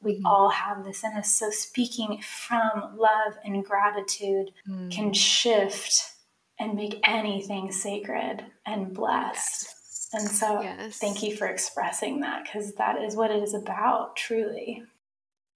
we 0.00 0.16
mm. 0.16 0.22
all 0.24 0.50
have 0.50 0.84
this 0.84 1.02
in 1.02 1.12
us 1.12 1.34
so 1.34 1.50
speaking 1.50 2.20
from 2.22 2.96
love 2.96 3.34
and 3.44 3.64
gratitude 3.64 4.50
mm. 4.68 4.90
can 4.90 5.12
shift 5.12 6.12
and 6.58 6.74
make 6.74 7.00
anything 7.04 7.72
sacred 7.72 8.44
and 8.66 8.94
blessed 8.94 9.66
yes. 9.66 10.08
and 10.12 10.28
so 10.28 10.60
yes. 10.62 10.98
thank 10.98 11.22
you 11.22 11.34
for 11.34 11.46
expressing 11.46 12.20
that 12.20 12.44
because 12.44 12.74
that 12.74 13.00
is 13.02 13.16
what 13.16 13.30
it 13.30 13.42
is 13.42 13.54
about 13.54 14.14
truly 14.16 14.82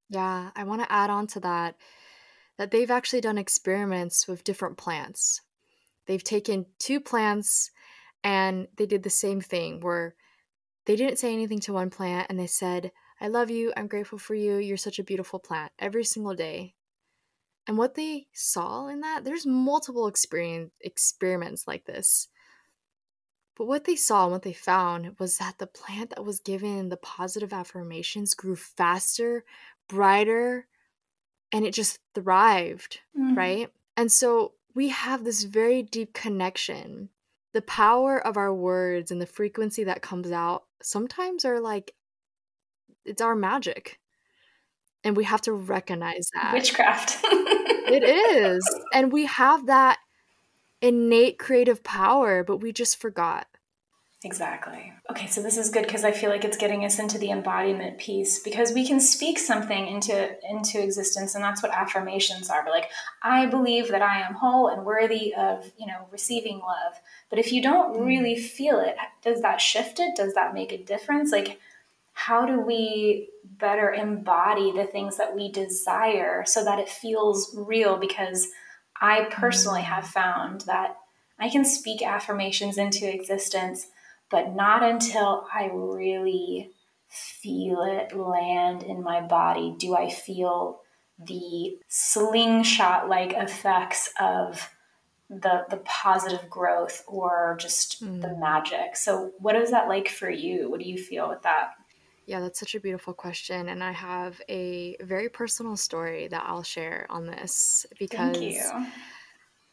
yeah 0.09 0.51
i 0.57 0.65
want 0.65 0.83
to 0.83 0.93
add 0.93 1.11
on 1.11 1.27
to 1.27 1.41
that 1.41 1.77
that 2.57 2.71
they've 2.71 2.91
actually 2.91 3.21
done 3.21 3.39
experiments 3.39 4.27
with 4.27 4.45
different 4.45 4.77
plants 4.77 5.41
they've 6.07 6.25
taken 6.25 6.67
two 6.79 7.01
plants 7.01 7.71
and 8.25 8.69
they 8.77 8.87
did 8.87 9.03
the 9.03 9.11
same 9.11 9.41
thing 9.41 9.81
where 9.81 10.15
they 10.89 10.97
didn't 10.97 11.19
say 11.19 11.33
anything 11.33 11.61
to 11.61 11.73
one 11.75 11.91
plant 11.91 12.29
and 12.31 12.39
they 12.39 12.47
said, 12.47 12.93
I 13.21 13.29
love 13.29 13.51
you, 13.51 13.75
I'm 13.77 13.89
grateful 13.89 14.19
for 14.19 14.35
you, 14.35 14.57
you're 14.57 14.79
such 14.79 14.99
a 14.99 15.05
beautiful 15.05 15.39
plant 15.39 15.71
every 15.79 16.05
single 16.05 16.35
day. 16.35 16.75
And 17.67 17.77
what 17.77 17.95
they 17.95 18.29
saw 18.33 18.89
in 18.89 19.01
that, 19.01 19.23
there's 19.25 19.45
multiple 19.45 20.07
experience 20.07 20.71
experiments 20.81 21.69
like 21.69 21.85
this. 21.85 22.29
But 23.55 23.67
what 23.67 23.85
they 23.85 23.97
saw 23.97 24.23
and 24.23 24.33
what 24.33 24.45
they 24.45 24.55
found 24.55 25.17
was 25.19 25.37
that 25.37 25.59
the 25.59 25.67
plant 25.67 26.11
that 26.11 26.25
was 26.25 26.41
given 26.41 26.89
the 26.89 26.97
positive 26.97 27.53
affirmations 27.53 28.33
grew 28.33 28.57
faster, 28.57 29.45
brighter, 29.89 30.67
and 31.53 31.65
it 31.65 31.75
just 31.75 31.99
thrived, 32.15 33.01
mm-hmm. 33.19 33.35
right? 33.35 33.71
And 33.97 34.13
so 34.13 34.53
we 34.75 34.89
have 34.89 35.25
this 35.25 35.45
very 35.45 35.83
deep 35.83 36.13
connection. 36.13 37.09
The 37.55 37.63
power 37.63 38.25
of 38.25 38.37
our 38.37 38.55
words 38.55 39.11
and 39.11 39.21
the 39.21 39.27
frequency 39.27 39.85
that 39.85 40.03
comes 40.03 40.31
out 40.31 40.65
sometimes 40.83 41.45
are 41.45 41.61
like 41.61 41.95
it's 43.05 43.23
our 43.23 43.35
magic. 43.35 43.99
And 45.03 45.17
we 45.17 45.25
have 45.25 45.41
to 45.43 45.53
recognize 45.53 46.29
that. 46.35 46.53
Witchcraft. 46.53 47.25
It 47.91 48.05
is. 48.05 48.63
And 48.93 49.11
we 49.11 49.25
have 49.25 49.65
that 49.65 49.99
innate 50.81 51.39
creative 51.39 51.83
power 51.83 52.45
but 52.45 52.59
we 52.59 52.73
just 52.73 53.01
forgot 53.01 53.47
Exactly. 54.25 54.93
Okay, 55.13 55.29
so 55.29 55.41
this 55.41 55.57
is 55.57 55.71
good 55.71 55.87
because 55.87 56.03
I 56.03 56.11
feel 56.11 56.29
like 56.29 56.45
it's 56.45 56.57
getting 56.57 56.85
us 56.85 56.99
into 56.99 57.19
the 57.19 57.31
embodiment 57.31 57.99
piece 57.99 58.41
because 58.41 58.73
we 58.73 58.85
can 58.85 58.99
speak 58.99 59.39
something 59.39 59.87
into 59.87 60.37
into 60.51 60.83
existence 60.83 61.37
and 61.37 61.45
that's 61.45 61.63
what 61.63 61.73
affirmations 61.73 62.51
are. 62.51 62.65
But 62.65 62.73
like 62.73 62.91
I 63.23 63.47
believe 63.47 63.89
that 63.89 64.03
I 64.03 64.23
am 64.23 64.35
whole 64.35 64.69
and 64.69 64.85
worthy 64.85 65.33
of, 65.35 65.71
you 65.79 65.87
know, 65.87 66.09
receiving 66.11 66.59
love. 66.59 66.95
But 67.31 67.39
if 67.39 67.53
you 67.53 67.63
don't 67.63 67.97
mm. 67.97 68.07
really 68.07 68.35
feel 68.35 68.81
it, 68.81 68.97
does 69.23 69.41
that 69.43 69.61
shift 69.61 70.01
it? 70.01 70.17
Does 70.17 70.35
that 70.35 70.53
make 70.53 70.73
a 70.73 70.83
difference? 70.83 71.31
Like 71.31 71.61
how 72.13 72.45
do 72.45 72.61
we 72.61 73.29
better 73.45 73.93
embody 73.93 74.73
the 74.73 74.85
things 74.85 75.17
that 75.19 75.37
we 75.37 75.49
desire 75.53 76.43
so 76.45 76.65
that 76.65 76.81
it 76.81 76.89
feels 76.89 77.55
real 77.57 77.97
because 77.97 78.49
I 79.01 79.29
personally 79.31 79.83
mm. 79.83 79.85
have 79.85 80.09
found 80.09 80.63
that 80.63 80.97
I 81.39 81.49
can 81.49 81.65
speak 81.65 82.03
affirmations 82.03 82.79
into 82.79 83.09
existence 83.09 83.87
but 84.31 84.55
not 84.55 84.83
until 84.83 85.47
I 85.53 85.71
really 85.73 86.71
feel 87.09 87.83
it 87.83 88.15
land 88.17 88.83
in 88.83 89.03
my 89.03 89.21
body 89.21 89.75
do 89.79 89.97
I 89.97 90.11
feel 90.11 90.81
the 91.19 91.79
slingshot 91.89 93.09
like 93.09 93.33
effects 93.33 94.13
of 94.21 94.71
the 95.31 95.65
the 95.69 95.79
positive 95.85 96.49
growth 96.49 97.05
or 97.07 97.57
just 97.61 98.03
mm. 98.03 98.21
the 98.21 98.37
magic. 98.37 98.97
So 98.97 99.33
what 99.39 99.57
is 99.57 99.71
that 99.73 99.89
like 99.89 100.09
for 100.09 100.31
you? 100.31 100.71
What 100.71 100.81
do 100.81 100.89
you 100.89 100.97
feel 100.97 101.29
with 101.29 101.43
that? 101.43 101.73
Yeah, 102.27 102.41
that's 102.41 102.61
such 102.61 102.75
a 102.75 102.81
beautiful 102.81 103.15
question 103.15 103.69
and 103.71 103.83
I 103.83 103.93
have 103.93 104.41
a 104.49 104.97
very 105.01 105.29
personal 105.29 105.77
story 105.77 106.29
that 106.29 106.45
I'll 106.47 106.63
share 106.63 107.07
on 107.09 107.27
this 107.27 107.87
because 107.99 108.37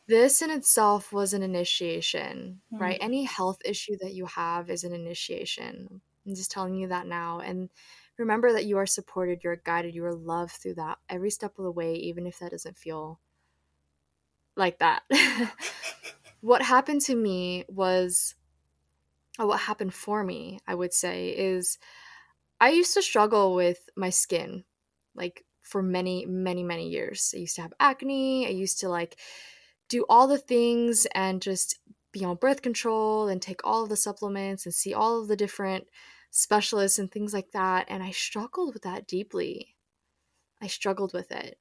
this 0.07 0.41
in 0.41 0.51
itself 0.51 1.11
was 1.11 1.33
an 1.33 1.43
initiation, 1.43 2.61
mm. 2.73 2.79
right? 2.79 2.97
Any 3.01 3.23
health 3.23 3.57
issue 3.65 3.97
that 4.01 4.13
you 4.13 4.25
have 4.27 4.69
is 4.69 4.83
an 4.83 4.93
initiation. 4.93 6.01
I'm 6.25 6.35
just 6.35 6.51
telling 6.51 6.75
you 6.75 6.87
that 6.89 7.07
now. 7.07 7.39
And 7.39 7.69
remember 8.17 8.53
that 8.53 8.65
you 8.65 8.77
are 8.77 8.85
supported, 8.85 9.43
you're 9.43 9.55
guided, 9.55 9.95
you 9.95 10.05
are 10.05 10.15
loved 10.15 10.53
through 10.53 10.75
that 10.75 10.99
every 11.09 11.31
step 11.31 11.57
of 11.57 11.63
the 11.63 11.71
way, 11.71 11.95
even 11.95 12.27
if 12.27 12.39
that 12.39 12.51
doesn't 12.51 12.77
feel 12.77 13.19
like 14.55 14.79
that. 14.79 15.03
what 16.41 16.61
happened 16.61 17.01
to 17.01 17.15
me 17.15 17.65
was, 17.67 18.35
or 19.39 19.47
what 19.47 19.59
happened 19.59 19.93
for 19.93 20.23
me, 20.23 20.59
I 20.67 20.75
would 20.75 20.93
say, 20.93 21.29
is 21.29 21.77
I 22.59 22.69
used 22.69 22.93
to 22.93 23.01
struggle 23.01 23.55
with 23.55 23.89
my 23.97 24.11
skin, 24.11 24.63
like 25.15 25.43
for 25.61 25.81
many, 25.81 26.25
many, 26.25 26.63
many 26.63 26.89
years. 26.89 27.33
I 27.35 27.39
used 27.39 27.55
to 27.55 27.63
have 27.63 27.73
acne. 27.79 28.47
I 28.47 28.51
used 28.51 28.79
to 28.81 28.89
like 28.89 29.17
do 29.89 30.05
all 30.09 30.27
the 30.27 30.37
things 30.37 31.05
and 31.13 31.41
just 31.41 31.79
be 32.11 32.23
on 32.23 32.37
birth 32.37 32.61
control 32.61 33.27
and 33.27 33.41
take 33.41 33.61
all 33.63 33.83
of 33.83 33.89
the 33.89 33.97
supplements 33.97 34.65
and 34.65 34.73
see 34.73 34.93
all 34.93 35.21
of 35.21 35.27
the 35.27 35.35
different 35.35 35.85
specialists 36.31 36.99
and 36.99 37.11
things 37.11 37.33
like 37.33 37.51
that. 37.51 37.85
And 37.89 38.01
I 38.01 38.11
struggled 38.11 38.73
with 38.73 38.83
that 38.83 39.07
deeply. 39.07 39.75
I 40.61 40.67
struggled 40.67 41.13
with 41.13 41.31
it. 41.31 41.59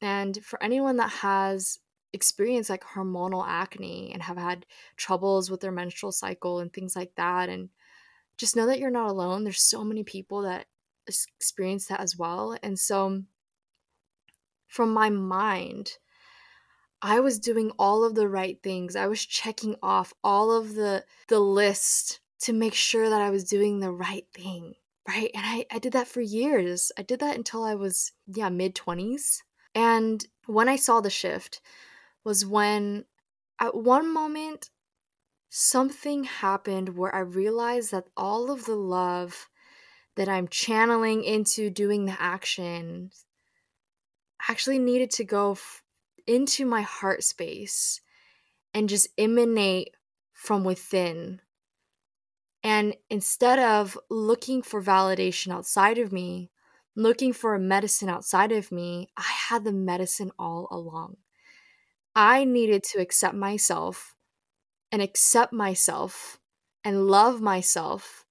And 0.00 0.44
for 0.44 0.62
anyone 0.62 0.96
that 0.96 1.10
has 1.10 1.78
experienced 2.12 2.70
like 2.70 2.84
hormonal 2.84 3.44
acne 3.46 4.10
and 4.12 4.22
have 4.22 4.36
had 4.36 4.66
troubles 4.96 5.50
with 5.50 5.60
their 5.60 5.72
menstrual 5.72 6.12
cycle 6.12 6.60
and 6.60 6.72
things 6.72 6.96
like 6.96 7.14
that, 7.16 7.48
and 7.48 7.68
just 8.36 8.56
know 8.56 8.66
that 8.66 8.78
you're 8.78 8.90
not 8.90 9.10
alone. 9.10 9.44
There's 9.44 9.62
so 9.62 9.84
many 9.84 10.02
people 10.02 10.42
that 10.42 10.66
experience 11.06 11.86
that 11.86 12.00
as 12.00 12.16
well. 12.16 12.56
And 12.62 12.78
so, 12.78 13.22
from 14.66 14.92
my 14.92 15.10
mind, 15.10 15.92
I 17.02 17.20
was 17.20 17.38
doing 17.38 17.72
all 17.78 18.04
of 18.04 18.14
the 18.14 18.28
right 18.28 18.58
things. 18.62 18.96
I 18.96 19.06
was 19.06 19.24
checking 19.24 19.76
off 19.82 20.14
all 20.24 20.50
of 20.52 20.74
the 20.74 21.04
the 21.28 21.40
list 21.40 22.20
to 22.40 22.52
make 22.52 22.74
sure 22.74 23.08
that 23.08 23.20
I 23.20 23.30
was 23.30 23.44
doing 23.44 23.80
the 23.80 23.92
right 23.92 24.26
thing. 24.34 24.74
Right. 25.06 25.30
And 25.34 25.44
I, 25.46 25.66
I 25.70 25.78
did 25.78 25.92
that 25.92 26.08
for 26.08 26.20
years. 26.20 26.90
I 26.98 27.02
did 27.02 27.20
that 27.20 27.36
until 27.36 27.62
I 27.62 27.74
was, 27.76 28.12
yeah, 28.26 28.48
mid 28.48 28.74
20s. 28.74 29.42
And 29.74 30.26
when 30.46 30.68
I 30.68 30.76
saw 30.76 31.00
the 31.00 31.10
shift 31.10 31.60
was 32.24 32.44
when 32.44 33.04
at 33.60 33.76
one 33.76 34.12
moment 34.12 34.70
something 35.48 36.24
happened 36.24 36.96
where 36.96 37.14
I 37.14 37.20
realized 37.20 37.92
that 37.92 38.08
all 38.16 38.50
of 38.50 38.64
the 38.64 38.74
love 38.74 39.48
that 40.16 40.28
I'm 40.28 40.48
channeling 40.48 41.22
into 41.22 41.70
doing 41.70 42.06
the 42.06 42.20
action 42.20 43.10
actually 44.48 44.78
needed 44.78 45.10
to 45.12 45.24
go 45.24 45.56
into 46.26 46.66
my 46.66 46.82
heart 46.82 47.24
space 47.24 48.00
and 48.74 48.88
just 48.88 49.08
emanate 49.18 49.94
from 50.32 50.64
within. 50.64 51.40
And 52.62 52.96
instead 53.10 53.58
of 53.58 53.98
looking 54.10 54.62
for 54.62 54.82
validation 54.82 55.52
outside 55.52 55.98
of 55.98 56.12
me, 56.12 56.50
looking 56.96 57.32
for 57.32 57.54
a 57.54 57.60
medicine 57.60 58.08
outside 58.08 58.52
of 58.52 58.72
me, 58.72 59.08
I 59.16 59.22
had 59.22 59.64
the 59.64 59.72
medicine 59.72 60.32
all 60.38 60.66
along. 60.70 61.18
I 62.14 62.44
needed 62.44 62.82
to 62.84 63.00
accept 63.00 63.34
myself 63.34 64.16
and 64.90 65.02
accept 65.02 65.52
myself 65.52 66.40
and 66.82 67.06
love 67.06 67.40
myself 67.40 68.24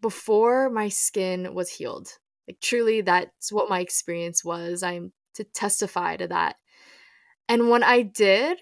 before 0.00 0.68
my 0.68 0.88
skin 0.88 1.54
was 1.54 1.70
healed. 1.70 2.18
Like, 2.46 2.60
truly, 2.60 3.00
that's 3.00 3.50
what 3.50 3.70
my 3.70 3.80
experience 3.80 4.44
was. 4.44 4.82
I'm 4.82 5.12
to 5.34 5.44
testify 5.44 6.16
to 6.16 6.28
that. 6.28 6.56
And 7.48 7.68
when 7.68 7.82
I 7.82 8.02
did, 8.02 8.58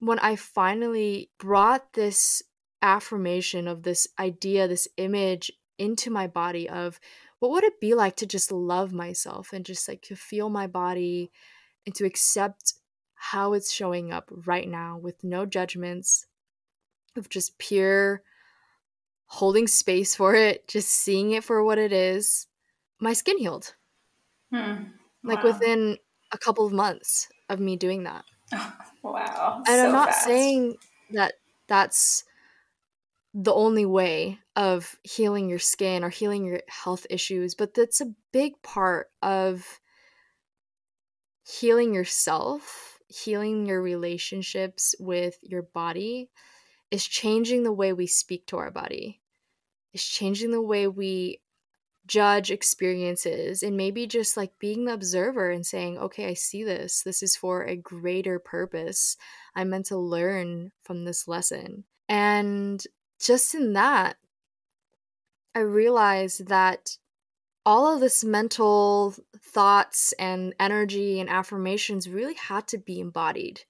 when 0.00 0.18
I 0.18 0.36
finally 0.36 1.30
brought 1.38 1.92
this 1.92 2.42
affirmation 2.82 3.68
of 3.68 3.82
this 3.82 4.08
idea, 4.18 4.68
this 4.68 4.88
image 4.96 5.50
into 5.78 6.10
my 6.10 6.26
body 6.26 6.68
of 6.68 7.00
what 7.38 7.50
would 7.50 7.64
it 7.64 7.80
be 7.80 7.94
like 7.94 8.16
to 8.16 8.26
just 8.26 8.50
love 8.50 8.92
myself 8.92 9.52
and 9.52 9.64
just 9.64 9.88
like 9.88 10.02
to 10.02 10.16
feel 10.16 10.48
my 10.48 10.66
body 10.66 11.30
and 11.84 11.94
to 11.94 12.04
accept 12.04 12.74
how 13.14 13.52
it's 13.52 13.72
showing 13.72 14.12
up 14.12 14.30
right 14.30 14.68
now 14.68 14.98
with 14.98 15.22
no 15.24 15.46
judgments, 15.46 16.26
of 17.16 17.28
just 17.28 17.58
pure 17.58 18.22
holding 19.26 19.66
space 19.66 20.14
for 20.14 20.34
it, 20.34 20.68
just 20.68 20.88
seeing 20.88 21.32
it 21.32 21.44
for 21.44 21.64
what 21.64 21.78
it 21.78 21.92
is, 21.92 22.46
my 23.00 23.12
skin 23.12 23.38
healed. 23.38 23.74
Hmm. 24.52 24.58
Wow. 24.58 24.84
Like 25.24 25.42
within 25.42 25.98
a 26.32 26.38
couple 26.38 26.66
of 26.66 26.72
months 26.72 27.28
of 27.48 27.60
me 27.60 27.76
doing 27.76 28.04
that. 28.04 28.24
wow. 29.02 29.62
And 29.66 29.66
so 29.66 29.86
I'm 29.86 29.92
not 29.92 30.10
fast. 30.10 30.24
saying 30.24 30.76
that 31.10 31.34
that's 31.68 32.24
the 33.34 33.52
only 33.52 33.84
way 33.84 34.38
of 34.54 34.96
healing 35.02 35.48
your 35.48 35.58
skin 35.58 36.02
or 36.02 36.08
healing 36.08 36.44
your 36.44 36.60
health 36.68 37.06
issues, 37.10 37.54
but 37.54 37.74
that's 37.74 38.00
a 38.00 38.14
big 38.32 38.60
part 38.62 39.10
of 39.22 39.80
healing 41.46 41.94
yourself, 41.94 42.98
healing 43.08 43.66
your 43.66 43.82
relationships 43.82 44.94
with 44.98 45.38
your 45.42 45.62
body 45.62 46.30
is 46.90 47.06
changing 47.06 47.62
the 47.62 47.72
way 47.72 47.92
we 47.92 48.06
speak 48.06 48.46
to 48.46 48.56
our 48.56 48.70
body. 48.70 49.20
Is 49.92 50.04
changing 50.04 50.50
the 50.50 50.62
way 50.62 50.88
we 50.88 51.40
judge 52.06 52.50
experiences 52.50 53.62
and 53.62 53.76
maybe 53.76 54.06
just 54.06 54.36
like 54.36 54.58
being 54.58 54.84
the 54.84 54.92
observer 54.92 55.50
and 55.50 55.66
saying, 55.66 55.98
okay, 55.98 56.28
I 56.28 56.34
see 56.34 56.64
this. 56.64 57.02
This 57.02 57.22
is 57.22 57.36
for 57.36 57.62
a 57.62 57.76
greater 57.76 58.38
purpose. 58.38 59.16
I'm 59.54 59.70
meant 59.70 59.86
to 59.86 59.96
learn 59.98 60.72
from 60.82 61.04
this 61.04 61.26
lesson. 61.26 61.84
And 62.08 62.82
just 63.20 63.54
in 63.54 63.72
that, 63.72 64.16
I 65.54 65.60
realized 65.60 66.48
that 66.48 66.96
all 67.64 67.92
of 67.92 68.00
this 68.00 68.22
mental 68.22 69.14
thoughts 69.40 70.12
and 70.18 70.54
energy 70.60 71.18
and 71.18 71.28
affirmations 71.28 72.08
really 72.08 72.34
had 72.34 72.68
to 72.68 72.78
be 72.78 73.00
embodied. 73.00 73.62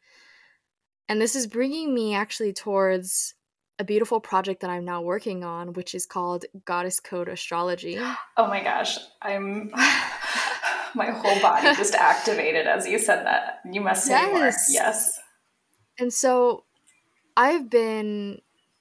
And 1.08 1.20
this 1.20 1.36
is 1.36 1.46
bringing 1.46 1.94
me 1.94 2.14
actually 2.14 2.52
towards 2.52 3.34
a 3.78 3.84
beautiful 3.84 4.20
project 4.20 4.60
that 4.60 4.70
I'm 4.70 4.84
now 4.84 5.02
working 5.02 5.44
on, 5.44 5.72
which 5.74 5.94
is 5.94 6.06
called 6.06 6.44
Goddess 6.64 7.00
Code 7.00 7.28
Astrology. 7.28 7.98
Oh 8.38 8.48
my 8.48 8.62
gosh, 8.62 8.98
I'm 9.22 9.70
my 10.94 11.10
whole 11.10 11.40
body 11.40 11.74
just 11.74 11.94
activated 12.12 12.66
as 12.66 12.86
you 12.86 12.98
said 12.98 13.24
that. 13.24 13.60
You 13.70 13.80
must 13.80 14.04
say 14.04 14.12
yes. 14.12 14.32
more. 14.32 14.52
Yes. 14.68 15.20
And 15.98 16.12
so 16.12 16.64
I've 17.36 17.70
been 17.70 18.40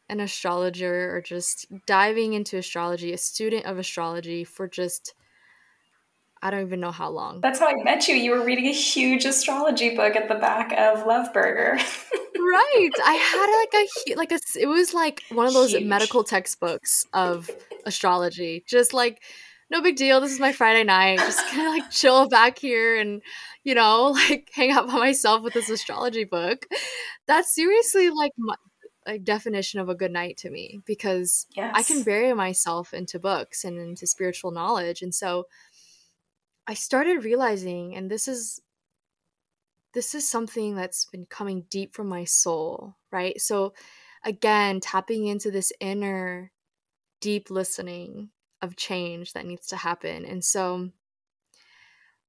an 0.10 0.20
astrologer 0.20 1.16
or 1.16 1.22
just 1.22 1.68
diving 1.86 2.34
into 2.34 2.58
astrology, 2.58 3.14
a 3.14 3.18
student 3.18 3.66
of 3.66 3.80
astrology 3.80 4.44
for 4.44 4.68
just 4.68 5.14
I 6.42 6.52
don't 6.52 6.62
even 6.62 6.80
know 6.80 6.92
how 6.92 7.10
long. 7.10 7.42
That's 7.42 7.60
how 7.60 7.68
I 7.68 7.84
met 7.84 8.08
you. 8.08 8.16
You 8.16 8.32
were 8.32 8.46
reading 8.46 8.68
a 8.68 8.74
huge 8.74 9.26
astrology 9.26 9.96
book 9.96 10.16
at 10.16 10.28
the 10.28 10.36
back 10.36 10.74
of 10.74 11.08
Love 11.08 11.34
Burger. 11.34 11.80
right. 12.52 12.90
I 13.04 13.14
had 13.14 13.60
like 13.60 13.74
a 13.74 14.16
like 14.16 14.32
a 14.32 14.60
it 14.60 14.68
was 14.68 14.94
like 14.94 15.24
one 15.30 15.48
of 15.48 15.54
those 15.54 15.72
huge. 15.72 15.86
medical 15.86 16.24
textbooks 16.24 17.06
of 17.14 17.50
astrology. 17.86 18.64
Just 18.68 18.94
like 18.94 19.22
no 19.70 19.82
big 19.82 19.96
deal. 19.96 20.22
This 20.22 20.32
is 20.32 20.40
my 20.40 20.52
Friday 20.52 20.84
night. 20.84 21.20
Just 21.20 21.46
kind 21.48 21.68
of 21.68 21.74
like 21.74 21.92
chill 21.92 22.28
back 22.28 22.60
here 22.60 23.00
and 23.00 23.22
you 23.64 23.76
know, 23.76 24.10
like 24.30 24.50
hang 24.54 24.72
out 24.72 24.88
by 24.88 24.98
myself 24.98 25.44
with 25.44 25.54
this 25.54 25.70
astrology 25.70 26.24
book. 26.24 26.66
That's 27.28 27.54
seriously 27.54 28.10
like 28.10 28.32
my 28.38 28.56
like 29.08 29.24
definition 29.24 29.80
of 29.80 29.90
a 29.90 29.96
good 29.96 30.12
night 30.12 30.38
to 30.38 30.50
me 30.50 30.82
because 30.86 31.46
yes. 31.56 31.72
I 31.76 31.84
can 31.84 32.04
bury 32.04 32.34
myself 32.34 32.94
into 32.94 33.20
books 33.20 33.64
and 33.64 33.78
into 33.78 34.08
spiritual 34.08 34.52
knowledge. 34.52 35.02
And 35.02 35.14
so 35.14 35.46
I 36.68 36.74
started 36.74 37.24
realizing, 37.24 37.96
and 37.96 38.10
this 38.10 38.28
is 38.28 38.60
this 39.96 40.14
is 40.14 40.30
something 40.30 40.76
that's 40.76 41.06
been 41.06 41.26
coming 41.26 41.66
deep 41.72 41.96
from 41.96 42.08
my 42.08 42.26
soul, 42.26 42.96
right? 43.12 43.40
So 43.42 43.74
again, 44.24 44.82
tapping 44.82 45.26
into 45.26 45.50
this 45.50 45.72
inner 45.80 46.52
deep 47.22 47.50
listening 47.50 48.30
of 48.62 48.76
change 48.76 49.34
that 49.34 49.46
needs 49.46 49.68
to 49.68 49.78
happen. 49.78 50.26
And 50.26 50.44
so 50.44 50.90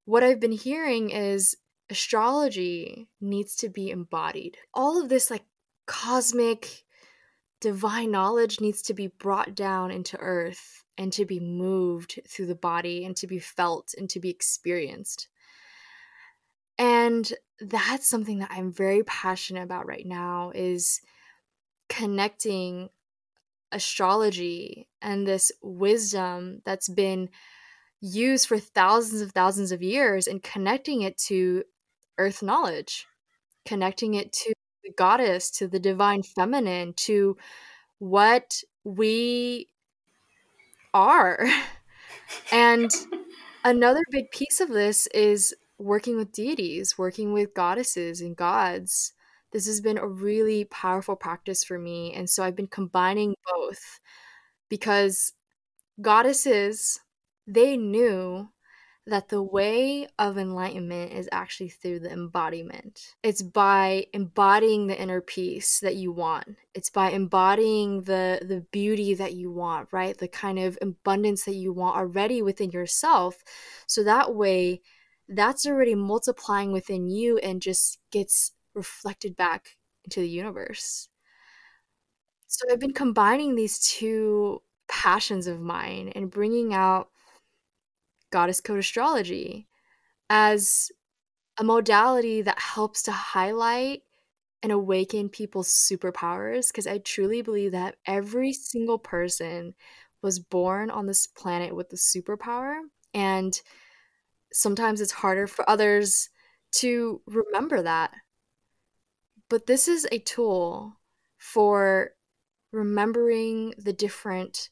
what 0.04 0.22
I've 0.22 0.40
been 0.40 0.52
hearing 0.52 1.10
is 1.10 1.56
astrology 1.90 3.08
needs 3.20 3.56
to 3.56 3.68
be 3.68 3.90
embodied. 3.90 4.56
All 4.72 5.02
of 5.02 5.08
this 5.08 5.30
like 5.30 5.44
cosmic 5.86 6.84
divine 7.60 8.12
knowledge 8.12 8.60
needs 8.60 8.80
to 8.82 8.94
be 8.94 9.08
brought 9.08 9.54
down 9.56 9.90
into 9.90 10.16
earth 10.18 10.84
and 10.96 11.12
to 11.12 11.24
be 11.24 11.40
moved 11.40 12.20
through 12.28 12.46
the 12.46 12.54
body 12.54 13.04
and 13.04 13.16
to 13.16 13.26
be 13.26 13.40
felt 13.40 13.92
and 13.98 14.08
to 14.10 14.20
be 14.20 14.30
experienced. 14.30 15.28
And 16.78 17.30
that's 17.60 18.06
something 18.06 18.40
that 18.40 18.50
I'm 18.52 18.72
very 18.72 19.02
passionate 19.04 19.62
about 19.62 19.86
right 19.86 20.06
now 20.06 20.52
is 20.54 21.00
connecting 21.88 22.90
astrology 23.72 24.88
and 25.00 25.26
this 25.26 25.52
wisdom 25.62 26.62
that's 26.64 26.88
been 26.88 27.28
used 28.00 28.46
for 28.46 28.58
thousands 28.58 29.22
of 29.22 29.32
thousands 29.32 29.72
of 29.72 29.82
years 29.82 30.26
and 30.26 30.42
connecting 30.42 31.02
it 31.02 31.16
to 31.18 31.64
earth 32.18 32.42
knowledge, 32.42 33.06
connecting 33.64 34.14
it 34.14 34.32
to 34.32 34.52
the 34.84 34.92
goddess, 34.96 35.50
to 35.50 35.66
the 35.66 35.80
divine 35.80 36.22
feminine, 36.22 36.92
to 36.94 37.36
what 37.98 38.62
we 38.84 39.68
are. 40.92 41.46
And 42.50 42.90
another 43.64 44.00
big 44.10 44.32
piece 44.32 44.60
of 44.60 44.68
this 44.68 45.06
is 45.08 45.54
working 45.78 46.16
with 46.16 46.32
deities, 46.32 46.96
working 46.98 47.32
with 47.32 47.54
goddesses 47.54 48.20
and 48.20 48.36
gods. 48.36 49.12
This 49.52 49.66
has 49.66 49.80
been 49.80 49.98
a 49.98 50.06
really 50.06 50.64
powerful 50.64 51.16
practice 51.16 51.64
for 51.64 51.78
me. 51.78 52.12
And 52.14 52.28
so 52.28 52.42
I've 52.42 52.56
been 52.56 52.66
combining 52.66 53.34
both 53.54 54.00
because 54.68 55.32
goddesses, 56.00 57.00
they 57.46 57.76
knew 57.76 58.48
that 59.06 59.28
the 59.28 59.42
way 59.42 60.08
of 60.18 60.36
enlightenment 60.36 61.12
is 61.12 61.28
actually 61.30 61.68
through 61.68 62.00
the 62.00 62.10
embodiment. 62.10 63.14
It's 63.22 63.40
by 63.40 64.06
embodying 64.12 64.88
the 64.88 65.00
inner 65.00 65.20
peace 65.20 65.78
that 65.78 65.94
you 65.94 66.10
want. 66.10 66.56
It's 66.74 66.90
by 66.90 67.10
embodying 67.10 68.02
the 68.02 68.40
the 68.42 68.66
beauty 68.72 69.14
that 69.14 69.34
you 69.34 69.52
want, 69.52 69.88
right? 69.92 70.18
The 70.18 70.26
kind 70.26 70.58
of 70.58 70.76
abundance 70.82 71.44
that 71.44 71.54
you 71.54 71.72
want 71.72 71.96
already 71.96 72.42
within 72.42 72.70
yourself. 72.70 73.44
So 73.86 74.02
that 74.02 74.34
way 74.34 74.82
that's 75.28 75.66
already 75.66 75.94
multiplying 75.94 76.72
within 76.72 77.08
you 77.08 77.38
and 77.38 77.62
just 77.62 77.98
gets 78.10 78.52
reflected 78.74 79.36
back 79.36 79.76
into 80.04 80.20
the 80.20 80.28
universe. 80.28 81.08
So 82.46 82.66
I've 82.70 82.80
been 82.80 82.92
combining 82.92 83.54
these 83.54 83.78
two 83.78 84.62
passions 84.88 85.46
of 85.46 85.60
mine 85.60 86.12
and 86.14 86.30
bringing 86.30 86.72
out 86.72 87.08
goddess 88.30 88.60
code 88.60 88.78
astrology 88.78 89.66
as 90.30 90.90
a 91.58 91.64
modality 91.64 92.42
that 92.42 92.58
helps 92.58 93.02
to 93.04 93.12
highlight 93.12 94.02
and 94.62 94.72
awaken 94.72 95.28
people's 95.28 95.68
superpowers 95.68 96.68
because 96.68 96.86
I 96.86 96.98
truly 96.98 97.42
believe 97.42 97.72
that 97.72 97.96
every 98.06 98.52
single 98.52 98.98
person 98.98 99.74
was 100.22 100.38
born 100.38 100.90
on 100.90 101.06
this 101.06 101.26
planet 101.26 101.74
with 101.74 101.92
a 101.92 101.96
superpower 101.96 102.78
and 103.14 103.60
sometimes 104.56 105.02
it's 105.02 105.12
harder 105.12 105.46
for 105.46 105.68
others 105.68 106.30
to 106.72 107.20
remember 107.26 107.82
that. 107.82 108.10
But 109.50 109.66
this 109.66 109.86
is 109.86 110.08
a 110.10 110.18
tool 110.18 110.96
for 111.36 112.12
remembering 112.72 113.74
the 113.76 113.92
different 113.92 114.70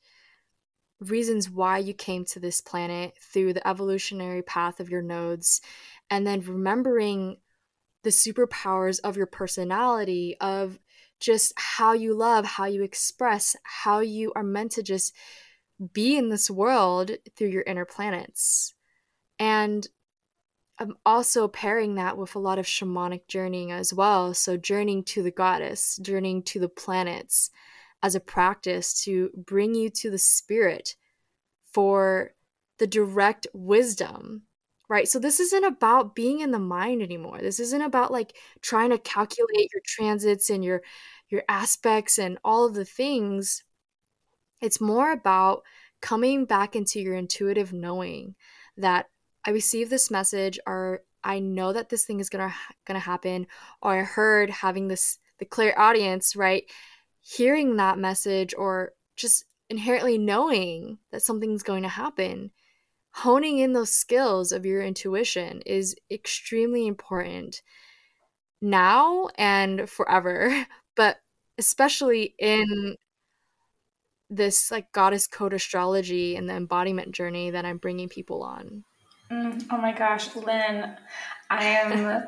reasons 1.00 1.50
why 1.50 1.78
you 1.78 1.92
came 1.92 2.24
to 2.24 2.40
this 2.40 2.62
planet 2.62 3.12
through 3.20 3.52
the 3.52 3.68
evolutionary 3.68 4.40
path 4.40 4.80
of 4.80 4.88
your 4.88 5.02
nodes, 5.02 5.60
and 6.08 6.26
then 6.26 6.40
remembering 6.40 7.36
the 8.04 8.10
superpowers 8.10 9.00
of 9.04 9.18
your 9.18 9.26
personality, 9.26 10.34
of 10.40 10.78
just 11.20 11.52
how 11.56 11.92
you 11.92 12.14
love, 12.14 12.46
how 12.46 12.64
you 12.64 12.82
express, 12.82 13.54
how 13.64 14.00
you 14.00 14.32
are 14.34 14.42
meant 14.42 14.72
to 14.72 14.82
just 14.82 15.14
be 15.92 16.16
in 16.16 16.30
this 16.30 16.50
world 16.50 17.10
through 17.36 17.48
your 17.48 17.62
inner 17.62 17.84
planets. 17.84 18.73
And 19.38 19.86
I'm 20.78 20.96
also 21.06 21.46
pairing 21.48 21.94
that 21.94 22.18
with 22.18 22.34
a 22.34 22.40
lot 22.40 22.58
of 22.58 22.66
shamanic 22.66 23.28
journeying 23.28 23.70
as 23.70 23.94
well. 23.94 24.34
So, 24.34 24.56
journeying 24.56 25.04
to 25.04 25.22
the 25.22 25.30
goddess, 25.30 25.98
journeying 26.02 26.42
to 26.44 26.58
the 26.60 26.68
planets 26.68 27.50
as 28.02 28.14
a 28.14 28.20
practice 28.20 29.02
to 29.04 29.30
bring 29.36 29.74
you 29.74 29.88
to 29.90 30.10
the 30.10 30.18
spirit 30.18 30.96
for 31.72 32.32
the 32.78 32.86
direct 32.86 33.46
wisdom, 33.54 34.42
right? 34.88 35.08
So, 35.08 35.18
this 35.20 35.38
isn't 35.40 35.64
about 35.64 36.16
being 36.16 36.40
in 36.40 36.50
the 36.50 36.58
mind 36.58 37.02
anymore. 37.02 37.38
This 37.40 37.60
isn't 37.60 37.82
about 37.82 38.10
like 38.12 38.36
trying 38.60 38.90
to 38.90 38.98
calculate 38.98 39.70
your 39.72 39.82
transits 39.86 40.50
and 40.50 40.64
your 40.64 40.82
your 41.30 41.44
aspects 41.48 42.18
and 42.18 42.38
all 42.44 42.64
of 42.66 42.74
the 42.74 42.84
things. 42.84 43.62
It's 44.60 44.80
more 44.80 45.12
about 45.12 45.62
coming 46.00 46.44
back 46.46 46.74
into 46.76 47.00
your 47.00 47.14
intuitive 47.14 47.72
knowing 47.72 48.34
that 48.76 49.06
I 49.46 49.50
received 49.50 49.90
this 49.90 50.10
message 50.10 50.58
or 50.66 51.02
I 51.22 51.38
know 51.38 51.72
that 51.72 51.88
this 51.88 52.04
thing 52.04 52.20
is 52.20 52.30
gonna 52.30 52.54
gonna 52.86 52.98
happen 52.98 53.46
or 53.82 53.98
I 53.98 54.02
heard 54.02 54.50
having 54.50 54.88
this 54.88 55.18
the 55.38 55.44
clairaudience, 55.44 56.36
right? 56.36 56.64
Hearing 57.20 57.76
that 57.76 57.98
message 57.98 58.54
or 58.56 58.92
just 59.16 59.44
inherently 59.70 60.18
knowing 60.18 60.98
that 61.10 61.22
something's 61.22 61.62
going 61.62 61.82
to 61.82 61.88
happen. 61.88 62.50
Honing 63.12 63.58
in 63.58 63.72
those 63.72 63.90
skills 63.90 64.52
of 64.52 64.66
your 64.66 64.82
intuition 64.82 65.62
is 65.64 65.96
extremely 66.10 66.86
important 66.86 67.62
now 68.60 69.28
and 69.36 69.88
forever, 69.88 70.66
but 70.96 71.18
especially 71.58 72.34
in 72.38 72.96
this 74.30 74.70
like 74.70 74.90
goddess 74.92 75.26
code 75.26 75.52
astrology 75.52 76.34
and 76.34 76.48
the 76.48 76.54
embodiment 76.54 77.12
journey 77.12 77.50
that 77.50 77.64
I'm 77.64 77.78
bringing 77.78 78.08
people 78.08 78.42
on. 78.42 78.84
Mm, 79.34 79.66
oh 79.70 79.78
my 79.78 79.92
gosh, 79.92 80.34
Lynn, 80.36 80.96
I 81.50 81.64
am. 81.64 82.24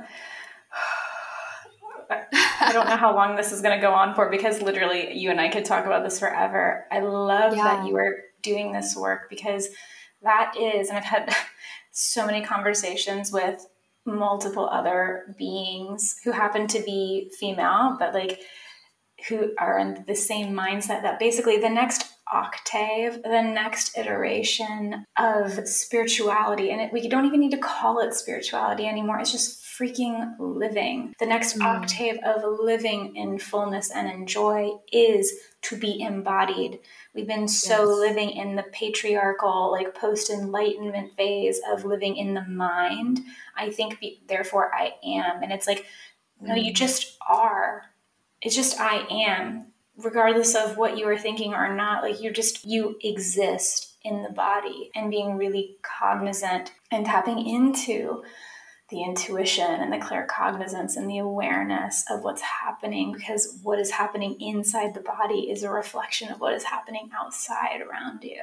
I 2.11 2.73
don't 2.73 2.89
know 2.89 2.97
how 2.97 3.15
long 3.15 3.37
this 3.37 3.53
is 3.53 3.61
going 3.61 3.79
to 3.79 3.81
go 3.81 3.93
on 3.93 4.15
for 4.15 4.29
because 4.31 4.61
literally 4.61 5.17
you 5.17 5.31
and 5.31 5.41
I 5.41 5.49
could 5.49 5.65
talk 5.65 5.87
about 5.87 6.03
this 6.03 6.19
forever. 6.19 6.85
I 6.91 7.01
love 7.01 7.57
yeah. 7.57 7.63
that 7.63 7.87
you 7.87 7.97
are 7.97 8.17
doing 8.43 8.73
this 8.73 8.97
work 8.97 9.29
because 9.31 9.69
that 10.23 10.55
is, 10.59 10.89
and 10.89 10.99
I've 10.99 11.05
had 11.05 11.35
so 11.93 12.27
many 12.27 12.45
conversations 12.45 13.33
with 13.33 13.65
multiple 14.05 14.69
other 14.69 15.35
beings 15.39 16.17
who 16.25 16.33
happen 16.33 16.67
to 16.69 16.81
be 16.81 17.31
female, 17.39 17.97
but 17.99 18.15
like 18.15 18.41
who 19.29 19.53
are 19.59 19.79
in 19.79 20.05
the 20.07 20.15
same 20.15 20.55
mindset 20.55 21.03
that 21.03 21.19
basically 21.19 21.59
the 21.59 21.69
next 21.69 22.16
octave, 22.33 23.23
the 23.23 23.43
next 23.43 23.97
iteration 23.97 25.07
of 25.19 25.69
spirituality. 25.69 26.71
And 26.71 26.81
it, 26.81 26.93
we 26.93 27.09
don't 27.09 27.27
even 27.27 27.41
need 27.41 27.53
to 27.53 27.59
call 27.59 28.01
it 28.01 28.15
spirituality 28.15 28.87
anymore. 28.87 29.19
It's 29.19 29.33
just 29.33 29.63
freaking 29.63 30.35
living. 30.39 31.15
The 31.19 31.27
next 31.27 31.59
mm. 31.59 31.65
octave 31.65 32.19
of 32.25 32.43
living 32.61 33.15
in 33.17 33.39
fullness 33.39 33.91
and 33.91 34.09
in 34.09 34.27
joy 34.27 34.73
is 34.93 35.33
to 35.63 35.77
be 35.77 36.01
embodied. 36.01 36.81
We've 37.15 37.27
been 37.27 37.49
so 37.49 37.89
yes. 37.89 37.99
living 37.99 38.31
in 38.31 38.57
the 38.57 38.65
patriarchal, 38.73 39.71
like 39.71 39.95
post 39.95 40.31
enlightenment 40.31 41.17
phase 41.17 41.61
of 41.71 41.85
living 41.85 42.17
in 42.17 42.35
the 42.35 42.45
mind. 42.45 43.21
I 43.57 43.71
think, 43.71 44.01
be, 44.01 44.23
therefore, 44.29 44.75
I 44.75 44.95
am. 45.05 45.43
And 45.43 45.53
it's 45.53 45.67
like, 45.67 45.87
mm. 46.43 46.49
no, 46.49 46.55
you 46.55 46.73
mm. 46.73 46.77
just 46.77 47.17
are. 47.29 47.83
It's 48.43 48.55
just 48.55 48.81
I 48.81 49.07
am 49.11 49.73
regardless 49.97 50.55
of 50.55 50.77
what 50.77 50.99
you 50.99 51.07
are 51.09 51.19
thinking 51.19 51.55
or 51.55 51.75
not 51.75 52.03
like 52.03 52.23
you're 52.23 52.33
just 52.33 52.65
you 52.65 52.97
exist 53.03 53.95
in 54.05 54.23
the 54.23 54.31
body 54.31 54.91
and 54.95 55.11
being 55.11 55.37
really 55.37 55.77
cognizant 55.83 56.73
and 56.91 57.07
tapping 57.07 57.47
into 57.47 58.23
the 58.89 59.03
intuition 59.03 59.69
and 59.69 59.93
the 59.93 59.99
claircognizance 59.99 60.97
and 60.97 61.11
the 61.11 61.19
awareness 61.19 62.05
of 62.09 62.23
what's 62.23 62.43
happening 62.43 63.13
because 63.13 63.59
what 63.63 63.81
is 63.81 63.91
happening 63.91 64.41
inside 64.41 64.95
the 64.95 65.01
body 65.01 65.51
is 65.51 65.63
a 65.63 65.71
reflection 65.71 66.31
of 66.31 66.41
what 66.41 66.55
is 66.55 66.63
happening 66.63 67.11
outside 67.19 67.81
around 67.81 68.23
you 68.23 68.43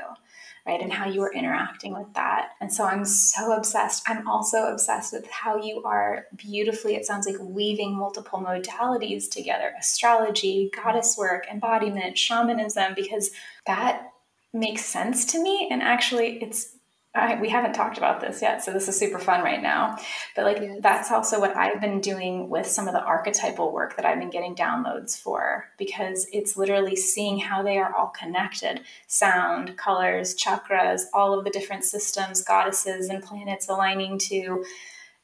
right? 0.65 0.81
And 0.81 0.93
how 0.93 1.07
you 1.07 1.21
are 1.23 1.33
interacting 1.33 1.93
with 1.93 2.13
that. 2.13 2.51
And 2.61 2.71
so 2.71 2.85
I'm 2.85 3.03
so 3.03 3.51
obsessed. 3.51 4.03
I'm 4.07 4.27
also 4.27 4.63
obsessed 4.67 5.11
with 5.11 5.29
how 5.29 5.57
you 5.57 5.83
are 5.83 6.27
beautifully, 6.35 6.95
it 6.95 7.05
sounds 7.05 7.27
like, 7.27 7.35
weaving 7.39 7.95
multiple 7.95 8.39
modalities 8.39 9.29
together 9.29 9.73
astrology, 9.77 10.71
goddess 10.73 11.17
work, 11.17 11.47
embodiment, 11.51 12.17
shamanism, 12.17 12.93
because 12.95 13.31
that 13.67 14.13
makes 14.53 14.85
sense 14.85 15.25
to 15.25 15.43
me. 15.43 15.67
And 15.69 15.81
actually, 15.81 16.41
it's 16.41 16.77
I, 17.15 17.39
we 17.39 17.49
haven't 17.49 17.73
talked 17.73 17.99
about 17.99 18.21
this 18.21 18.41
yet, 18.41 18.63
so 18.63 18.71
this 18.73 18.87
is 18.87 18.97
super 18.97 19.19
fun 19.19 19.43
right 19.43 19.61
now. 19.61 19.97
But 20.35 20.45
like 20.45 20.59
yes. 20.59 20.79
that's 20.81 21.11
also 21.11 21.39
what 21.39 21.55
I've 21.55 21.79
been 21.79 22.01
doing 22.01 22.49
with 22.49 22.65
some 22.65 22.87
of 22.87 22.93
the 22.93 23.03
archetypal 23.03 23.71
work 23.71 23.95
that 23.95 24.05
I've 24.05 24.17
been 24.17 24.31
getting 24.31 24.55
downloads 24.55 25.17
for 25.17 25.65
because 25.77 26.25
it's 26.33 26.57
literally 26.57 26.95
seeing 26.95 27.37
how 27.37 27.61
they 27.61 27.77
are 27.77 27.93
all 27.95 28.07
connected: 28.07 28.81
sound, 29.05 29.77
colors, 29.77 30.35
chakras, 30.35 31.03
all 31.13 31.37
of 31.37 31.45
the 31.45 31.51
different 31.51 31.83
systems, 31.83 32.43
goddesses, 32.43 33.09
and 33.09 33.21
planets 33.21 33.69
aligning 33.69 34.17
to 34.29 34.65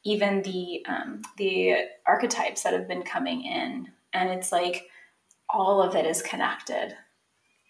even 0.04 0.42
the 0.42 0.84
um, 0.88 1.22
the 1.38 1.74
archetypes 2.06 2.62
that 2.62 2.72
have 2.72 2.86
been 2.86 3.02
coming 3.02 3.44
in, 3.44 3.88
and 4.12 4.30
it's 4.30 4.52
like 4.52 4.86
all 5.48 5.82
of 5.82 5.96
it 5.96 6.06
is 6.06 6.22
connected 6.22 6.94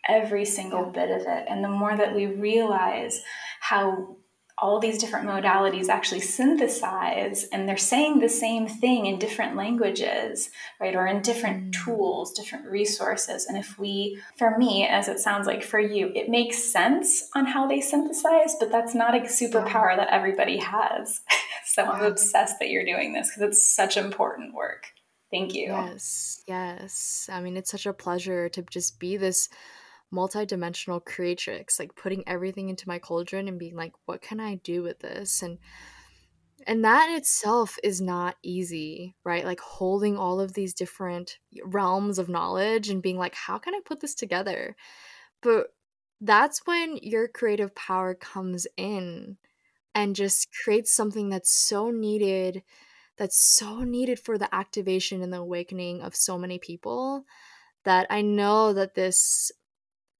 every 0.09 0.45
single 0.45 0.85
bit 0.85 1.11
of 1.11 1.23
it. 1.23 1.47
And 1.49 1.63
the 1.63 1.69
more 1.69 1.97
that 1.97 2.15
we 2.15 2.27
realize 2.27 3.23
how 3.61 4.17
all 4.61 4.79
these 4.79 4.99
different 4.99 5.27
modalities 5.27 5.89
actually 5.89 6.21
synthesize 6.21 7.45
and 7.45 7.67
they're 7.67 7.77
saying 7.77 8.21
the 8.21 8.29
same 8.29 8.69
thing 8.69 9.07
in 9.07 9.19
different 9.19 9.57
languages, 9.57 10.51
right? 10.79 10.95
Or 10.95 11.07
in 11.07 11.23
different 11.23 11.71
mm. 11.71 11.85
tools, 11.85 12.33
different 12.33 12.67
resources. 12.67 13.47
And 13.47 13.57
if 13.57 13.79
we, 13.79 14.21
for 14.37 14.59
me, 14.59 14.87
as 14.87 15.09
it 15.09 15.19
sounds 15.19 15.47
like 15.47 15.63
for 15.63 15.81
you, 15.81 16.13
it 16.15 16.29
makes 16.29 16.59
sense 16.59 17.29
on 17.35 17.47
how 17.47 17.67
they 17.67 17.81
synthesize, 17.81 18.57
but 18.61 18.71
that's 18.71 18.95
not 18.95 19.17
a 19.17 19.21
superpower 19.21 19.97
that 19.97 20.13
everybody 20.13 20.59
has. 20.59 21.21
so 21.67 21.85
I'm 21.85 22.05
obsessed 22.05 22.59
that 22.61 22.69
you're 22.69 22.85
doing 22.85 23.15
this 23.15 23.31
because 23.31 23.51
it's 23.51 23.75
such 23.75 23.97
important 23.97 24.55
work. 24.55 24.89
Thank 25.31 25.55
you. 25.55 25.67
Yes, 25.67 26.43
yes. 26.47 27.31
I 27.33 27.41
mean, 27.41 27.57
it's 27.57 27.71
such 27.71 27.87
a 27.87 27.93
pleasure 27.93 28.49
to 28.51 28.63
just 28.63 28.99
be 28.99 29.17
this 29.17 29.49
multi-dimensional 30.11 31.01
creatrix 31.01 31.79
like 31.79 31.95
putting 31.95 32.27
everything 32.27 32.69
into 32.69 32.89
my 32.89 32.99
cauldron 32.99 33.49
and 33.49 33.59
being 33.59 33.77
like 33.77 33.93
what 34.07 34.21
can 34.21 34.41
i 34.41 34.57
do 34.57 34.83
with 34.83 34.99
this? 35.01 35.43
And 35.43 35.59
and 36.67 36.85
that 36.85 37.11
itself 37.17 37.79
is 37.83 38.01
not 38.01 38.37
easy 38.43 39.17
right? 39.25 39.45
Like 39.45 39.61
holding 39.61 40.17
all 40.17 40.41
of 40.41 40.53
these 40.55 40.75
different 40.75 41.39
realms 41.65 42.19
of 42.19 42.29
knowledge 42.29 42.89
and 42.91 43.03
being 43.03 43.19
like 43.19 43.35
how 43.35 43.59
can 43.59 43.75
i 43.75 43.81
put 43.85 44.01
this 44.01 44.15
together? 44.15 44.77
But 45.43 45.69
that's 46.21 46.67
when 46.67 46.99
your 46.99 47.29
creative 47.29 47.75
power 47.75 48.15
comes 48.15 48.67
in 48.77 49.39
and 49.95 50.15
just 50.15 50.49
creates 50.65 50.93
something 50.95 51.29
that's 51.29 51.53
so 51.53 51.91
needed 51.91 52.63
that's 53.17 53.39
so 53.39 53.81
needed 53.81 54.19
for 54.19 54.39
the 54.39 54.53
activation 54.55 55.21
and 55.21 55.33
the 55.33 55.39
awakening 55.39 56.01
of 56.01 56.17
so 56.17 56.39
many 56.39 56.59
people 56.59 57.25
that 57.85 58.07
I 58.09 58.23
know 58.23 58.73
that 58.73 58.95
this 58.95 59.53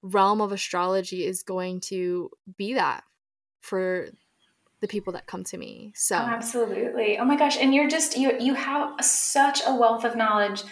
realm 0.01 0.41
of 0.41 0.51
astrology 0.51 1.25
is 1.25 1.43
going 1.43 1.79
to 1.79 2.29
be 2.57 2.73
that 2.73 3.03
for 3.61 4.07
the 4.79 4.87
people 4.87 5.13
that 5.13 5.27
come 5.27 5.43
to 5.43 5.57
me. 5.57 5.93
So 5.95 6.15
oh, 6.15 6.19
absolutely. 6.19 7.19
Oh 7.19 7.25
my 7.25 7.35
gosh, 7.35 7.57
and 7.57 7.73
you're 7.73 7.89
just 7.89 8.17
you 8.17 8.37
you 8.39 8.55
have 8.55 9.03
such 9.03 9.61
a 9.65 9.75
wealth 9.75 10.03
of 10.03 10.15
knowledge 10.15 10.63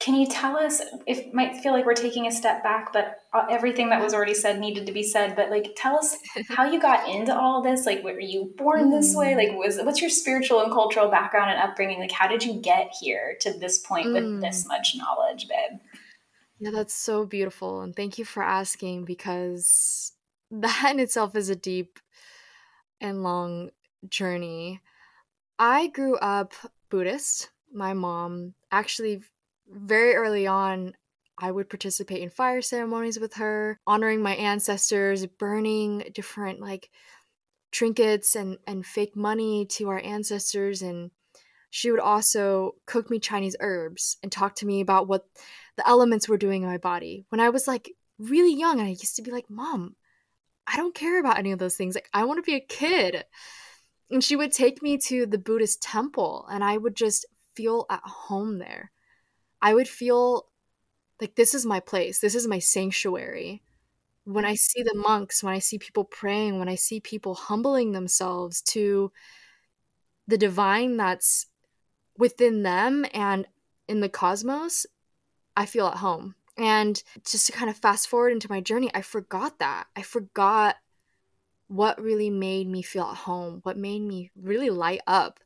can 0.00 0.14
you 0.14 0.28
tell 0.28 0.56
us 0.56 0.80
it 1.06 1.34
might 1.34 1.56
feel 1.56 1.72
like 1.72 1.84
we're 1.84 1.94
taking 1.94 2.26
a 2.26 2.32
step 2.32 2.62
back 2.62 2.92
but 2.92 3.16
uh, 3.32 3.44
everything 3.50 3.90
that 3.90 4.00
was 4.00 4.14
already 4.14 4.34
said 4.34 4.58
needed 4.58 4.86
to 4.86 4.92
be 4.92 5.02
said 5.02 5.34
but 5.34 5.50
like 5.50 5.72
tell 5.76 5.96
us 5.96 6.16
how 6.48 6.70
you 6.70 6.80
got 6.80 7.08
into 7.08 7.36
all 7.36 7.62
this 7.62 7.84
like 7.84 8.02
were 8.04 8.20
you 8.20 8.52
born 8.56 8.90
this 8.90 9.14
way 9.14 9.34
like 9.34 9.50
was 9.52 9.78
what's 9.82 10.00
your 10.00 10.10
spiritual 10.10 10.60
and 10.60 10.72
cultural 10.72 11.08
background 11.08 11.50
and 11.50 11.60
upbringing 11.60 11.98
like 11.98 12.12
how 12.12 12.28
did 12.28 12.42
you 12.44 12.60
get 12.60 12.90
here 13.00 13.36
to 13.40 13.52
this 13.58 13.78
point 13.78 14.06
mm. 14.06 14.12
with 14.12 14.40
this 14.40 14.66
much 14.66 14.94
knowledge 14.96 15.48
babe 15.48 15.80
yeah 16.58 16.70
that's 16.70 16.94
so 16.94 17.24
beautiful 17.24 17.80
and 17.82 17.94
thank 17.94 18.18
you 18.18 18.24
for 18.24 18.42
asking 18.42 19.04
because 19.04 20.12
that 20.50 20.90
in 20.92 21.00
itself 21.00 21.36
is 21.36 21.50
a 21.50 21.56
deep 21.56 21.98
and 23.00 23.22
long 23.22 23.70
journey 24.08 24.80
i 25.58 25.88
grew 25.88 26.16
up 26.16 26.52
buddhist 26.90 27.50
my 27.72 27.92
mom 27.92 28.54
actually 28.72 29.22
very 29.70 30.14
early 30.14 30.46
on, 30.46 30.94
I 31.36 31.50
would 31.50 31.68
participate 31.68 32.22
in 32.22 32.30
fire 32.30 32.62
ceremonies 32.62 33.18
with 33.20 33.34
her, 33.34 33.78
honoring 33.86 34.22
my 34.22 34.34
ancestors, 34.34 35.26
burning 35.26 36.10
different 36.12 36.60
like 36.60 36.90
trinkets 37.70 38.34
and, 38.34 38.58
and 38.66 38.84
fake 38.84 39.14
money 39.14 39.66
to 39.66 39.88
our 39.88 40.00
ancestors. 40.00 40.82
And 40.82 41.10
she 41.70 41.90
would 41.90 42.00
also 42.00 42.74
cook 42.86 43.10
me 43.10 43.20
Chinese 43.20 43.56
herbs 43.60 44.16
and 44.22 44.32
talk 44.32 44.56
to 44.56 44.66
me 44.66 44.80
about 44.80 45.06
what 45.06 45.26
the 45.78 45.88
elements 45.88 46.28
were 46.28 46.36
doing 46.36 46.62
in 46.62 46.68
my 46.68 46.76
body. 46.76 47.24
When 47.30 47.40
I 47.40 47.48
was 47.48 47.66
like 47.66 47.92
really 48.18 48.54
young, 48.54 48.80
and 48.80 48.88
I 48.88 48.90
used 48.90 49.16
to 49.16 49.22
be 49.22 49.30
like, 49.30 49.48
Mom, 49.48 49.96
I 50.66 50.76
don't 50.76 50.94
care 50.94 51.18
about 51.18 51.38
any 51.38 51.52
of 51.52 51.58
those 51.58 51.76
things. 51.76 51.94
Like, 51.94 52.10
I 52.12 52.24
want 52.24 52.38
to 52.38 52.50
be 52.50 52.56
a 52.56 52.60
kid. 52.60 53.24
And 54.10 54.22
she 54.22 54.36
would 54.36 54.52
take 54.52 54.82
me 54.82 54.98
to 54.98 55.24
the 55.24 55.38
Buddhist 55.38 55.82
temple, 55.82 56.46
and 56.50 56.62
I 56.62 56.76
would 56.76 56.96
just 56.96 57.26
feel 57.54 57.86
at 57.90 58.02
home 58.02 58.58
there. 58.58 58.90
I 59.62 59.74
would 59.74 59.88
feel 59.88 60.46
like 61.20 61.34
this 61.34 61.54
is 61.54 61.66
my 61.66 61.80
place, 61.80 62.20
this 62.20 62.34
is 62.34 62.46
my 62.46 62.58
sanctuary. 62.58 63.62
When 64.24 64.44
I 64.44 64.54
see 64.54 64.82
the 64.82 64.94
monks, 64.94 65.42
when 65.42 65.54
I 65.54 65.58
see 65.58 65.78
people 65.78 66.04
praying, 66.04 66.58
when 66.58 66.68
I 66.68 66.74
see 66.74 67.00
people 67.00 67.34
humbling 67.34 67.92
themselves 67.92 68.60
to 68.62 69.10
the 70.26 70.38
divine 70.38 70.96
that's 70.96 71.46
within 72.16 72.62
them 72.62 73.06
and 73.14 73.46
in 73.88 74.00
the 74.00 74.08
cosmos, 74.08 74.86
I 75.58 75.66
feel 75.66 75.86
at 75.86 75.98
home. 75.98 76.36
And 76.56 77.02
just 77.24 77.46
to 77.46 77.52
kind 77.52 77.68
of 77.68 77.76
fast 77.76 78.08
forward 78.08 78.30
into 78.30 78.50
my 78.50 78.60
journey, 78.60 78.90
I 78.94 79.02
forgot 79.02 79.58
that. 79.58 79.86
I 79.94 80.02
forgot 80.02 80.76
what 81.66 82.00
really 82.00 82.30
made 82.30 82.66
me 82.68 82.80
feel 82.80 83.04
at 83.04 83.16
home, 83.16 83.60
what 83.64 83.76
made 83.76 84.00
me 84.00 84.30
really 84.40 84.70
light 84.70 85.02
up. 85.06 85.40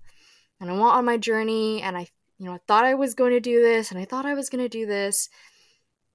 And 0.61 0.71
I 0.71 0.75
went 0.75 0.85
on 0.85 1.05
my 1.05 1.17
journey 1.17 1.83
and 1.83 1.97
I 1.97 2.07
you 2.43 2.49
know, 2.49 2.55
I 2.55 2.61
thought 2.67 2.85
I 2.85 2.95
was 2.95 3.15
going 3.15 3.31
to 3.31 3.41
do 3.41 3.63
this 3.63 3.93
and 3.93 4.01
I 4.01 4.05
thought 4.05 4.27
I 4.27 4.35
was 4.35 4.51
going 4.51 4.65
to 4.65 4.69
do 4.69 4.85
this. 4.85 5.29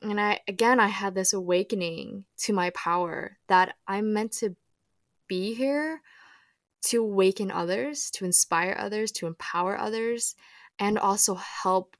And 0.02 0.20
I, 0.20 0.42
again, 0.46 0.78
I 0.78 0.88
had 0.88 1.16
this 1.16 1.32
awakening 1.32 2.26
to 2.40 2.52
my 2.52 2.70
power 2.72 3.38
that 3.48 3.76
I'm 3.88 4.12
meant 4.12 4.34
to 4.40 4.58
be 5.30 5.54
here 5.54 6.02
to 6.88 7.02
awaken 7.02 7.50
others, 7.50 8.12
to 8.12 8.26
inspire 8.26 8.76
others, 8.78 9.14
to 9.14 9.26
empower 9.26 9.80
others, 9.80 10.36
and 10.78 11.00
also 11.00 11.36
help 11.36 11.96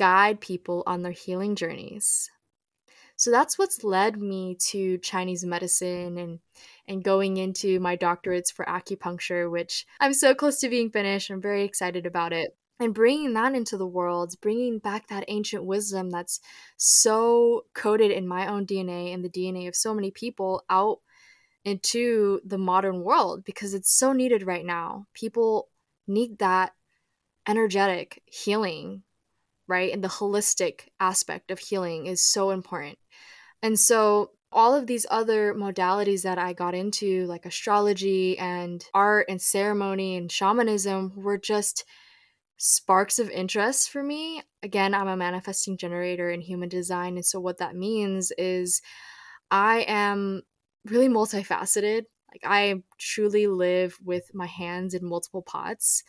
guide 0.00 0.40
people 0.40 0.82
on 0.86 1.02
their 1.02 1.12
healing 1.12 1.54
journeys. 1.54 2.30
So 3.16 3.30
that's 3.30 3.58
what's 3.58 3.84
led 3.84 4.16
me 4.16 4.56
to 4.70 4.96
Chinese 4.96 5.44
medicine 5.44 6.16
and 6.16 6.38
and 6.88 7.04
going 7.04 7.36
into 7.36 7.78
my 7.80 7.98
doctorates 7.98 8.50
for 8.50 8.64
acupuncture, 8.64 9.50
which 9.50 9.84
I'm 10.00 10.14
so 10.14 10.34
close 10.34 10.58
to 10.60 10.70
being 10.70 10.90
finished. 10.90 11.30
I'm 11.30 11.42
very 11.42 11.64
excited 11.64 12.06
about 12.06 12.32
it 12.32 12.56
and 12.80 12.94
bringing 12.94 13.34
that 13.34 13.54
into 13.54 13.76
the 13.76 13.86
world, 13.86 14.34
bringing 14.40 14.78
back 14.78 15.08
that 15.08 15.26
ancient 15.28 15.64
wisdom 15.64 16.08
that's 16.08 16.40
so 16.78 17.66
coded 17.74 18.10
in 18.10 18.26
my 18.26 18.46
own 18.46 18.64
DNA 18.66 19.12
and 19.12 19.22
the 19.22 19.28
DNA 19.28 19.68
of 19.68 19.76
so 19.76 19.92
many 19.92 20.10
people 20.10 20.64
out 20.70 21.00
into 21.62 22.40
the 22.46 22.56
modern 22.56 23.02
world 23.02 23.44
because 23.44 23.74
it's 23.74 23.92
so 23.92 24.14
needed 24.14 24.46
right 24.46 24.64
now. 24.64 25.04
People 25.12 25.68
need 26.06 26.38
that 26.38 26.72
energetic 27.46 28.22
healing, 28.24 29.02
right? 29.70 29.92
And 29.92 30.02
the 30.04 30.08
holistic 30.08 30.88
aspect 30.98 31.50
of 31.50 31.60
healing 31.60 32.06
is 32.06 32.22
so 32.26 32.50
important. 32.50 32.98
And 33.62 33.78
so, 33.78 34.32
all 34.52 34.74
of 34.74 34.88
these 34.88 35.06
other 35.10 35.54
modalities 35.54 36.22
that 36.22 36.36
I 36.36 36.52
got 36.52 36.74
into, 36.74 37.24
like 37.26 37.46
astrology 37.46 38.36
and 38.36 38.84
art 38.92 39.26
and 39.28 39.40
ceremony 39.40 40.16
and 40.16 40.30
shamanism, 40.30 41.12
were 41.14 41.38
just 41.38 41.84
sparks 42.56 43.20
of 43.20 43.30
interest 43.30 43.90
for 43.90 44.02
me. 44.02 44.42
Again, 44.64 44.92
I'm 44.92 45.06
a 45.06 45.16
manifesting 45.16 45.76
generator 45.76 46.30
in 46.30 46.40
human 46.40 46.68
design. 46.68 47.14
And 47.14 47.24
so, 47.24 47.38
what 47.38 47.58
that 47.58 47.76
means 47.76 48.32
is 48.36 48.82
I 49.50 49.84
am 49.86 50.42
really 50.84 51.08
multifaceted. 51.08 52.04
Like, 52.32 52.42
I 52.44 52.82
truly 52.98 53.46
live 53.46 53.98
with 54.04 54.34
my 54.34 54.46
hands 54.46 54.94
in 54.94 55.08
multiple 55.08 55.42
pots. 55.42 56.02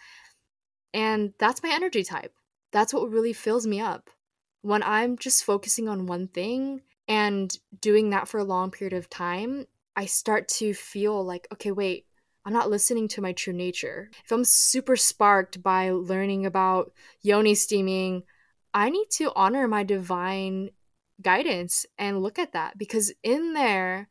And 0.94 1.34
that's 1.40 1.64
my 1.64 1.70
energy 1.74 2.04
type. 2.04 2.34
That's 2.72 2.94
what 2.94 3.10
really 3.10 3.34
fills 3.34 3.68
me 3.68 3.80
up. 3.80 4.10
When 4.62 4.84
I'm 4.84 5.18
just 5.18 5.44
focusing 5.44 5.90
on 5.90 6.06
one 6.06 6.28
thing 6.28 6.82
and 7.08 7.56
doing 7.80 8.12
that 8.12 8.28
for 8.28 8.40
a 8.40 8.44
long 8.44 8.72
period 8.72 8.94
of 8.94 9.10
time, 9.10 9.66
I 9.96 10.06
start 10.06 10.48
to 10.50 10.74
feel 10.74 11.24
like, 11.24 11.48
okay, 11.52 11.72
wait, 11.72 12.06
I'm 12.46 12.54
not 12.54 12.70
listening 12.70 13.08
to 13.10 13.22
my 13.22 13.34
true 13.34 13.54
nature. 13.54 14.10
If 14.24 14.32
I'm 14.32 14.46
super 14.46 14.96
sparked 14.96 15.62
by 15.62 15.92
learning 15.92 16.46
about 16.46 16.92
yoni 17.22 17.56
steaming, 17.56 18.24
I 18.74 18.90
need 18.90 19.08
to 19.12 19.34
honor 19.36 19.68
my 19.68 19.84
divine 19.84 20.70
guidance 21.22 21.86
and 21.98 22.24
look 22.24 22.40
at 22.40 22.54
that 22.54 22.78
because 22.78 23.14
in 23.22 23.54
there 23.54 24.08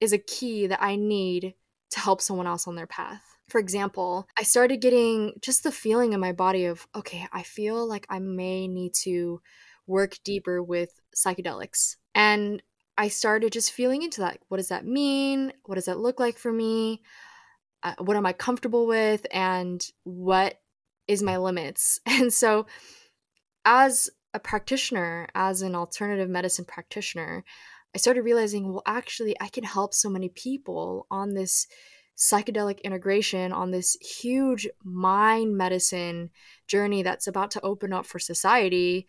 is 0.00 0.12
a 0.12 0.18
key 0.18 0.66
that 0.66 0.82
I 0.82 0.96
need 0.96 1.54
to 1.90 2.00
help 2.00 2.20
someone 2.20 2.46
else 2.46 2.66
on 2.66 2.74
their 2.74 2.86
path. 2.86 3.33
For 3.48 3.58
example, 3.60 4.26
I 4.38 4.42
started 4.42 4.80
getting 4.80 5.34
just 5.40 5.64
the 5.64 5.72
feeling 5.72 6.12
in 6.12 6.20
my 6.20 6.32
body 6.32 6.64
of, 6.64 6.86
okay, 6.94 7.26
I 7.32 7.42
feel 7.42 7.86
like 7.86 8.06
I 8.08 8.18
may 8.18 8.66
need 8.68 8.94
to 9.02 9.40
work 9.86 10.16
deeper 10.24 10.62
with 10.62 10.90
psychedelics. 11.14 11.96
And 12.14 12.62
I 12.96 13.08
started 13.08 13.52
just 13.52 13.72
feeling 13.72 14.02
into 14.02 14.20
that. 14.22 14.38
What 14.48 14.56
does 14.56 14.68
that 14.68 14.86
mean? 14.86 15.52
What 15.64 15.74
does 15.74 15.84
that 15.86 15.98
look 15.98 16.18
like 16.18 16.38
for 16.38 16.52
me? 16.52 17.02
uh, 17.84 17.94
what 17.98 18.16
am 18.16 18.26
I 18.26 18.32
comfortable 18.32 18.86
with 18.86 19.26
and 19.30 19.86
what 20.02 20.60
is 21.06 21.22
my 21.22 21.36
limits. 21.36 22.00
And 22.06 22.32
so 22.32 22.66
as 23.64 24.10
a 24.32 24.40
practitioner, 24.40 25.28
as 25.34 25.62
an 25.62 25.74
alternative 25.74 26.28
medicine 26.28 26.64
practitioner, 26.64 27.44
I 27.94 27.98
started 27.98 28.22
realizing, 28.22 28.72
well, 28.72 28.82
actually, 28.86 29.36
I 29.40 29.48
can 29.48 29.62
help 29.62 29.94
so 29.94 30.08
many 30.08 30.28
people 30.28 31.06
on 31.10 31.34
this 31.34 31.68
psychedelic 32.16 32.82
integration, 32.82 33.52
on 33.52 33.70
this 33.70 33.96
huge 34.00 34.68
mind 34.82 35.56
medicine 35.56 36.30
journey 36.66 37.02
that's 37.02 37.26
about 37.26 37.50
to 37.52 37.60
open 37.62 37.92
up 37.92 38.06
for 38.06 38.18
society. 38.18 39.06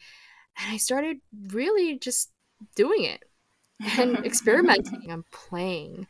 And 0.57 0.73
I 0.73 0.77
started 0.77 1.17
really 1.47 1.99
just 1.99 2.31
doing 2.75 3.03
it 3.03 3.23
and 3.97 4.17
experimenting. 4.25 5.11
I'm 5.11 5.25
playing. 5.31 6.07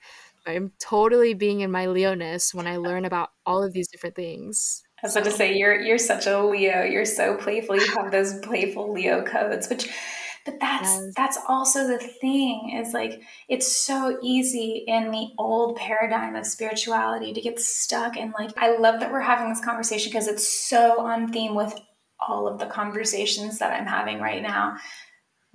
I'm 0.48 0.72
totally 0.80 1.34
being 1.34 1.62
in 1.62 1.72
my 1.72 1.88
Leoness 1.88 2.54
when 2.54 2.68
I 2.68 2.78
learn 2.78 3.06
about 3.06 3.32
all 3.46 3.64
of 3.64 3.74
these 3.74 3.88
different 3.88 4.16
things. 4.16 4.84
I 5.02 5.08
was 5.08 5.16
about 5.16 5.26
to 5.26 5.32
say 5.32 5.58
you're 5.58 5.80
you're 5.80 5.98
such 5.98 6.28
a 6.28 6.42
Leo. 6.44 6.84
You're 6.84 7.06
so 7.06 7.36
playful. 7.36 7.76
You 7.76 7.88
have 7.96 8.12
those 8.12 8.40
playful 8.40 8.94
Leo 8.94 9.24
codes, 9.24 9.70
which 9.70 9.90
but 10.46 10.60
that's 10.60 10.96
yes. 10.96 11.14
that's 11.18 11.38
also 11.48 11.88
the 11.88 11.98
thing 11.98 12.80
is 12.80 12.94
like 12.94 13.22
it's 13.50 13.68
so 13.68 14.18
easy 14.22 14.84
in 14.88 15.12
the 15.12 15.30
old 15.38 15.76
paradigm 15.76 16.36
of 16.36 16.46
spirituality 16.46 17.34
to 17.34 17.42
get 17.42 17.60
stuck 17.60 18.16
and 18.16 18.34
like 18.38 18.52
I 18.58 18.78
love 18.78 19.00
that 19.00 19.12
we're 19.12 19.22
having 19.22 19.50
this 19.50 19.64
conversation 19.64 20.12
because 20.12 20.28
it's 20.28 20.48
so 20.48 21.02
on 21.02 21.32
theme 21.32 21.56
with 21.56 21.74
all 22.20 22.48
of 22.48 22.60
the 22.60 22.66
conversations 22.66 23.60
that 23.60 23.74
I'm 23.74 23.88
having 23.88 24.20
right 24.20 24.42
now. 24.42 24.78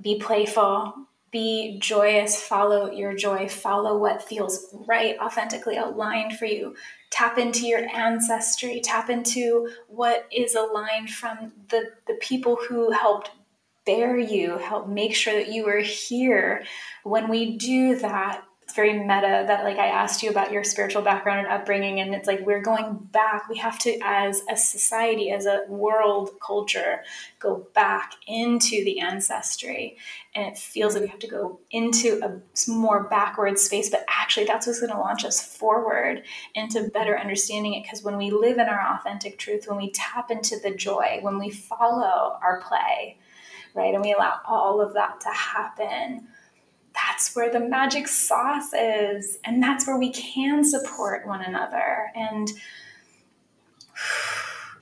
Be 0.01 0.19
playful, 0.19 0.95
be 1.31 1.79
joyous, 1.79 2.41
follow 2.41 2.91
your 2.91 3.15
joy, 3.15 3.49
follow 3.49 3.99
what 3.99 4.23
feels 4.23 4.75
right, 4.87 5.17
authentically 5.19 5.77
aligned 5.77 6.39
for 6.39 6.47
you. 6.47 6.75
Tap 7.11 7.39
into 7.39 7.67
your 7.67 7.87
ancestry, 7.95 8.81
tap 8.83 9.11
into 9.11 9.69
what 9.89 10.27
is 10.33 10.55
aligned 10.55 11.11
from 11.11 11.53
the, 11.69 11.91
the 12.07 12.15
people 12.15 12.57
who 12.69 12.91
helped 12.93 13.31
bear 13.91 14.17
you, 14.17 14.59
help 14.59 14.89
make 14.89 15.15
sure 15.15 15.35
that 15.35 15.53
you 15.53 15.67
are 15.67 15.81
here. 15.81 16.65
When 17.03 17.29
we 17.29 17.57
do 17.57 17.97
that, 17.99 18.45
it's 18.63 18.77
very 18.77 18.93
meta 18.93 19.45
that 19.49 19.65
like 19.65 19.79
I 19.79 19.89
asked 19.89 20.23
you 20.23 20.31
about 20.31 20.53
your 20.53 20.63
spiritual 20.63 21.03
background 21.03 21.41
and 21.41 21.49
upbringing 21.49 21.99
and 21.99 22.15
it's 22.15 22.29
like 22.29 22.47
we're 22.47 22.63
going 22.63 23.01
back. 23.11 23.49
We 23.49 23.59
have 23.59 23.81
to 23.81 23.99
as 24.01 24.43
a 24.49 24.57
society 24.57 25.33
as 25.33 25.45
a 25.47 25.65
world 25.69 26.31
culture 26.41 27.03
go 27.41 27.67
back 27.75 28.13
into 28.29 28.85
the 28.85 29.01
ancestry. 29.01 29.97
And 30.37 30.47
it 30.47 30.57
feels 30.57 30.95
like 30.95 31.03
we 31.03 31.09
have 31.09 31.19
to 31.19 31.27
go 31.27 31.59
into 31.73 32.21
a 32.23 32.71
more 32.71 33.09
backward 33.09 33.59
space 33.59 33.91
but 33.91 34.05
actually 34.09 34.47
that's 34.47 34.69
what's 34.69 34.79
going 34.79 34.93
to 34.93 35.01
launch 35.01 35.25
us 35.25 35.45
forward 35.45 36.23
into 36.55 36.91
better 36.95 37.19
understanding 37.19 37.75
it. 37.75 37.83
Because 37.83 38.05
when 38.05 38.17
we 38.17 38.31
live 38.31 38.59
in 38.59 38.69
our 38.69 38.95
authentic 38.95 39.37
truth 39.37 39.65
when 39.67 39.79
we 39.79 39.91
tap 39.91 40.31
into 40.31 40.61
the 40.61 40.71
joy 40.71 41.19
when 41.23 41.41
we 41.41 41.51
follow 41.51 42.39
our 42.41 42.61
play 42.61 43.19
right? 43.75 43.95
And 43.95 44.03
we 44.03 44.13
allow 44.13 44.41
all 44.47 44.81
of 44.81 44.95
that 44.95 45.21
to 45.21 45.29
happen. 45.29 46.29
That's 46.95 47.35
where 47.35 47.51
the 47.51 47.61
magic 47.61 48.09
sauce 48.09 48.73
is. 48.73 49.39
And 49.45 49.63
that's 49.63 49.87
where 49.87 49.99
we 49.99 50.11
can 50.13 50.65
support 50.65 51.27
one 51.27 51.43
another 51.43 52.11
and 52.15 52.51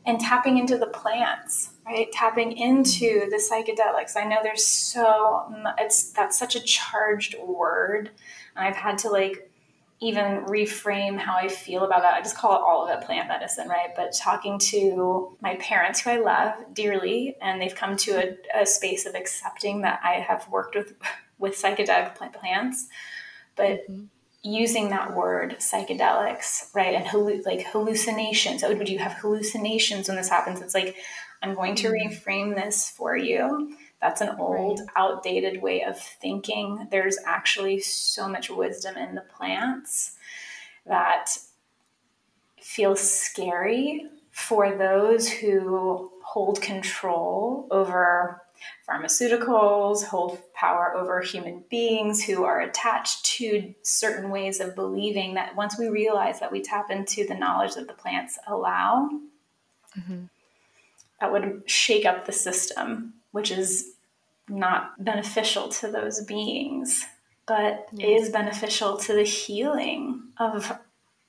and 0.07 0.19
tapping 0.19 0.57
into 0.57 0.79
the 0.79 0.87
plants 0.87 1.71
right 1.85 2.11
tapping 2.13 2.53
into 2.53 3.29
the 3.31 3.37
psychedelics 3.37 4.17
i 4.17 4.25
know 4.25 4.39
there's 4.43 4.65
so 4.65 5.53
it's 5.79 6.13
that's 6.13 6.39
such 6.39 6.57
a 6.57 6.61
charged 6.61 7.37
word 7.41 8.11
i've 8.57 8.77
had 8.77 8.97
to 8.97 9.11
like 9.11 9.51
even 10.01 10.45
reframe 10.45 11.19
how 11.19 11.37
I 11.37 11.49
feel 11.49 11.83
about 11.83 12.03
that. 12.03 12.15
I 12.15 12.21
just 12.21 12.37
call 12.37 12.55
it 12.55 12.61
all 12.61 12.87
of 12.87 12.97
it 12.97 13.05
plant 13.05 13.29
medicine, 13.29 13.69
right? 13.69 13.91
But 13.97 14.13
talking 14.13 14.59
to 14.61 15.37
my 15.41 15.57
parents 15.57 16.01
who 16.01 16.11
I 16.11 16.19
love 16.19 16.55
dearly, 16.73 17.37
and 17.43 17.61
they've 17.61 17.75
come 17.75 17.97
to 17.99 18.13
a, 18.13 18.63
a 18.63 18.67
space 18.67 19.07
of 19.07 19.15
accepting 19.15 19.83
that 19.83 20.01
I 20.05 20.15
have 20.15 20.49
worked 20.49 20.77
with 20.77 20.95
with 21.39 21.61
psychedelic 21.61 22.17
plant 22.17 22.33
plants, 22.33 22.89
but 23.55 23.89
mm-hmm. 23.89 24.05
using 24.43 24.91
that 24.91 25.15
word 25.15 25.57
psychedelics, 25.61 26.75
right? 26.75 26.95
And 26.95 27.05
halluc- 27.05 27.47
like 27.47 27.67
hallucinations. 27.67 28.65
Oh, 28.65 28.75
would 28.75 28.89
you 28.89 28.99
have 28.99 29.13
hallucinations 29.13 30.09
when 30.09 30.17
this 30.17 30.29
happens? 30.29 30.61
It's 30.61 30.75
like 30.75 30.97
I'm 31.43 31.55
going 31.55 31.75
to 31.77 31.89
mm-hmm. 31.89 32.13
reframe 32.13 32.55
this 32.55 32.91
for 32.91 33.17
you 33.17 33.77
that's 34.01 34.21
an 34.21 34.37
old, 34.39 34.81
right. 34.81 34.89
outdated 34.97 35.61
way 35.61 35.83
of 35.83 35.99
thinking. 35.99 36.87
There's 36.91 37.19
actually 37.27 37.81
so 37.81 38.29
much 38.29 38.49
wisdom 38.49 38.97
in 38.97 39.15
the 39.15 39.23
plants 39.23 40.17
that 40.87 41.31
feels 42.61 43.01
scary 43.01 44.07
for 44.31 44.77
those 44.77 45.29
who 45.29 46.13
hold 46.23 46.61
control 46.61 47.67
over 47.71 48.43
pharmaceuticals, 48.89 50.05
hold 50.05 50.39
power 50.55 50.95
over 50.97 51.21
human 51.21 51.65
beings 51.71 52.23
who 52.23 52.45
are 52.45 52.61
attached 52.61 53.25
to 53.25 53.75
certain 53.83 54.31
ways 54.31 54.61
of 54.61 54.75
believing 54.75 55.35
that 55.35 55.57
once 55.57 55.79
we 55.79 55.89
realize 55.89 56.41
that 56.41 56.53
we 56.53 56.61
tap 56.61 56.91
into 56.91 57.27
the 57.27 57.35
knowledge 57.35 57.75
that 57.75 57.89
the 57.89 57.95
plants 57.95 58.39
allow, 58.47 59.09
mm-hmm. 59.99 60.25
that 61.21 61.33
would 61.33 61.63
shake 61.67 62.05
up 62.05 62.27
the 62.27 62.33
system 62.33 63.15
which 63.33 63.51
is 63.51 63.93
not 64.49 65.03
beneficial 65.03 65.69
to 65.69 65.91
those 65.91 66.25
beings, 66.25 67.05
but 67.47 67.89
yes. 67.93 68.23
is 68.23 68.29
beneficial 68.31 68.97
to 68.99 69.13
the 69.15 69.25
healing 69.25 70.23
of 70.39 70.73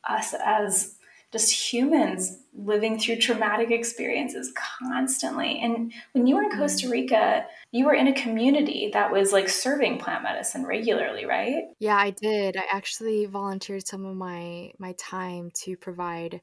us 0.08 0.34
as 0.44 0.96
just 1.32 1.72
humans 1.72 2.40
living 2.56 3.00
through 3.00 3.18
traumatic 3.18 3.70
experiences 3.70 4.52
constantly. 4.82 5.60
And 5.62 5.94
when 6.14 6.26
you 6.26 6.36
were 6.36 6.44
in 6.44 6.58
Costa 6.58 6.88
mm. 6.88 6.92
Rica, 6.92 7.46
you 7.72 7.86
were 7.86 7.94
in 7.94 8.08
a 8.08 8.14
community 8.14 8.90
that 8.94 9.12
was 9.12 9.32
like 9.32 9.48
serving 9.48 10.00
plant 10.00 10.24
medicine 10.24 10.66
regularly, 10.66 11.26
right? 11.26 11.66
Yeah, 11.80 11.96
I 11.96 12.10
did. 12.10 12.58
I 12.58 12.64
actually 12.72 13.26
volunteered 13.28 13.86
some 13.86 14.06
of 14.06 14.16
my 14.16 14.72
my 14.80 14.94
time 14.94 15.52
to 15.66 15.78
provide 15.78 16.42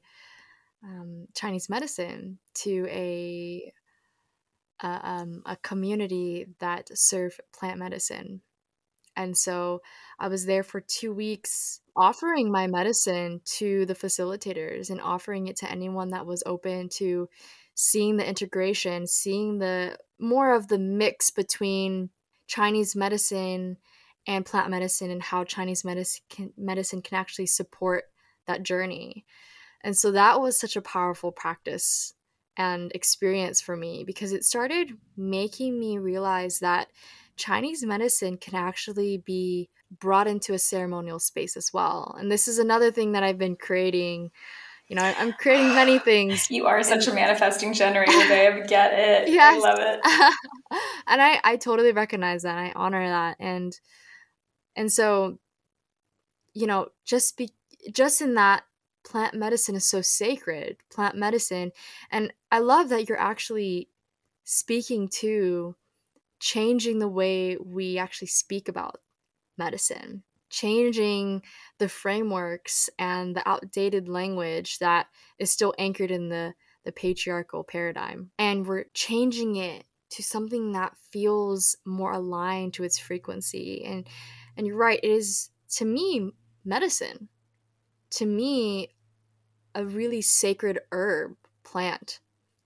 um, 0.83 1.27
Chinese 1.35 1.69
medicine 1.69 2.39
to 2.55 2.87
a 2.89 3.73
a, 4.81 5.09
um, 5.09 5.41
a 5.45 5.55
community 5.57 6.47
that 6.59 6.89
serve 6.93 7.39
plant 7.53 7.79
medicine. 7.79 8.41
And 9.15 9.35
so 9.35 9.81
I 10.19 10.27
was 10.27 10.45
there 10.45 10.63
for 10.63 10.81
two 10.81 11.11
weeks 11.11 11.81
offering 11.95 12.51
my 12.51 12.67
medicine 12.67 13.41
to 13.57 13.85
the 13.87 13.95
facilitators 13.95 14.91
and 14.91 15.01
offering 15.01 15.47
it 15.47 15.57
to 15.57 15.71
anyone 15.71 16.09
that 16.09 16.27
was 16.27 16.43
open 16.45 16.89
to 16.97 17.27
seeing 17.73 18.17
the 18.17 18.27
integration, 18.27 19.07
seeing 19.07 19.57
the 19.57 19.97
more 20.19 20.53
of 20.53 20.67
the 20.67 20.77
mix 20.77 21.31
between 21.31 22.11
Chinese 22.47 22.95
medicine 22.95 23.77
and 24.27 24.45
plant 24.45 24.69
medicine 24.69 25.09
and 25.09 25.23
how 25.23 25.43
Chinese 25.43 25.83
medicine 25.83 26.23
can, 26.29 26.53
medicine 26.57 27.01
can 27.01 27.17
actually 27.17 27.47
support 27.47 28.03
that 28.45 28.63
journey. 28.63 29.25
And 29.83 29.97
so 29.97 30.11
that 30.11 30.41
was 30.41 30.59
such 30.59 30.75
a 30.75 30.81
powerful 30.81 31.31
practice 31.31 32.13
and 32.57 32.91
experience 32.93 33.61
for 33.61 33.77
me 33.77 34.03
because 34.03 34.33
it 34.33 34.43
started 34.43 34.97
making 35.15 35.79
me 35.79 35.97
realize 35.99 36.59
that 36.59 36.87
Chinese 37.35 37.85
medicine 37.85 38.37
can 38.37 38.55
actually 38.55 39.17
be 39.19 39.69
brought 39.99 40.27
into 40.27 40.53
a 40.53 40.59
ceremonial 40.59 41.19
space 41.19 41.55
as 41.55 41.71
well. 41.71 42.15
And 42.19 42.31
this 42.31 42.47
is 42.47 42.57
another 42.57 42.91
thing 42.91 43.11
that 43.13 43.23
I've 43.23 43.37
been 43.37 43.55
creating. 43.55 44.31
You 44.87 44.95
know, 44.95 45.03
I'm 45.03 45.33
creating 45.33 45.69
many 45.69 45.99
things. 46.03 46.49
You 46.49 46.65
are 46.65 46.81
such 46.83 47.07
a 47.07 47.13
manifesting 47.13 47.73
generator, 47.73 48.11
babe. 48.27 48.67
Get 48.67 48.91
it. 48.93 49.29
Yes. 49.29 49.55
I 49.55 49.59
love 49.59 49.79
it. 49.79 49.99
and 51.07 51.21
I, 51.21 51.39
I 51.43 51.57
totally 51.57 51.91
recognize 51.91 52.43
that. 52.43 52.57
I 52.57 52.73
honor 52.75 53.07
that. 53.07 53.37
And 53.39 53.79
and 54.75 54.91
so, 54.91 55.39
you 56.53 56.67
know, 56.67 56.89
just 57.05 57.37
be 57.37 57.51
just 57.91 58.21
in 58.21 58.35
that 58.35 58.63
plant 59.07 59.33
medicine 59.33 59.75
is 59.75 59.85
so 59.85 60.01
sacred, 60.01 60.77
plant 60.91 61.15
medicine. 61.15 61.71
And 62.11 62.33
I 62.51 62.59
love 62.59 62.89
that 62.89 63.07
you're 63.07 63.19
actually 63.19 63.89
speaking 64.43 65.07
to 65.07 65.75
changing 66.39 66.99
the 66.99 67.07
way 67.07 67.57
we 67.57 67.97
actually 67.97 68.27
speak 68.27 68.67
about 68.67 68.99
medicine, 69.57 70.23
changing 70.49 71.41
the 71.79 71.89
frameworks 71.89 72.89
and 72.99 73.35
the 73.35 73.47
outdated 73.47 74.07
language 74.07 74.79
that 74.79 75.07
is 75.39 75.51
still 75.51 75.73
anchored 75.79 76.11
in 76.11 76.29
the, 76.29 76.53
the 76.83 76.91
patriarchal 76.91 77.63
paradigm. 77.63 78.31
And 78.37 78.67
we're 78.67 78.85
changing 78.93 79.55
it 79.55 79.85
to 80.09 80.23
something 80.23 80.73
that 80.73 80.95
feels 81.11 81.75
more 81.85 82.13
aligned 82.13 82.73
to 82.73 82.83
its 82.83 82.97
frequency. 82.97 83.83
And 83.85 84.07
and 84.55 84.65
you're 84.65 84.77
right, 84.77 84.99
it 85.01 85.09
is 85.09 85.49
to 85.75 85.85
me 85.85 86.31
medicine. 86.65 87.29
To 88.11 88.25
me, 88.25 88.89
a 89.77 89.85
really 89.85 90.23
sacred 90.23 90.79
herb 90.91 91.37
plant. 91.63 92.19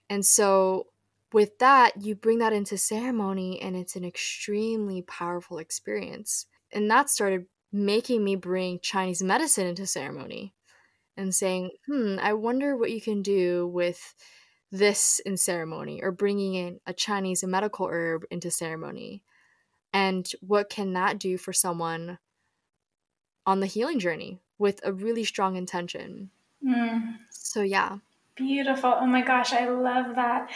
And 0.10 0.26
so 0.26 0.88
with 1.34 1.60
that, 1.60 2.02
you 2.02 2.16
bring 2.16 2.40
that 2.40 2.54
into 2.54 2.78
ceremony 2.78 3.62
and 3.62 3.76
it's 3.76 3.98
an 3.98 4.06
extremely 4.06 5.02
powerful 5.02 5.58
experience. 5.58 6.46
And 6.72 6.90
that 6.90 7.10
started 7.10 7.48
making 7.72 8.24
me 8.24 8.38
bring 8.38 8.80
Chinese 8.82 9.22
medicine 9.22 9.68
into 9.68 9.86
ceremony 9.86 10.54
and 11.18 11.36
saying, 11.36 11.72
hmm, 11.86 12.16
I 12.22 12.32
wonder 12.32 12.78
what 12.78 12.92
you 12.92 13.02
can 13.02 13.22
do 13.22 13.68
with 13.68 14.16
this 14.72 15.20
in 15.26 15.36
ceremony 15.36 16.02
or 16.02 16.12
bringing 16.12 16.54
in 16.56 16.80
a 16.86 16.94
Chinese 16.94 17.44
medical 17.44 17.90
herb 17.92 18.24
into 18.32 18.50
ceremony. 18.50 19.22
And 19.92 20.30
what 20.40 20.70
can 20.70 20.94
that 20.94 21.20
do 21.20 21.38
for 21.38 21.52
someone 21.52 22.20
on 23.46 23.60
the 23.60 23.66
healing 23.66 24.00
journey 24.00 24.40
with 24.58 24.80
a 24.86 24.94
really 24.94 25.26
strong 25.26 25.58
intention? 25.58 26.32
Mm. 26.66 27.18
So 27.30 27.62
yeah. 27.62 27.98
Beautiful. 28.36 28.94
Oh 28.96 29.08
my 29.08 29.22
gosh, 29.22 29.54
I 29.54 29.68
love 29.70 30.16
that. 30.16 30.50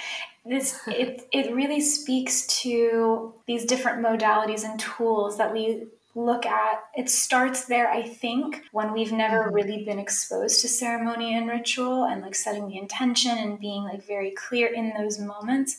This 0.45 0.79
it 0.87 1.27
it 1.31 1.53
really 1.53 1.81
speaks 1.81 2.47
to 2.61 3.33
these 3.47 3.65
different 3.65 4.03
modalities 4.03 4.63
and 4.63 4.79
tools 4.79 5.37
that 5.37 5.51
we 5.53 5.87
look 6.15 6.45
at. 6.45 6.83
It 6.95 7.09
starts 7.09 7.65
there, 7.65 7.89
I 7.91 8.01
think, 8.01 8.63
when 8.71 8.93
we've 8.93 9.11
never 9.11 9.43
mm-hmm. 9.45 9.55
really 9.55 9.83
been 9.83 9.99
exposed 9.99 10.61
to 10.61 10.67
ceremony 10.67 11.35
and 11.35 11.49
ritual 11.49 12.05
and 12.05 12.21
like 12.21 12.35
setting 12.35 12.67
the 12.67 12.77
intention 12.77 13.37
and 13.37 13.59
being 13.59 13.83
like 13.83 14.07
very 14.07 14.31
clear 14.31 14.67
in 14.67 14.93
those 14.97 15.19
moments. 15.19 15.77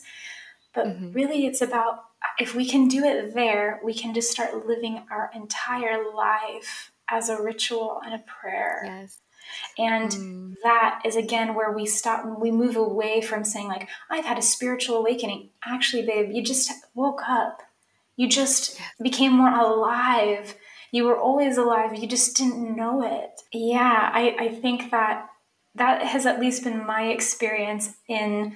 But 0.75 0.85
mm-hmm. 0.87 1.11
really 1.11 1.47
it's 1.47 1.61
about 1.61 2.03
if 2.39 2.53
we 2.53 2.67
can 2.69 2.87
do 2.87 3.03
it 3.03 3.33
there, 3.33 3.79
we 3.83 3.93
can 3.93 4.13
just 4.13 4.31
start 4.31 4.67
living 4.67 5.03
our 5.09 5.31
entire 5.33 6.13
life 6.13 6.91
as 7.09 7.29
a 7.29 7.41
ritual 7.41 7.99
and 8.05 8.13
a 8.13 8.19
prayer. 8.19 8.83
Yes. 8.85 9.19
And 9.77 10.11
mm. 10.11 10.53
that 10.63 11.01
is 11.05 11.15
again 11.15 11.55
where 11.55 11.71
we 11.71 11.85
stop, 11.85 12.25
we 12.39 12.51
move 12.51 12.75
away 12.75 13.21
from 13.21 13.43
saying, 13.43 13.67
like, 13.67 13.87
I've 14.09 14.25
had 14.25 14.37
a 14.37 14.41
spiritual 14.41 14.97
awakening. 14.97 15.49
Actually, 15.65 16.05
babe, 16.05 16.31
you 16.31 16.43
just 16.43 16.71
woke 16.93 17.21
up. 17.27 17.61
You 18.15 18.27
just 18.27 18.79
became 19.01 19.33
more 19.33 19.51
alive. 19.51 20.55
You 20.91 21.05
were 21.05 21.17
always 21.17 21.57
alive. 21.57 21.95
You 21.95 22.07
just 22.07 22.35
didn't 22.35 22.75
know 22.75 23.03
it. 23.03 23.41
Yeah, 23.53 24.09
I, 24.13 24.35
I 24.39 24.49
think 24.49 24.91
that 24.91 25.29
that 25.75 26.01
has 26.01 26.25
at 26.25 26.39
least 26.39 26.63
been 26.63 26.85
my 26.85 27.03
experience 27.09 27.95
in 28.07 28.55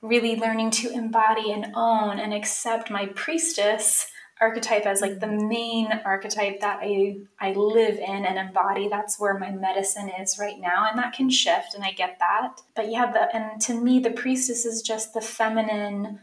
really 0.00 0.36
learning 0.36 0.70
to 0.70 0.92
embody 0.92 1.52
and 1.52 1.72
own 1.74 2.18
and 2.18 2.32
accept 2.32 2.90
my 2.90 3.06
priestess 3.06 4.06
archetype 4.42 4.86
as 4.86 5.00
like 5.00 5.20
the 5.20 5.28
main 5.28 6.00
archetype 6.04 6.60
that 6.60 6.80
I 6.82 7.18
I 7.40 7.52
live 7.52 7.96
in 7.96 8.26
and 8.26 8.38
embody. 8.38 8.88
That's 8.88 9.18
where 9.18 9.38
my 9.38 9.52
medicine 9.52 10.10
is 10.20 10.38
right 10.38 10.58
now, 10.60 10.88
and 10.90 10.98
that 10.98 11.14
can 11.14 11.30
shift, 11.30 11.74
and 11.74 11.84
I 11.84 11.92
get 11.92 12.18
that. 12.18 12.60
But 12.74 12.90
yeah, 12.90 13.10
the 13.10 13.34
and 13.34 13.60
to 13.62 13.80
me, 13.80 14.00
the 14.00 14.10
priestess 14.10 14.64
is 14.66 14.82
just 14.82 15.14
the 15.14 15.20
feminine 15.20 16.18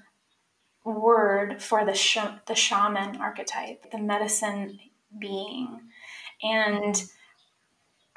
word 0.84 1.64
for 1.64 1.86
the 1.86 1.94
sh- 1.94 2.36
the 2.46 2.56
shaman 2.56 3.16
archetype, 3.22 3.90
the 3.92 4.00
medicine 4.00 4.80
being, 5.18 5.80
and 6.44 7.02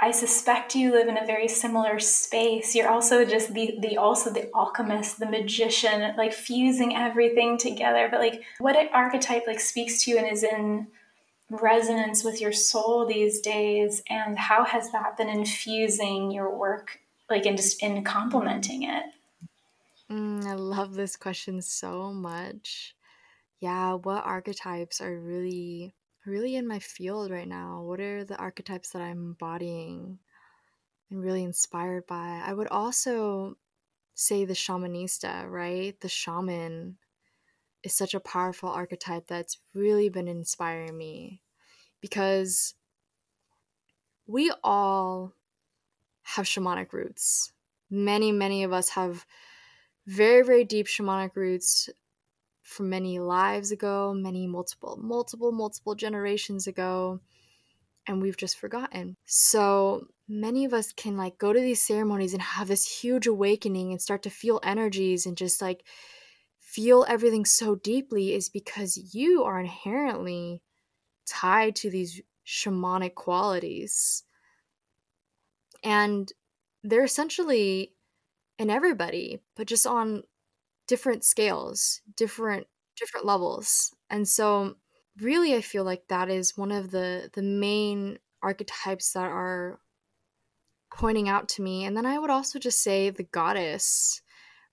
I 0.03 0.11
suspect 0.11 0.75
you 0.75 0.91
live 0.91 1.07
in 1.07 1.17
a 1.17 1.25
very 1.25 1.47
similar 1.47 2.01
space. 2.01 2.75
You're 2.75 2.89
also 2.89 3.25
just 3.25 3.55
the 3.55 3.79
the 3.79 3.99
also 3.99 4.31
the 4.31 4.51
alchemist, 4.53 5.21
the 5.21 5.27
magician, 5.27 6.17
like 6.17 6.33
fusing 6.33 6.97
everything 6.97 7.57
together. 7.57 8.09
But 8.11 8.19
like 8.19 8.43
what 8.59 8.77
archetype 8.93 9.45
like 9.47 9.61
speaks 9.61 10.03
to 10.03 10.11
you 10.11 10.19
and 10.19 10.27
is 10.27 10.43
in 10.43 10.89
resonance 11.51 12.25
with 12.25 12.41
your 12.41 12.51
soul 12.51 13.07
these 13.07 13.41
days 13.41 14.03
and 14.09 14.37
how 14.37 14.65
has 14.65 14.91
that 14.91 15.17
been 15.17 15.29
infusing 15.29 16.33
your 16.33 16.53
work 16.53 16.99
like 17.31 17.47
in 17.47 17.57
just 17.57 17.81
in 17.81 18.03
complementing 18.03 18.83
it? 18.83 19.05
Mm, 20.11 20.45
I 20.45 20.55
love 20.55 20.95
this 20.95 21.15
question 21.15 21.63
so 21.63 22.13
much. 22.13 22.97
Yeah, 23.61 23.95
what 23.95 24.25
archetypes 24.25 25.01
are 25.01 25.17
really 25.17 25.95
really 26.27 26.57
in 26.57 26.67
my 26.67 26.79
field 26.79 27.31
right 27.31 27.49
now? 27.49 27.83
What 27.83 28.01
are 28.01 28.25
the 28.25 28.37
archetypes 28.37 28.91
that 28.91 29.03
I'm 29.03 29.19
embodying 29.19 30.19
and 31.11 31.23
really 31.23 31.43
inspired 31.43 32.07
by? 32.07 32.43
I 32.45 32.53
would 32.53 32.69
also 32.69 33.57
say 34.15 34.45
the 34.45 34.55
shamanista, 34.55 35.49
right? 35.49 35.99
The 36.01 36.09
shaman 36.09 36.99
is 37.83 37.95
such 37.95 38.15
a 38.15 38.21
powerful 38.21 38.69
archetype 38.69 39.27
that's 39.27 39.59
really 39.75 40.09
been 40.09 40.29
inspiring 40.29 40.97
me 40.97 41.43
because 42.01 42.75
we 44.27 44.53
all 44.63 45.33
have 46.23 46.47
shamanic 46.47 46.93
roots. 46.93 47.53
Many, 47.91 48.33
many 48.33 48.63
of 48.63 48.73
us 48.73 48.91
have 48.91 49.27
very, 50.07 50.43
very 50.43 50.65
deep 50.65 50.87
shamanic 50.87 51.35
roots 51.35 51.91
from 52.63 52.89
many 52.89 53.19
lives 53.19 53.73
ago, 53.73 54.15
many 54.15 54.47
multiple, 54.47 54.99
multiple, 55.01 55.53
multiple 55.53 55.95
generations 55.95 56.67
ago, 56.67 57.21
and 58.07 58.23
we've 58.23 58.37
just 58.37 58.59
forgotten. 58.59 59.17
So 59.25 60.07
many 60.29 60.65
of 60.65 60.73
us 60.73 60.93
can 60.93 61.17
like 61.17 61.39
go 61.39 61.53
to 61.53 61.61
these 61.61 61.83
ceremonies 61.83 62.33
and 62.33 62.43
have 62.43 62.69
this 62.69 63.01
huge 63.01 63.27
awakening 63.27 63.91
and 63.91 64.01
start 64.01 64.23
to 64.23 64.31
feel 64.31 64.61
energies 64.63 65.27
and 65.27 65.37
just 65.37 65.61
like 65.61 65.85
feel 66.59 67.05
everything 67.09 67.45
so 67.45 67.75
deeply 67.75 68.35
is 68.35 68.49
because 68.49 69.15
you 69.15 69.45
are 69.45 69.61
inherently 69.61 70.63
tied 71.27 71.77
to 71.77 71.91
these 71.91 72.23
shamanic 72.47 73.15
qualities. 73.15 74.25
And 75.85 76.33
they're 76.83 77.05
essentially 77.05 77.93
in 78.59 78.71
everybody, 78.71 79.41
but 79.57 79.67
just 79.67 79.87
on 79.87 80.23
different 80.89 81.25
scales, 81.25 82.01
different 82.17 82.67
different 82.97 83.27
levels. 83.27 83.95
And 84.11 84.29
so 84.29 84.77
really 85.21 85.55
I 85.55 85.61
feel 85.61 85.85
like 85.85 86.09
that 86.09 86.31
is 86.31 86.57
one 86.57 86.73
of 86.73 86.91
the 86.91 87.31
the 87.35 87.43
main 87.43 88.19
archetypes 88.43 89.13
that 89.13 89.25
are 89.31 89.81
pointing 90.95 91.29
out 91.29 91.49
to 91.51 91.63
me. 91.63 91.85
And 91.85 91.97
then 91.97 92.07
I 92.07 92.19
would 92.19 92.31
also 92.31 92.59
just 92.59 92.83
say 92.83 93.11
the 93.11 93.23
goddess, 93.23 94.21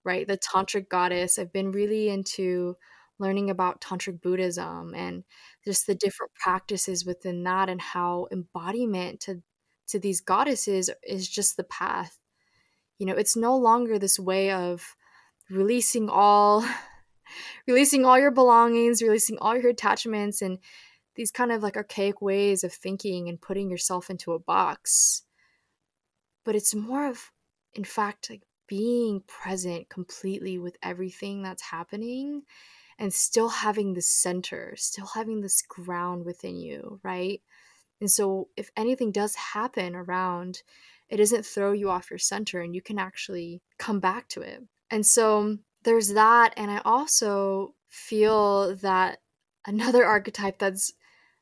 right? 0.04 0.28
The 0.28 0.38
tantric 0.38 0.90
goddess. 0.90 1.40
I've 1.40 1.54
been 1.54 1.72
really 1.72 2.10
into 2.10 2.76
learning 3.20 3.50
about 3.50 3.82
tantric 3.82 4.22
Buddhism 4.22 4.94
and 4.96 5.24
just 5.66 5.88
the 5.88 5.96
different 5.96 6.34
practices 6.36 7.06
within 7.06 7.44
that 7.44 7.70
and 7.70 7.82
how 7.82 8.28
embodiment 8.32 9.22
to 9.22 9.42
to 9.90 10.00
these 10.00 10.22
goddesses 10.22 10.90
is 11.04 11.28
just 11.28 11.58
the 11.58 11.64
path. 11.64 12.20
You 13.00 13.08
know, 13.08 13.16
it's 13.16 13.36
no 13.36 13.58
longer 13.58 13.98
this 14.00 14.20
way 14.20 14.52
of 14.52 14.96
releasing 15.50 16.10
all 16.10 16.66
releasing 17.68 18.06
all 18.06 18.20
your 18.20 18.32
belongings, 18.32 19.02
releasing 19.02 19.38
all 19.40 19.56
your 19.56 19.70
attachments 19.70 20.42
and 20.42 20.60
these 21.16 21.32
kind 21.32 21.52
of 21.52 21.62
like 21.62 21.76
archaic 21.76 22.22
ways 22.22 22.64
of 22.64 22.74
thinking 22.74 23.28
and 23.28 23.42
putting 23.42 23.70
yourself 23.70 24.10
into 24.10 24.32
a 24.34 24.40
box. 24.40 25.24
But 26.46 26.56
it's 26.56 26.74
more 26.74 27.08
of 27.08 27.32
in 27.74 27.84
fact 27.84 28.30
like 28.30 28.44
being 28.68 29.24
present 29.28 29.90
completely 29.90 30.58
with 30.58 30.78
everything 30.84 31.42
that's 31.42 31.64
happening 31.64 32.44
and 33.00 33.14
still 33.14 33.50
having 33.50 33.94
this 33.94 34.08
center, 34.08 34.76
still 34.78 35.08
having 35.16 35.42
this 35.42 35.62
ground 35.62 36.26
within 36.26 36.58
you, 36.58 37.00
right? 37.04 37.42
And 38.00 38.12
so 38.12 38.50
if 38.56 38.70
anything 38.78 39.12
does 39.12 39.36
happen 39.36 39.96
around, 39.96 40.62
it 41.10 41.18
doesn't 41.18 41.46
throw 41.46 41.72
you 41.72 41.90
off 41.90 42.12
your 42.12 42.20
center 42.20 42.62
and 42.62 42.76
you 42.76 42.82
can 42.82 43.00
actually 43.00 43.62
come 43.78 44.00
back 44.00 44.28
to 44.30 44.42
it. 44.42 44.62
And 44.92 45.06
so 45.06 45.58
there's 45.84 46.14
that. 46.14 46.54
And 46.58 46.72
I 46.72 46.82
also 46.86 47.76
feel 47.90 48.76
that 48.78 49.20
another 49.66 50.06
archetype 50.06 50.60
that's 50.60 50.94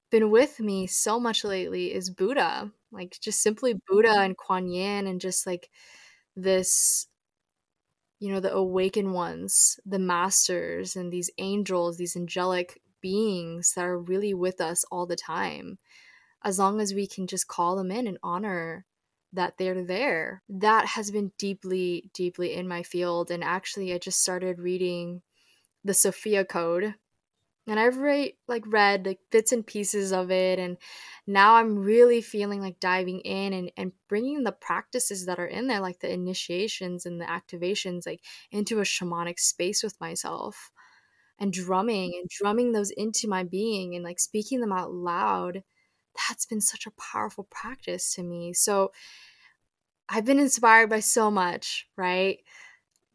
been 0.09 0.31
with 0.31 0.59
me 0.59 0.87
so 0.87 1.19
much 1.19 1.43
lately 1.43 1.93
is 1.93 2.09
Buddha. 2.09 2.71
Like 2.91 3.17
just 3.21 3.41
simply 3.41 3.75
Buddha 3.87 4.09
mm-hmm. 4.09 4.21
and 4.21 4.37
Kuan 4.37 4.67
Yin 4.67 5.07
and 5.07 5.21
just 5.21 5.45
like 5.45 5.69
this 6.35 7.07
you 8.19 8.31
know 8.31 8.39
the 8.39 8.53
awakened 8.53 9.13
ones 9.13 9.79
the 9.85 9.99
masters 9.99 10.95
and 10.95 11.11
these 11.11 11.29
angels 11.37 11.97
these 11.97 12.15
angelic 12.15 12.81
beings 13.01 13.73
that 13.75 13.85
are 13.85 13.99
really 13.99 14.33
with 14.33 14.59
us 14.61 14.83
all 14.91 15.05
the 15.05 15.15
time 15.15 15.77
as 16.43 16.59
long 16.59 16.79
as 16.79 16.93
we 16.93 17.07
can 17.07 17.27
just 17.27 17.47
call 17.47 17.75
them 17.75 17.91
in 17.91 18.07
and 18.07 18.17
honor 18.23 18.85
that 19.33 19.57
they're 19.57 19.83
there. 19.83 20.41
That 20.49 20.85
has 20.87 21.11
been 21.11 21.31
deeply, 21.37 22.09
deeply 22.13 22.53
in 22.53 22.67
my 22.67 22.83
field. 22.83 23.31
And 23.31 23.43
actually, 23.43 23.93
I 23.93 23.97
just 23.97 24.21
started 24.21 24.59
reading 24.59 25.21
the 25.83 25.93
Sophia 25.93 26.45
Code. 26.45 26.95
And 27.69 27.77
I've 27.79 27.97
read, 27.97 28.31
like 28.47 28.63
read 28.65 29.05
like 29.05 29.19
bits 29.29 29.51
and 29.51 29.67
pieces 29.67 30.13
of 30.13 30.31
it, 30.31 30.57
and 30.57 30.77
now 31.27 31.55
I'm 31.55 31.77
really 31.77 32.21
feeling 32.21 32.61
like 32.61 32.79
diving 32.79 33.19
in 33.19 33.51
and, 33.51 33.71
and 33.75 33.91
bringing 34.07 34.45
the 34.45 34.53
practices 34.53 35.25
that 35.25 35.37
are 35.37 35.45
in 35.45 35.67
there, 35.67 35.81
like 35.81 35.99
the 35.99 36.09
initiations 36.09 37.05
and 37.05 37.19
the 37.19 37.25
activations, 37.25 38.05
like 38.05 38.21
into 38.51 38.79
a 38.79 38.83
shamanic 38.83 39.37
space 39.37 39.83
with 39.83 39.99
myself, 39.99 40.71
and 41.39 41.51
drumming 41.51 42.13
and 42.17 42.29
drumming 42.29 42.71
those 42.71 42.91
into 42.91 43.27
my 43.27 43.43
being 43.43 43.95
and 43.95 44.03
like 44.05 44.21
speaking 44.21 44.61
them 44.61 44.71
out 44.71 44.93
loud. 44.93 45.63
That's 46.29 46.45
been 46.45 46.61
such 46.61 46.85
a 46.85 46.91
powerful 46.91 47.45
practice 47.49 48.13
to 48.15 48.23
me. 48.23 48.53
So 48.53 48.91
I've 50.09 50.25
been 50.25 50.39
inspired 50.39 50.89
by 50.89 51.01
so 51.01 51.29
much, 51.29 51.87
right? 51.97 52.39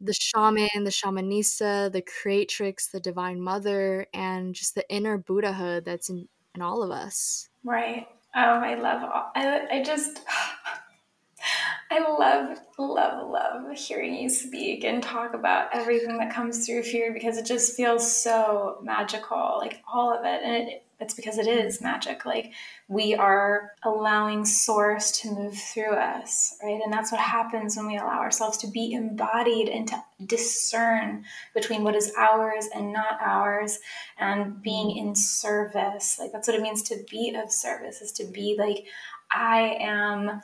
The 0.01 0.15
shaman, 0.15 0.85
the 0.85 0.91
shamanista, 0.91 1.91
the 1.93 2.03
creatrix, 2.03 2.89
the 2.89 3.01
divine 3.01 3.41
mother, 3.41 4.07
and 4.13 4.55
just 4.55 4.75
the 4.75 4.89
inner 4.91 5.17
Buddhahood 5.17 5.85
that's 5.85 6.11
in, 6.11 6.29
in 6.55 6.63
all 6.63 6.83
of 6.83 6.91
us. 6.91 7.49
Right. 7.65 8.07
Oh, 8.35 8.41
I 8.41 8.75
love 8.75 9.03
I, 9.37 9.67
I 9.71 9.83
just, 9.83 10.21
I 11.91 11.99
love, 11.99 12.59
love, 12.79 13.31
love 13.31 13.77
hearing 13.77 14.15
you 14.15 14.29
speak 14.31 14.85
and 14.85 15.03
talk 15.03 15.35
about 15.35 15.69
everything 15.75 16.17
that 16.19 16.33
comes 16.33 16.67
through 16.67 16.83
here 16.83 17.13
because 17.13 17.37
it 17.37 17.47
just 17.47 17.77
feels 17.77 18.11
so 18.11 18.79
magical, 18.83 19.57
like 19.59 19.83
all 19.93 20.13
of 20.17 20.25
it. 20.25 20.43
And 20.43 20.69
it, 20.69 20.85
it's 21.03 21.15
because 21.15 21.37
it 21.37 21.47
is 21.47 21.83
magic. 21.83 22.25
Like 22.25 22.53
we 22.89 23.15
are 23.15 23.73
allowing 23.83 24.45
source 24.45 25.21
to 25.21 25.31
move 25.31 25.59
through 25.59 25.95
us, 25.95 26.57
right? 26.63 26.81
And 26.83 26.93
that's 26.93 27.13
what 27.13 27.21
happens 27.21 27.77
when 27.77 27.87
we 27.87 27.99
allow 27.99 28.21
ourselves 28.21 28.57
to 28.59 28.67
be 28.69 28.93
embodied 28.93 29.69
and 29.69 29.87
to 29.89 30.03
discern 30.25 31.25
between 31.55 31.85
what 31.85 31.97
is 31.97 32.13
ours 32.17 32.69
and 32.75 32.93
not 32.93 33.19
ours 33.21 33.81
and 34.19 34.63
being 34.63 34.89
mm. 34.89 34.99
in 34.99 35.15
service. 35.15 36.19
Like 36.19 36.33
that's 36.33 36.49
what 36.49 36.57
it 36.57 36.63
means 36.63 36.83
to 36.85 37.05
be 37.11 37.35
of 37.35 37.51
service, 37.51 38.01
is 38.01 38.13
to 38.13 38.25
be 38.25 38.57
like, 38.59 38.87
I 39.31 39.77
am 39.81 40.41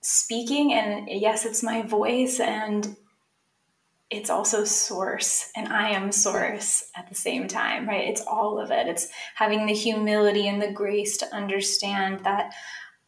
speaking 0.00 0.72
and 0.72 1.08
yes, 1.08 1.44
it's 1.44 1.62
my 1.62 1.82
voice 1.82 2.40
and 2.40 2.96
it's 4.10 4.30
also 4.30 4.64
source 4.64 5.50
and 5.56 5.68
I 5.68 5.90
am 5.90 6.12
source 6.12 6.90
at 6.96 7.08
the 7.08 7.14
same 7.14 7.48
time, 7.48 7.88
right? 7.88 8.08
It's 8.08 8.20
all 8.20 8.60
of 8.60 8.70
it. 8.70 8.86
It's 8.86 9.08
having 9.34 9.66
the 9.66 9.74
humility 9.74 10.46
and 10.46 10.62
the 10.62 10.70
grace 10.70 11.16
to 11.18 11.34
understand 11.34 12.20
that 12.24 12.52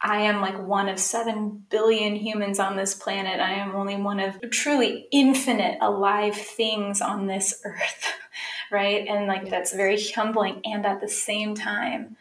I 0.00 0.22
am 0.22 0.40
like 0.40 0.60
one 0.60 0.88
of 0.88 0.98
7 0.98 1.64
billion 1.70 2.14
humans 2.16 2.58
on 2.58 2.76
this 2.76 2.94
planet. 2.94 3.40
I 3.40 3.54
am 3.54 3.74
only 3.74 3.96
one 3.96 4.20
of 4.20 4.40
truly 4.50 5.06
infinite 5.12 5.78
alive 5.80 6.36
things 6.36 7.00
on 7.00 7.26
this 7.26 7.60
earth, 7.64 8.12
right? 8.72 9.06
And 9.08 9.26
like 9.26 9.50
that's 9.50 9.72
very 9.72 10.00
humbling. 10.00 10.60
And 10.64 10.84
at 10.84 11.00
the 11.00 11.08
same 11.08 11.54
time, 11.54 12.16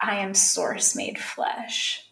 I 0.00 0.16
am 0.16 0.32
source 0.32 0.94
made 0.94 1.18
flesh 1.18 2.07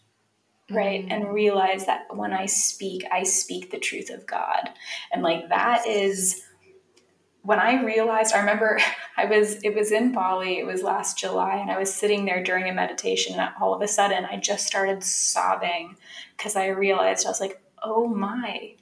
right 0.71 1.03
mm-hmm. 1.03 1.11
and 1.11 1.33
realize 1.33 1.85
that 1.85 2.05
when 2.15 2.33
i 2.33 2.45
speak 2.45 3.05
i 3.11 3.23
speak 3.23 3.71
the 3.71 3.79
truth 3.79 4.09
of 4.09 4.25
god 4.25 4.69
and 5.11 5.23
like 5.23 5.47
that 5.49 5.85
is 5.87 6.41
when 7.41 7.59
i 7.59 7.83
realized 7.83 8.33
i 8.33 8.39
remember 8.39 8.79
i 9.17 9.25
was 9.25 9.63
it 9.63 9.73
was 9.73 9.91
in 9.91 10.11
bali 10.11 10.59
it 10.59 10.65
was 10.65 10.83
last 10.83 11.17
july 11.17 11.55
and 11.55 11.71
i 11.71 11.77
was 11.77 11.93
sitting 11.93 12.25
there 12.25 12.43
during 12.43 12.67
a 12.67 12.73
meditation 12.73 13.39
and 13.39 13.49
all 13.61 13.73
of 13.73 13.81
a 13.81 13.87
sudden 13.87 14.25
i 14.25 14.35
just 14.37 14.67
started 14.67 15.03
sobbing 15.03 15.95
because 16.35 16.55
i 16.55 16.67
realized 16.67 17.25
i 17.25 17.29
was 17.29 17.41
like 17.41 17.61
oh 17.83 18.07
my 18.07 18.73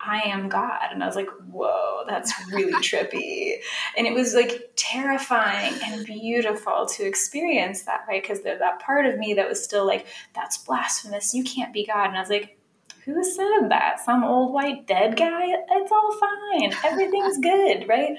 I 0.00 0.20
am 0.26 0.48
God. 0.48 0.88
And 0.90 1.02
I 1.02 1.06
was 1.06 1.16
like, 1.16 1.28
whoa, 1.50 2.04
that's 2.08 2.32
really 2.50 2.72
trippy. 2.82 3.56
And 3.96 4.06
it 4.06 4.14
was 4.14 4.34
like 4.34 4.70
terrifying 4.76 5.74
and 5.84 6.06
beautiful 6.06 6.86
to 6.86 7.04
experience 7.04 7.82
that, 7.82 8.04
right? 8.08 8.22
Because 8.22 8.40
there's 8.40 8.60
that 8.60 8.80
part 8.80 9.06
of 9.06 9.18
me 9.18 9.34
that 9.34 9.48
was 9.48 9.62
still 9.62 9.86
like, 9.86 10.06
that's 10.34 10.58
blasphemous. 10.58 11.34
You 11.34 11.44
can't 11.44 11.72
be 11.72 11.84
God. 11.84 12.08
And 12.08 12.16
I 12.16 12.20
was 12.20 12.30
like, 12.30 12.56
who 13.04 13.22
said 13.22 13.68
that? 13.68 14.00
Some 14.04 14.24
old 14.24 14.52
white 14.52 14.86
dead 14.86 15.16
guy? 15.16 15.46
It's 15.70 15.92
all 15.92 16.18
fine. 16.18 16.72
Everything's 16.84 17.38
good, 17.42 17.88
right? 17.88 18.18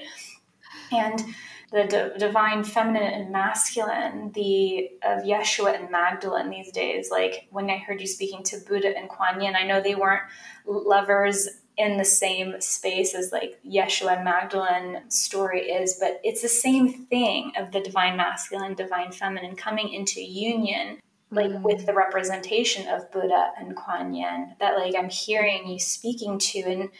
And 0.92 1.24
the 1.72 2.14
divine 2.18 2.64
feminine 2.64 3.02
and 3.02 3.32
masculine, 3.32 4.30
the 4.34 4.90
of 5.02 5.22
Yeshua 5.22 5.80
and 5.80 5.90
Magdalene 5.90 6.50
these 6.50 6.70
days. 6.70 7.08
Like 7.10 7.48
when 7.50 7.70
I 7.70 7.78
heard 7.78 8.00
you 8.00 8.06
speaking 8.06 8.42
to 8.44 8.58
Buddha 8.68 8.96
and 8.96 9.08
Kuan 9.08 9.40
Yin, 9.40 9.56
I 9.56 9.66
know 9.66 9.80
they 9.80 9.94
weren't 9.94 10.22
lovers 10.66 11.48
in 11.82 11.98
the 11.98 12.04
same 12.04 12.60
space 12.60 13.12
as 13.12 13.32
like 13.32 13.58
Yeshua 13.68 14.16
and 14.16 14.24
Magdalene 14.24 15.02
story 15.08 15.62
is, 15.62 15.98
but 15.98 16.20
it's 16.22 16.40
the 16.40 16.48
same 16.48 16.92
thing 16.92 17.52
of 17.56 17.72
the 17.72 17.80
divine 17.80 18.16
masculine, 18.16 18.74
divine 18.74 19.10
feminine 19.10 19.56
coming 19.56 19.92
into 19.92 20.22
union 20.22 20.98
like 21.32 21.50
mm. 21.50 21.62
with 21.62 21.86
the 21.86 21.94
representation 21.94 22.86
of 22.88 23.10
Buddha 23.10 23.52
and 23.58 23.74
Kuan 23.74 24.14
Yin 24.14 24.54
that 24.60 24.76
like 24.76 24.94
I'm 24.94 25.08
hearing 25.08 25.66
you 25.66 25.80
speaking 25.80 26.38
to 26.38 26.60
and 26.60 26.90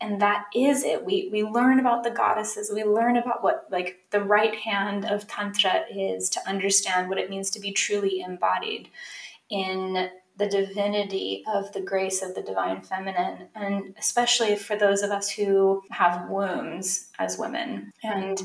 and 0.00 0.20
that 0.20 0.44
is 0.54 0.84
it 0.84 1.04
we 1.04 1.30
we 1.32 1.42
learn 1.42 1.80
about 1.80 2.04
the 2.04 2.10
goddesses 2.10 2.70
we 2.74 2.84
learn 2.84 3.16
about 3.16 3.42
what 3.42 3.66
like 3.70 4.00
the 4.10 4.20
right 4.20 4.54
hand 4.54 5.06
of 5.06 5.26
tantra 5.26 5.84
is 5.90 6.28
to 6.30 6.48
understand 6.48 7.08
what 7.08 7.18
it 7.18 7.30
means 7.30 7.48
to 7.50 7.60
be 7.60 7.72
truly 7.72 8.20
embodied 8.20 8.90
in 9.48 10.10
the 10.38 10.46
divinity 10.46 11.42
of 11.52 11.72
the 11.72 11.80
grace 11.80 12.22
of 12.22 12.34
the 12.34 12.42
divine 12.42 12.82
feminine 12.82 13.48
and 13.54 13.94
especially 13.98 14.56
for 14.56 14.76
those 14.76 15.02
of 15.02 15.10
us 15.10 15.30
who 15.30 15.82
have 15.90 16.28
wombs 16.28 17.08
as 17.18 17.38
women. 17.38 17.92
And 18.02 18.42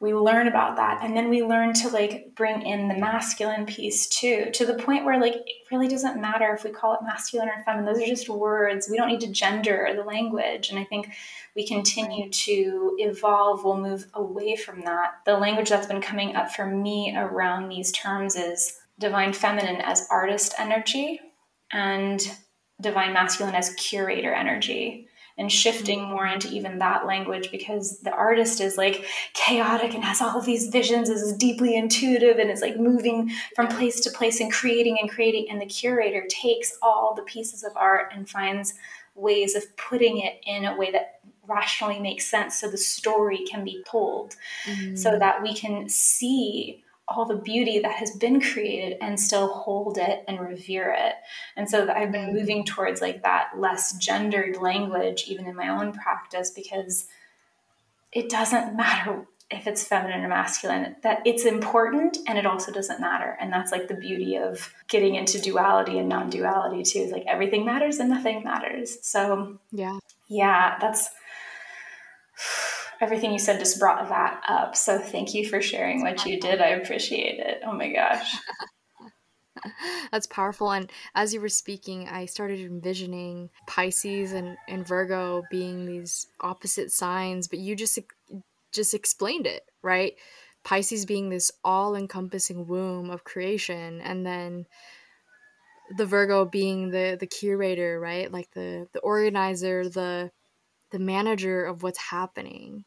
we 0.00 0.14
learn 0.14 0.48
about 0.48 0.76
that. 0.76 1.00
And 1.02 1.14
then 1.14 1.28
we 1.28 1.42
learn 1.42 1.74
to 1.74 1.88
like 1.90 2.34
bring 2.34 2.62
in 2.62 2.88
the 2.88 2.94
masculine 2.94 3.66
piece 3.66 4.06
too 4.06 4.50
to 4.52 4.64
the 4.64 4.74
point 4.74 5.04
where 5.04 5.20
like 5.20 5.34
it 5.34 5.70
really 5.70 5.88
doesn't 5.88 6.20
matter 6.20 6.54
if 6.54 6.64
we 6.64 6.70
call 6.70 6.94
it 6.94 7.00
masculine 7.02 7.50
or 7.50 7.62
feminine. 7.64 7.84
Those 7.84 8.02
are 8.02 8.06
just 8.06 8.28
words. 8.28 8.88
We 8.90 8.96
don't 8.96 9.08
need 9.08 9.20
to 9.20 9.30
gender 9.30 9.92
the 9.94 10.02
language. 10.02 10.70
And 10.70 10.78
i 10.78 10.84
think 10.84 11.10
we 11.54 11.66
continue 11.66 12.30
to 12.30 12.96
evolve. 12.98 13.62
We'll 13.62 13.76
move 13.76 14.06
away 14.14 14.56
from 14.56 14.80
that. 14.82 15.20
The 15.26 15.36
language 15.36 15.68
that's 15.68 15.86
been 15.86 16.00
coming 16.00 16.34
up 16.34 16.50
for 16.50 16.64
me 16.64 17.14
around 17.14 17.68
these 17.68 17.92
terms 17.92 18.36
is 18.36 18.78
divine 18.98 19.34
feminine 19.34 19.82
as 19.82 20.06
artist 20.10 20.54
energy 20.58 21.20
and 21.72 22.36
divine 22.80 23.12
masculine 23.12 23.54
as 23.54 23.74
curator 23.74 24.32
energy 24.32 25.06
and 25.40 25.50
shifting 25.50 26.02
more 26.02 26.26
into 26.26 26.48
even 26.48 26.78
that 26.78 27.06
language 27.06 27.50
because 27.50 28.00
the 28.00 28.12
artist 28.12 28.60
is 28.60 28.76
like 28.76 29.06
chaotic 29.32 29.94
and 29.94 30.04
has 30.04 30.20
all 30.20 30.38
of 30.38 30.44
these 30.44 30.68
visions 30.68 31.08
is 31.08 31.32
deeply 31.34 31.76
intuitive 31.76 32.38
and 32.38 32.50
is 32.50 32.60
like 32.60 32.78
moving 32.78 33.30
from 33.56 33.66
place 33.66 34.00
to 34.00 34.10
place 34.10 34.40
and 34.40 34.52
creating 34.52 34.98
and 35.00 35.10
creating 35.10 35.46
and 35.48 35.60
the 35.60 35.66
curator 35.66 36.26
takes 36.28 36.76
all 36.82 37.14
the 37.14 37.22
pieces 37.22 37.64
of 37.64 37.72
art 37.74 38.12
and 38.14 38.28
finds 38.28 38.74
ways 39.14 39.54
of 39.54 39.64
putting 39.76 40.18
it 40.18 40.40
in 40.46 40.66
a 40.66 40.76
way 40.76 40.90
that 40.90 41.20
rationally 41.48 41.98
makes 41.98 42.26
sense 42.26 42.60
so 42.60 42.70
the 42.70 42.76
story 42.76 43.44
can 43.50 43.64
be 43.64 43.82
told 43.88 44.36
mm-hmm. 44.66 44.94
so 44.94 45.18
that 45.18 45.42
we 45.42 45.54
can 45.54 45.88
see 45.88 46.84
all 47.10 47.24
the 47.24 47.36
beauty 47.36 47.80
that 47.80 47.96
has 47.96 48.12
been 48.12 48.40
created 48.40 48.96
and 49.00 49.18
still 49.18 49.48
hold 49.48 49.98
it 49.98 50.24
and 50.28 50.40
revere 50.40 50.94
it. 50.96 51.14
And 51.56 51.68
so 51.68 51.90
I've 51.90 52.12
been 52.12 52.30
mm. 52.30 52.34
moving 52.34 52.64
towards 52.64 53.00
like 53.00 53.22
that 53.22 53.50
less 53.56 53.92
gendered 53.98 54.56
language 54.56 55.24
even 55.26 55.46
in 55.46 55.56
my 55.56 55.68
own 55.68 55.92
practice 55.92 56.50
because 56.50 57.08
it 58.12 58.28
doesn't 58.28 58.76
matter 58.76 59.26
if 59.50 59.66
it's 59.66 59.82
feminine 59.82 60.24
or 60.24 60.28
masculine 60.28 60.94
that 61.02 61.20
it's 61.24 61.44
important 61.44 62.18
and 62.28 62.38
it 62.38 62.46
also 62.46 62.70
doesn't 62.70 63.00
matter 63.00 63.36
and 63.40 63.52
that's 63.52 63.72
like 63.72 63.88
the 63.88 63.94
beauty 63.94 64.36
of 64.36 64.72
getting 64.86 65.16
into 65.16 65.40
duality 65.40 65.98
and 65.98 66.08
non-duality 66.08 66.84
too 66.84 67.00
is 67.00 67.10
like 67.10 67.24
everything 67.26 67.64
matters 67.64 67.98
and 67.98 68.08
nothing 68.08 68.44
matters 68.44 68.98
so 69.02 69.58
yeah 69.72 69.98
yeah 70.28 70.78
that's 70.80 71.10
everything 73.00 73.32
you 73.32 73.38
said 73.38 73.58
just 73.58 73.78
brought 73.78 74.08
that 74.08 74.42
up. 74.48 74.76
So 74.76 74.98
thank 74.98 75.34
you 75.34 75.48
for 75.48 75.60
sharing 75.62 76.02
what 76.02 76.24
you 76.26 76.38
did. 76.38 76.60
I 76.60 76.68
appreciate 76.68 77.38
it. 77.38 77.62
Oh 77.64 77.72
my 77.72 77.92
gosh. 77.92 78.36
That's 80.12 80.26
powerful. 80.26 80.70
And 80.70 80.90
as 81.14 81.34
you 81.34 81.40
were 81.40 81.48
speaking, 81.48 82.08
I 82.08 82.26
started 82.26 82.60
envisioning 82.60 83.50
Pisces 83.66 84.32
and, 84.32 84.56
and 84.68 84.86
Virgo 84.86 85.42
being 85.50 85.86
these 85.86 86.26
opposite 86.40 86.90
signs, 86.92 87.48
but 87.48 87.58
you 87.58 87.76
just 87.76 87.98
just 88.72 88.94
explained 88.94 89.46
it, 89.46 89.62
right? 89.82 90.12
Pisces 90.62 91.04
being 91.04 91.28
this 91.28 91.50
all-encompassing 91.64 92.66
womb 92.66 93.10
of 93.10 93.24
creation, 93.24 94.00
and 94.00 94.24
then 94.24 94.66
the 95.96 96.06
Virgo 96.06 96.44
being 96.44 96.90
the 96.90 97.16
the 97.18 97.26
curator, 97.26 97.98
right? 97.98 98.30
Like 98.30 98.50
the 98.52 98.86
the 98.92 99.00
organizer, 99.00 99.88
the 99.88 100.30
the 100.90 100.98
manager 100.98 101.64
of 101.64 101.82
what's 101.82 101.98
happening 101.98 102.84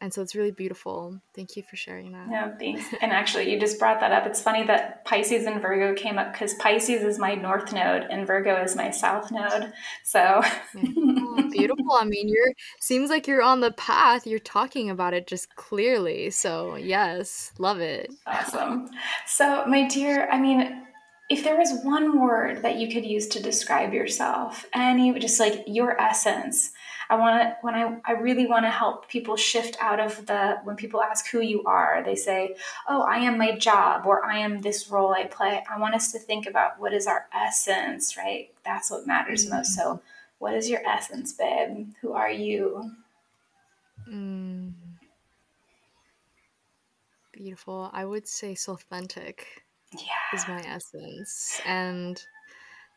and 0.00 0.14
so 0.14 0.22
it's 0.22 0.34
really 0.34 0.50
beautiful. 0.50 1.20
Thank 1.34 1.56
you 1.56 1.62
for 1.62 1.76
sharing 1.76 2.12
that. 2.12 2.28
Yeah, 2.30 2.56
thanks. 2.56 2.84
And 3.02 3.12
actually, 3.12 3.52
you 3.52 3.60
just 3.60 3.78
brought 3.78 4.00
that 4.00 4.12
up. 4.12 4.26
It's 4.26 4.40
funny 4.40 4.66
that 4.66 5.04
Pisces 5.04 5.44
and 5.44 5.60
Virgo 5.60 5.94
came 5.94 6.18
up 6.18 6.32
because 6.32 6.54
Pisces 6.54 7.02
is 7.02 7.18
my 7.18 7.34
north 7.34 7.72
node 7.72 8.06
and 8.10 8.26
Virgo 8.26 8.62
is 8.62 8.74
my 8.74 8.90
south 8.90 9.30
node. 9.30 9.72
So 10.02 10.42
oh, 10.42 11.48
beautiful. 11.50 11.92
I 11.92 12.04
mean, 12.04 12.28
you're 12.28 12.52
seems 12.80 13.10
like 13.10 13.26
you're 13.26 13.42
on 13.42 13.60
the 13.60 13.72
path. 13.72 14.26
You're 14.26 14.38
talking 14.38 14.88
about 14.88 15.12
it 15.12 15.26
just 15.26 15.54
clearly. 15.56 16.30
So 16.30 16.76
yes, 16.76 17.52
love 17.58 17.80
it. 17.80 18.10
Awesome. 18.26 18.88
So, 19.26 19.64
my 19.66 19.86
dear, 19.86 20.28
I 20.30 20.40
mean, 20.40 20.86
if 21.28 21.44
there 21.44 21.56
was 21.56 21.80
one 21.84 22.20
word 22.20 22.62
that 22.62 22.76
you 22.76 22.88
could 22.92 23.04
use 23.04 23.28
to 23.28 23.42
describe 23.42 23.92
yourself, 23.92 24.66
any 24.74 25.16
just 25.18 25.38
like 25.38 25.62
your 25.66 26.00
essence 26.00 26.72
I 27.10 27.16
want 27.16 27.42
to 27.42 27.56
when 27.62 27.74
I 27.74 28.00
I 28.04 28.12
really 28.12 28.46
want 28.46 28.64
to 28.64 28.70
help 28.70 29.08
people 29.08 29.36
shift 29.36 29.76
out 29.80 29.98
of 29.98 30.26
the 30.26 30.58
when 30.62 30.76
people 30.76 31.02
ask 31.02 31.28
who 31.28 31.40
you 31.40 31.64
are, 31.64 32.02
they 32.04 32.14
say, 32.14 32.54
"Oh, 32.88 33.02
I 33.02 33.16
am 33.18 33.36
my 33.36 33.56
job," 33.58 34.06
or 34.06 34.24
"I 34.24 34.38
am 34.38 34.60
this 34.60 34.88
role 34.88 35.12
I 35.12 35.24
play." 35.24 35.64
I 35.68 35.78
want 35.80 35.96
us 35.96 36.12
to 36.12 36.20
think 36.20 36.46
about 36.46 36.78
what 36.78 36.94
is 36.94 37.08
our 37.08 37.26
essence, 37.34 38.16
right? 38.16 38.52
That's 38.64 38.92
what 38.92 39.08
matters 39.08 39.44
mm-hmm. 39.44 39.56
most. 39.56 39.74
So, 39.74 40.00
what 40.38 40.54
is 40.54 40.70
your 40.70 40.86
essence, 40.86 41.32
babe? 41.32 41.88
Who 42.00 42.12
are 42.12 42.30
you? 42.30 42.92
Mm. 44.08 44.72
Beautiful. 47.32 47.90
I 47.92 48.04
would 48.04 48.28
say 48.28 48.54
Soulthentic. 48.54 49.42
Yeah. 49.92 50.32
Is 50.32 50.46
my 50.46 50.60
essence. 50.60 51.60
And 51.66 52.22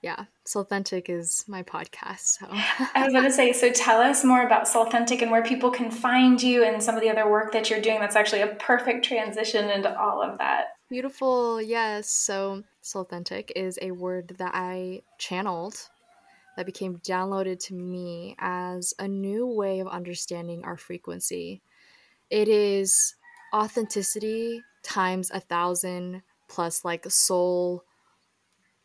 yeah, 0.03 0.25
Soulthentic 0.45 1.09
is 1.09 1.45
my 1.47 1.63
podcast. 1.63 2.37
So 2.37 2.45
I 2.49 3.05
was 3.05 3.13
going 3.13 3.23
to 3.23 3.31
say, 3.31 3.53
so 3.53 3.71
tell 3.71 4.01
us 4.01 4.25
more 4.25 4.45
about 4.45 4.67
Soulthentic 4.67 5.21
and 5.21 5.31
where 5.31 5.41
people 5.41 5.71
can 5.71 5.89
find 5.89 6.43
you 6.43 6.65
and 6.65 6.83
some 6.83 6.95
of 6.95 7.01
the 7.01 7.09
other 7.09 7.31
work 7.31 7.53
that 7.53 7.69
you're 7.69 7.79
doing. 7.79 8.01
That's 8.01 8.17
actually 8.17 8.41
a 8.41 8.47
perfect 8.47 9.05
transition 9.05 9.69
into 9.69 9.97
all 9.97 10.21
of 10.21 10.37
that. 10.39 10.75
Beautiful, 10.89 11.61
yes. 11.61 12.09
So 12.09 12.63
Soulthentic 12.83 13.51
is 13.55 13.79
a 13.81 13.91
word 13.91 14.35
that 14.39 14.51
I 14.53 15.03
channeled 15.19 15.75
that 16.57 16.65
became 16.65 16.97
downloaded 16.97 17.59
to 17.67 17.73
me 17.73 18.35
as 18.39 18.93
a 18.99 19.07
new 19.07 19.47
way 19.47 19.79
of 19.79 19.87
understanding 19.87 20.65
our 20.65 20.75
frequency. 20.75 21.61
It 22.29 22.49
is 22.49 23.15
authenticity 23.55 24.61
times 24.83 25.31
a 25.31 25.39
thousand 25.39 26.23
plus 26.49 26.83
like 26.83 27.09
soul 27.09 27.85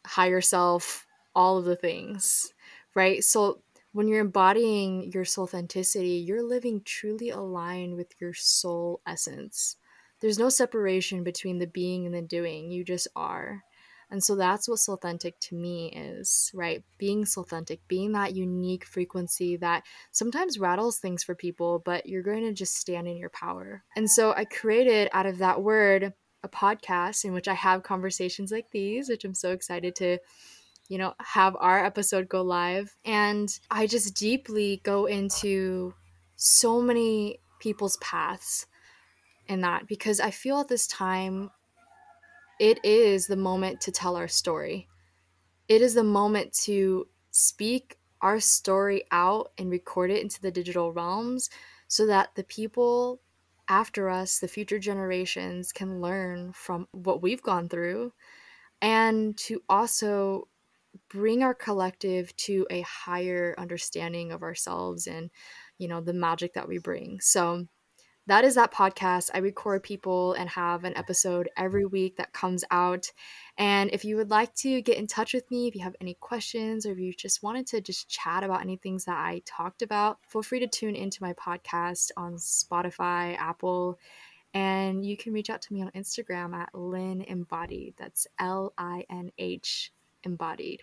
higher 0.07 0.41
self 0.41 1.07
all 1.39 1.57
of 1.57 1.65
the 1.65 1.77
things, 1.77 2.53
right? 2.97 3.23
So 3.23 3.63
when 3.93 4.09
you're 4.09 4.21
embodying 4.21 5.13
your 5.13 5.25
soul 5.25 5.45
authenticity, 5.45 6.25
you're 6.27 6.43
living 6.43 6.83
truly 6.85 7.31
aligned 7.31 7.95
with 7.95 8.13
your 8.21 8.35
soul 8.35 9.01
essence. 9.07 9.77
There's 10.21 10.41
no 10.41 10.49
separation 10.49 11.23
between 11.23 11.61
the 11.61 11.69
being 11.69 12.07
and 12.07 12.15
the 12.15 12.23
doing. 12.23 12.73
You 12.73 12.85
just 12.85 13.07
are. 13.15 13.63
And 14.11 14.25
so 14.25 14.35
that's 14.35 14.69
what 14.69 14.81
authentic 14.89 15.39
to 15.43 15.55
me 15.55 15.93
is, 15.93 16.51
right? 16.55 16.83
Being 16.99 17.25
authentic, 17.37 17.87
being 17.87 18.11
that 18.13 18.35
unique 18.35 18.85
frequency 18.85 19.57
that 19.59 19.85
sometimes 20.11 20.59
rattles 20.59 20.99
things 20.99 21.23
for 21.23 21.37
people, 21.37 21.81
but 21.85 22.07
you're 22.07 22.23
going 22.23 22.43
to 22.43 22.53
just 22.53 22.75
stand 22.75 23.07
in 23.07 23.17
your 23.17 23.31
power. 23.31 23.85
And 23.95 24.11
so 24.11 24.33
I 24.33 24.45
created 24.45 25.09
out 25.13 25.27
of 25.27 25.39
that 25.39 25.63
word 25.63 26.15
a 26.43 26.49
podcast 26.49 27.25
in 27.25 27.33
which 27.33 27.47
I 27.47 27.55
have 27.55 27.85
conversations 27.85 28.51
like 28.51 28.73
these, 28.73 29.09
which 29.09 29.25
I'm 29.25 29.35
so 29.35 29.53
excited 29.53 29.95
to 29.97 30.19
you 30.89 30.99
know, 30.99 31.15
have 31.21 31.57
our 31.61 31.85
episode 31.85 32.29
go 32.29 32.43
live. 32.43 32.97
And 33.05 33.49
I 33.71 33.87
just 33.87 34.15
deeply 34.17 34.81
go 34.83 35.07
into 35.07 35.95
so 36.37 36.81
many 36.81 37.41
people's 37.61 37.97
paths 37.99 38.67
in 39.47 39.61
that 39.63 39.87
because 39.87 40.21
I 40.21 40.31
feel 40.31 40.61
at 40.61 40.69
this 40.69 40.87
time 40.87 41.51
it 42.59 42.85
is 42.85 43.27
the 43.27 43.37
moment 43.37 43.81
to 43.83 43.93
tell 43.93 44.17
our 44.17 44.29
story. 44.29 44.89
It 45.69 45.83
is 45.83 45.95
the 45.95 46.05
moment 46.05 46.53
to 46.65 47.07
speak 47.31 47.99
our 48.21 48.41
story 48.41 49.05
out 49.11 49.53
and 49.59 49.71
record 49.71 50.11
it 50.11 50.23
into 50.23 50.41
the 50.41 50.51
digital 50.51 50.93
realms 50.93 51.51
so 51.87 52.07
that 52.07 52.35
the 52.35 52.45
people 52.45 53.21
after 53.69 54.09
us, 54.09 54.39
the 54.39 54.49
future 54.49 54.79
generations, 54.79 55.73
can 55.73 56.01
learn 56.01 56.53
from 56.53 56.89
what 56.93 57.23
we've 57.23 57.43
gone 57.43 57.69
through 57.69 58.13
and 58.81 59.37
to 59.37 59.63
also 59.69 60.49
bring 61.09 61.43
our 61.43 61.55
collective 61.55 62.35
to 62.37 62.67
a 62.71 62.81
higher 62.83 63.55
understanding 63.59 64.33
of 64.33 64.43
ourselves 64.43 65.07
and 65.07 65.31
you 65.79 65.89
know 65.89 66.01
the 66.01 66.13
magic 66.13 66.55
that 66.55 66.69
we 66.69 66.79
bring 66.79 67.21
so 67.21 67.67
that 68.29 68.45
is 68.45 68.57
that 68.57 68.75
podcast. 68.75 69.31
I 69.33 69.39
record 69.39 69.83
people 69.83 70.35
and 70.35 70.51
have 70.51 70.85
an 70.85 70.95
episode 70.99 71.49
every 71.57 71.87
week 71.87 72.19
that 72.19 72.35
comes 72.35 72.63
out. 72.71 73.11
And 73.57 73.89
if 73.91 74.05
you 74.05 74.17
would 74.17 74.29
like 74.29 74.55
to 74.57 74.83
get 74.83 74.99
in 74.99 75.07
touch 75.07 75.33
with 75.33 75.51
me, 75.51 75.67
if 75.67 75.75
you 75.75 75.83
have 75.83 75.97
any 75.99 76.13
questions 76.13 76.85
or 76.85 76.93
if 76.93 76.99
you 76.99 77.15
just 77.15 77.43
wanted 77.43 77.67
to 77.69 77.81
just 77.81 78.11
chat 78.11 78.45
about 78.45 78.61
any 78.61 78.77
things 78.77 79.07
that 79.07 79.17
I 79.17 79.41
talked 79.47 79.81
about, 79.81 80.19
feel 80.29 80.43
free 80.43 80.61
to 80.61 80.67
tune 80.67 80.95
into 80.95 81.23
my 81.23 81.33
podcast 81.33 82.11
on 82.19 82.35
Spotify, 82.35 83.35
Apple, 83.39 83.99
and 84.53 85.07
you 85.07 85.17
can 85.17 85.33
reach 85.33 85.49
out 85.49 85.63
to 85.63 85.73
me 85.73 85.81
on 85.81 85.91
Instagram 85.93 86.55
at 86.55 86.75
Linh 86.75 87.25
Embodied. 87.27 87.95
That's 87.97 88.27
L 88.39 88.75
I 88.77 89.07
N 89.09 89.31
H 89.39 89.91
Embodied. 90.29 90.83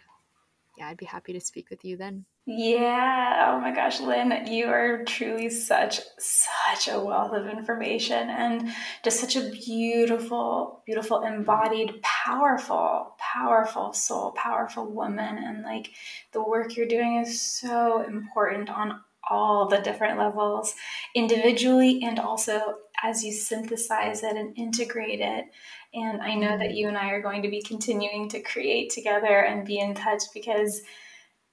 Yeah, 0.75 0.87
I'd 0.87 0.97
be 0.97 1.05
happy 1.05 1.33
to 1.33 1.39
speak 1.39 1.69
with 1.69 1.85
you 1.85 1.97
then. 1.97 2.25
Yeah. 2.47 3.51
Oh 3.51 3.59
my 3.59 3.73
gosh, 3.73 4.01
Lynn, 4.01 4.47
you 4.47 4.65
are 4.65 5.03
truly 5.05 5.49
such, 5.49 5.99
such 6.17 6.87
a 6.87 6.99
wealth 6.99 7.33
of 7.33 7.47
information 7.47 8.29
and 8.29 8.71
just 9.03 9.19
such 9.19 9.35
a 9.35 9.49
beautiful, 9.49 10.81
beautiful, 10.85 11.21
embodied, 11.21 12.01
powerful, 12.01 13.15
powerful 13.19 13.93
soul, 13.93 14.31
powerful 14.31 14.91
woman. 14.91 15.37
And 15.37 15.61
like 15.61 15.91
the 16.33 16.43
work 16.43 16.75
you're 16.75 16.87
doing 16.87 17.17
is 17.17 17.39
so 17.39 18.01
important 18.01 18.69
on 18.69 18.99
all 19.29 19.67
the 19.67 19.79
different 19.79 20.17
levels, 20.17 20.73
individually 21.13 22.01
and 22.03 22.19
also 22.19 22.79
as 23.03 23.23
you 23.23 23.31
synthesize 23.31 24.23
it 24.23 24.35
and 24.35 24.57
integrate 24.57 25.19
it. 25.19 25.45
And 25.93 26.21
I 26.21 26.35
know 26.35 26.57
that 26.57 26.69
mm-hmm. 26.69 26.75
you 26.75 26.87
and 26.87 26.97
I 26.97 27.09
are 27.11 27.21
going 27.21 27.41
to 27.43 27.49
be 27.49 27.61
continuing 27.61 28.29
to 28.29 28.41
create 28.41 28.89
together 28.89 29.39
and 29.39 29.65
be 29.65 29.79
in 29.79 29.93
touch 29.93 30.23
because 30.33 30.81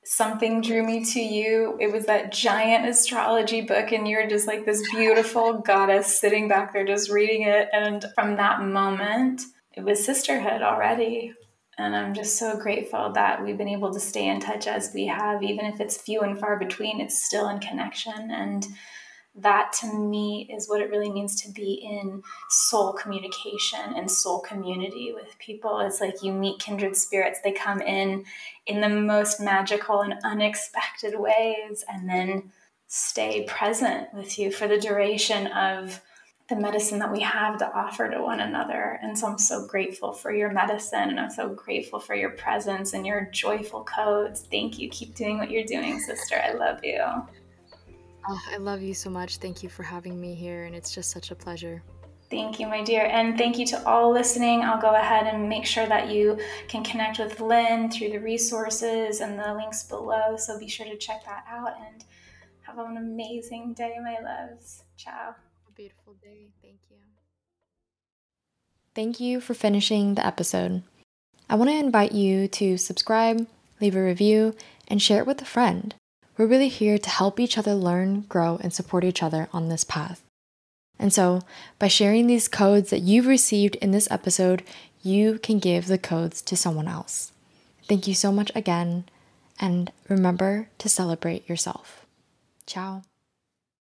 something 0.04 0.60
drew 0.60 0.84
me 0.84 1.04
to 1.04 1.20
you. 1.20 1.76
It 1.80 1.92
was 1.92 2.06
that 2.06 2.32
giant 2.32 2.88
astrology 2.88 3.60
book, 3.60 3.92
and 3.92 4.08
you're 4.08 4.28
just 4.28 4.46
like 4.46 4.64
this 4.64 4.82
beautiful 4.90 5.58
goddess 5.66 6.18
sitting 6.20 6.48
back 6.48 6.72
there 6.72 6.84
just 6.84 7.10
reading 7.10 7.42
it. 7.42 7.68
And 7.72 8.04
from 8.14 8.36
that 8.36 8.62
moment, 8.62 9.42
it 9.74 9.84
was 9.84 10.04
sisterhood 10.04 10.62
already. 10.62 11.32
And 11.78 11.96
I'm 11.96 12.12
just 12.12 12.38
so 12.38 12.58
grateful 12.58 13.12
that 13.12 13.42
we've 13.42 13.56
been 13.56 13.68
able 13.68 13.92
to 13.92 14.00
stay 14.00 14.28
in 14.28 14.40
touch 14.40 14.66
as 14.66 14.92
we 14.94 15.06
have, 15.06 15.42
even 15.42 15.64
if 15.64 15.80
it's 15.80 15.96
few 15.96 16.20
and 16.20 16.38
far 16.38 16.58
between, 16.58 17.00
it's 17.00 17.22
still 17.22 17.48
in 17.48 17.60
connection. 17.60 18.30
And 18.30 18.66
that 19.34 19.72
to 19.80 19.86
me 19.86 20.48
is 20.54 20.68
what 20.68 20.82
it 20.82 20.90
really 20.90 21.10
means 21.10 21.40
to 21.42 21.50
be 21.50 21.74
in 21.74 22.22
soul 22.50 22.92
communication 22.92 23.94
and 23.96 24.10
soul 24.10 24.40
community 24.40 25.12
with 25.14 25.38
people. 25.38 25.80
It's 25.80 26.00
like 26.00 26.22
you 26.22 26.32
meet 26.32 26.60
kindred 26.60 26.96
spirits, 26.96 27.40
they 27.42 27.52
come 27.52 27.80
in 27.80 28.24
in 28.66 28.80
the 28.80 28.88
most 28.88 29.40
magical 29.40 30.02
and 30.02 30.14
unexpected 30.22 31.18
ways, 31.18 31.84
and 31.88 32.08
then 32.08 32.52
stay 32.88 33.44
present 33.44 34.12
with 34.12 34.38
you 34.38 34.52
for 34.52 34.68
the 34.68 34.78
duration 34.78 35.46
of 35.46 36.02
the 36.50 36.56
medicine 36.56 36.98
that 36.98 37.10
we 37.10 37.20
have 37.20 37.56
to 37.56 37.72
offer 37.72 38.10
to 38.10 38.20
one 38.20 38.40
another. 38.40 38.98
And 39.02 39.18
so 39.18 39.28
I'm 39.28 39.38
so 39.38 39.66
grateful 39.66 40.12
for 40.12 40.30
your 40.34 40.52
medicine 40.52 41.08
and 41.08 41.18
I'm 41.18 41.30
so 41.30 41.48
grateful 41.48 41.98
for 41.98 42.14
your 42.14 42.30
presence 42.30 42.92
and 42.92 43.06
your 43.06 43.30
joyful 43.32 43.84
codes. 43.84 44.46
Thank 44.50 44.78
you. 44.78 44.90
Keep 44.90 45.14
doing 45.14 45.38
what 45.38 45.50
you're 45.50 45.64
doing, 45.64 45.98
sister. 46.00 46.42
I 46.44 46.52
love 46.52 46.84
you. 46.84 47.02
Oh, 48.28 48.40
I 48.52 48.56
love 48.58 48.82
you 48.82 48.94
so 48.94 49.10
much. 49.10 49.38
Thank 49.38 49.62
you 49.62 49.68
for 49.68 49.82
having 49.82 50.20
me 50.20 50.34
here, 50.34 50.64
and 50.64 50.74
it's 50.74 50.94
just 50.94 51.10
such 51.10 51.30
a 51.30 51.34
pleasure. 51.34 51.82
Thank 52.30 52.58
you, 52.58 52.66
my 52.66 52.82
dear. 52.82 53.04
And 53.12 53.36
thank 53.36 53.58
you 53.58 53.66
to 53.66 53.86
all 53.86 54.10
listening. 54.10 54.62
I'll 54.62 54.80
go 54.80 54.94
ahead 54.94 55.26
and 55.26 55.50
make 55.50 55.66
sure 55.66 55.86
that 55.86 56.08
you 56.08 56.38
can 56.66 56.82
connect 56.82 57.18
with 57.18 57.40
Lynn 57.40 57.90
through 57.90 58.08
the 58.08 58.20
resources 58.20 59.20
and 59.20 59.38
the 59.38 59.52
links 59.52 59.82
below. 59.82 60.36
So 60.38 60.58
be 60.58 60.66
sure 60.66 60.86
to 60.86 60.96
check 60.96 61.24
that 61.26 61.44
out 61.46 61.74
and 61.86 62.04
have 62.62 62.78
an 62.78 62.96
amazing 62.96 63.74
day, 63.74 63.96
my 64.02 64.16
loves. 64.20 64.84
Ciao. 64.96 65.34
A 65.68 65.72
beautiful 65.74 66.14
day. 66.22 66.48
Thank 66.62 66.78
you. 66.90 66.96
Thank 68.94 69.20
you 69.20 69.40
for 69.40 69.52
finishing 69.52 70.14
the 70.14 70.24
episode. 70.24 70.84
I 71.50 71.56
want 71.56 71.68
to 71.70 71.76
invite 71.76 72.12
you 72.12 72.48
to 72.48 72.78
subscribe, 72.78 73.46
leave 73.78 73.94
a 73.94 74.02
review, 74.02 74.54
and 74.88 75.02
share 75.02 75.18
it 75.18 75.26
with 75.26 75.42
a 75.42 75.46
friend. 75.46 75.94
We're 76.36 76.46
really 76.46 76.68
here 76.68 76.98
to 76.98 77.10
help 77.10 77.38
each 77.38 77.58
other 77.58 77.74
learn, 77.74 78.22
grow, 78.22 78.58
and 78.62 78.72
support 78.72 79.04
each 79.04 79.22
other 79.22 79.48
on 79.52 79.68
this 79.68 79.84
path. 79.84 80.22
And 80.98 81.12
so, 81.12 81.42
by 81.78 81.88
sharing 81.88 82.26
these 82.26 82.48
codes 82.48 82.90
that 82.90 83.02
you've 83.02 83.26
received 83.26 83.76
in 83.76 83.90
this 83.90 84.10
episode, 84.10 84.62
you 85.02 85.38
can 85.38 85.58
give 85.58 85.86
the 85.86 85.98
codes 85.98 86.40
to 86.42 86.56
someone 86.56 86.88
else. 86.88 87.32
Thank 87.88 88.06
you 88.06 88.14
so 88.14 88.32
much 88.32 88.52
again, 88.54 89.04
and 89.58 89.92
remember 90.08 90.68
to 90.78 90.88
celebrate 90.88 91.48
yourself. 91.48 92.06
Ciao. 92.66 93.02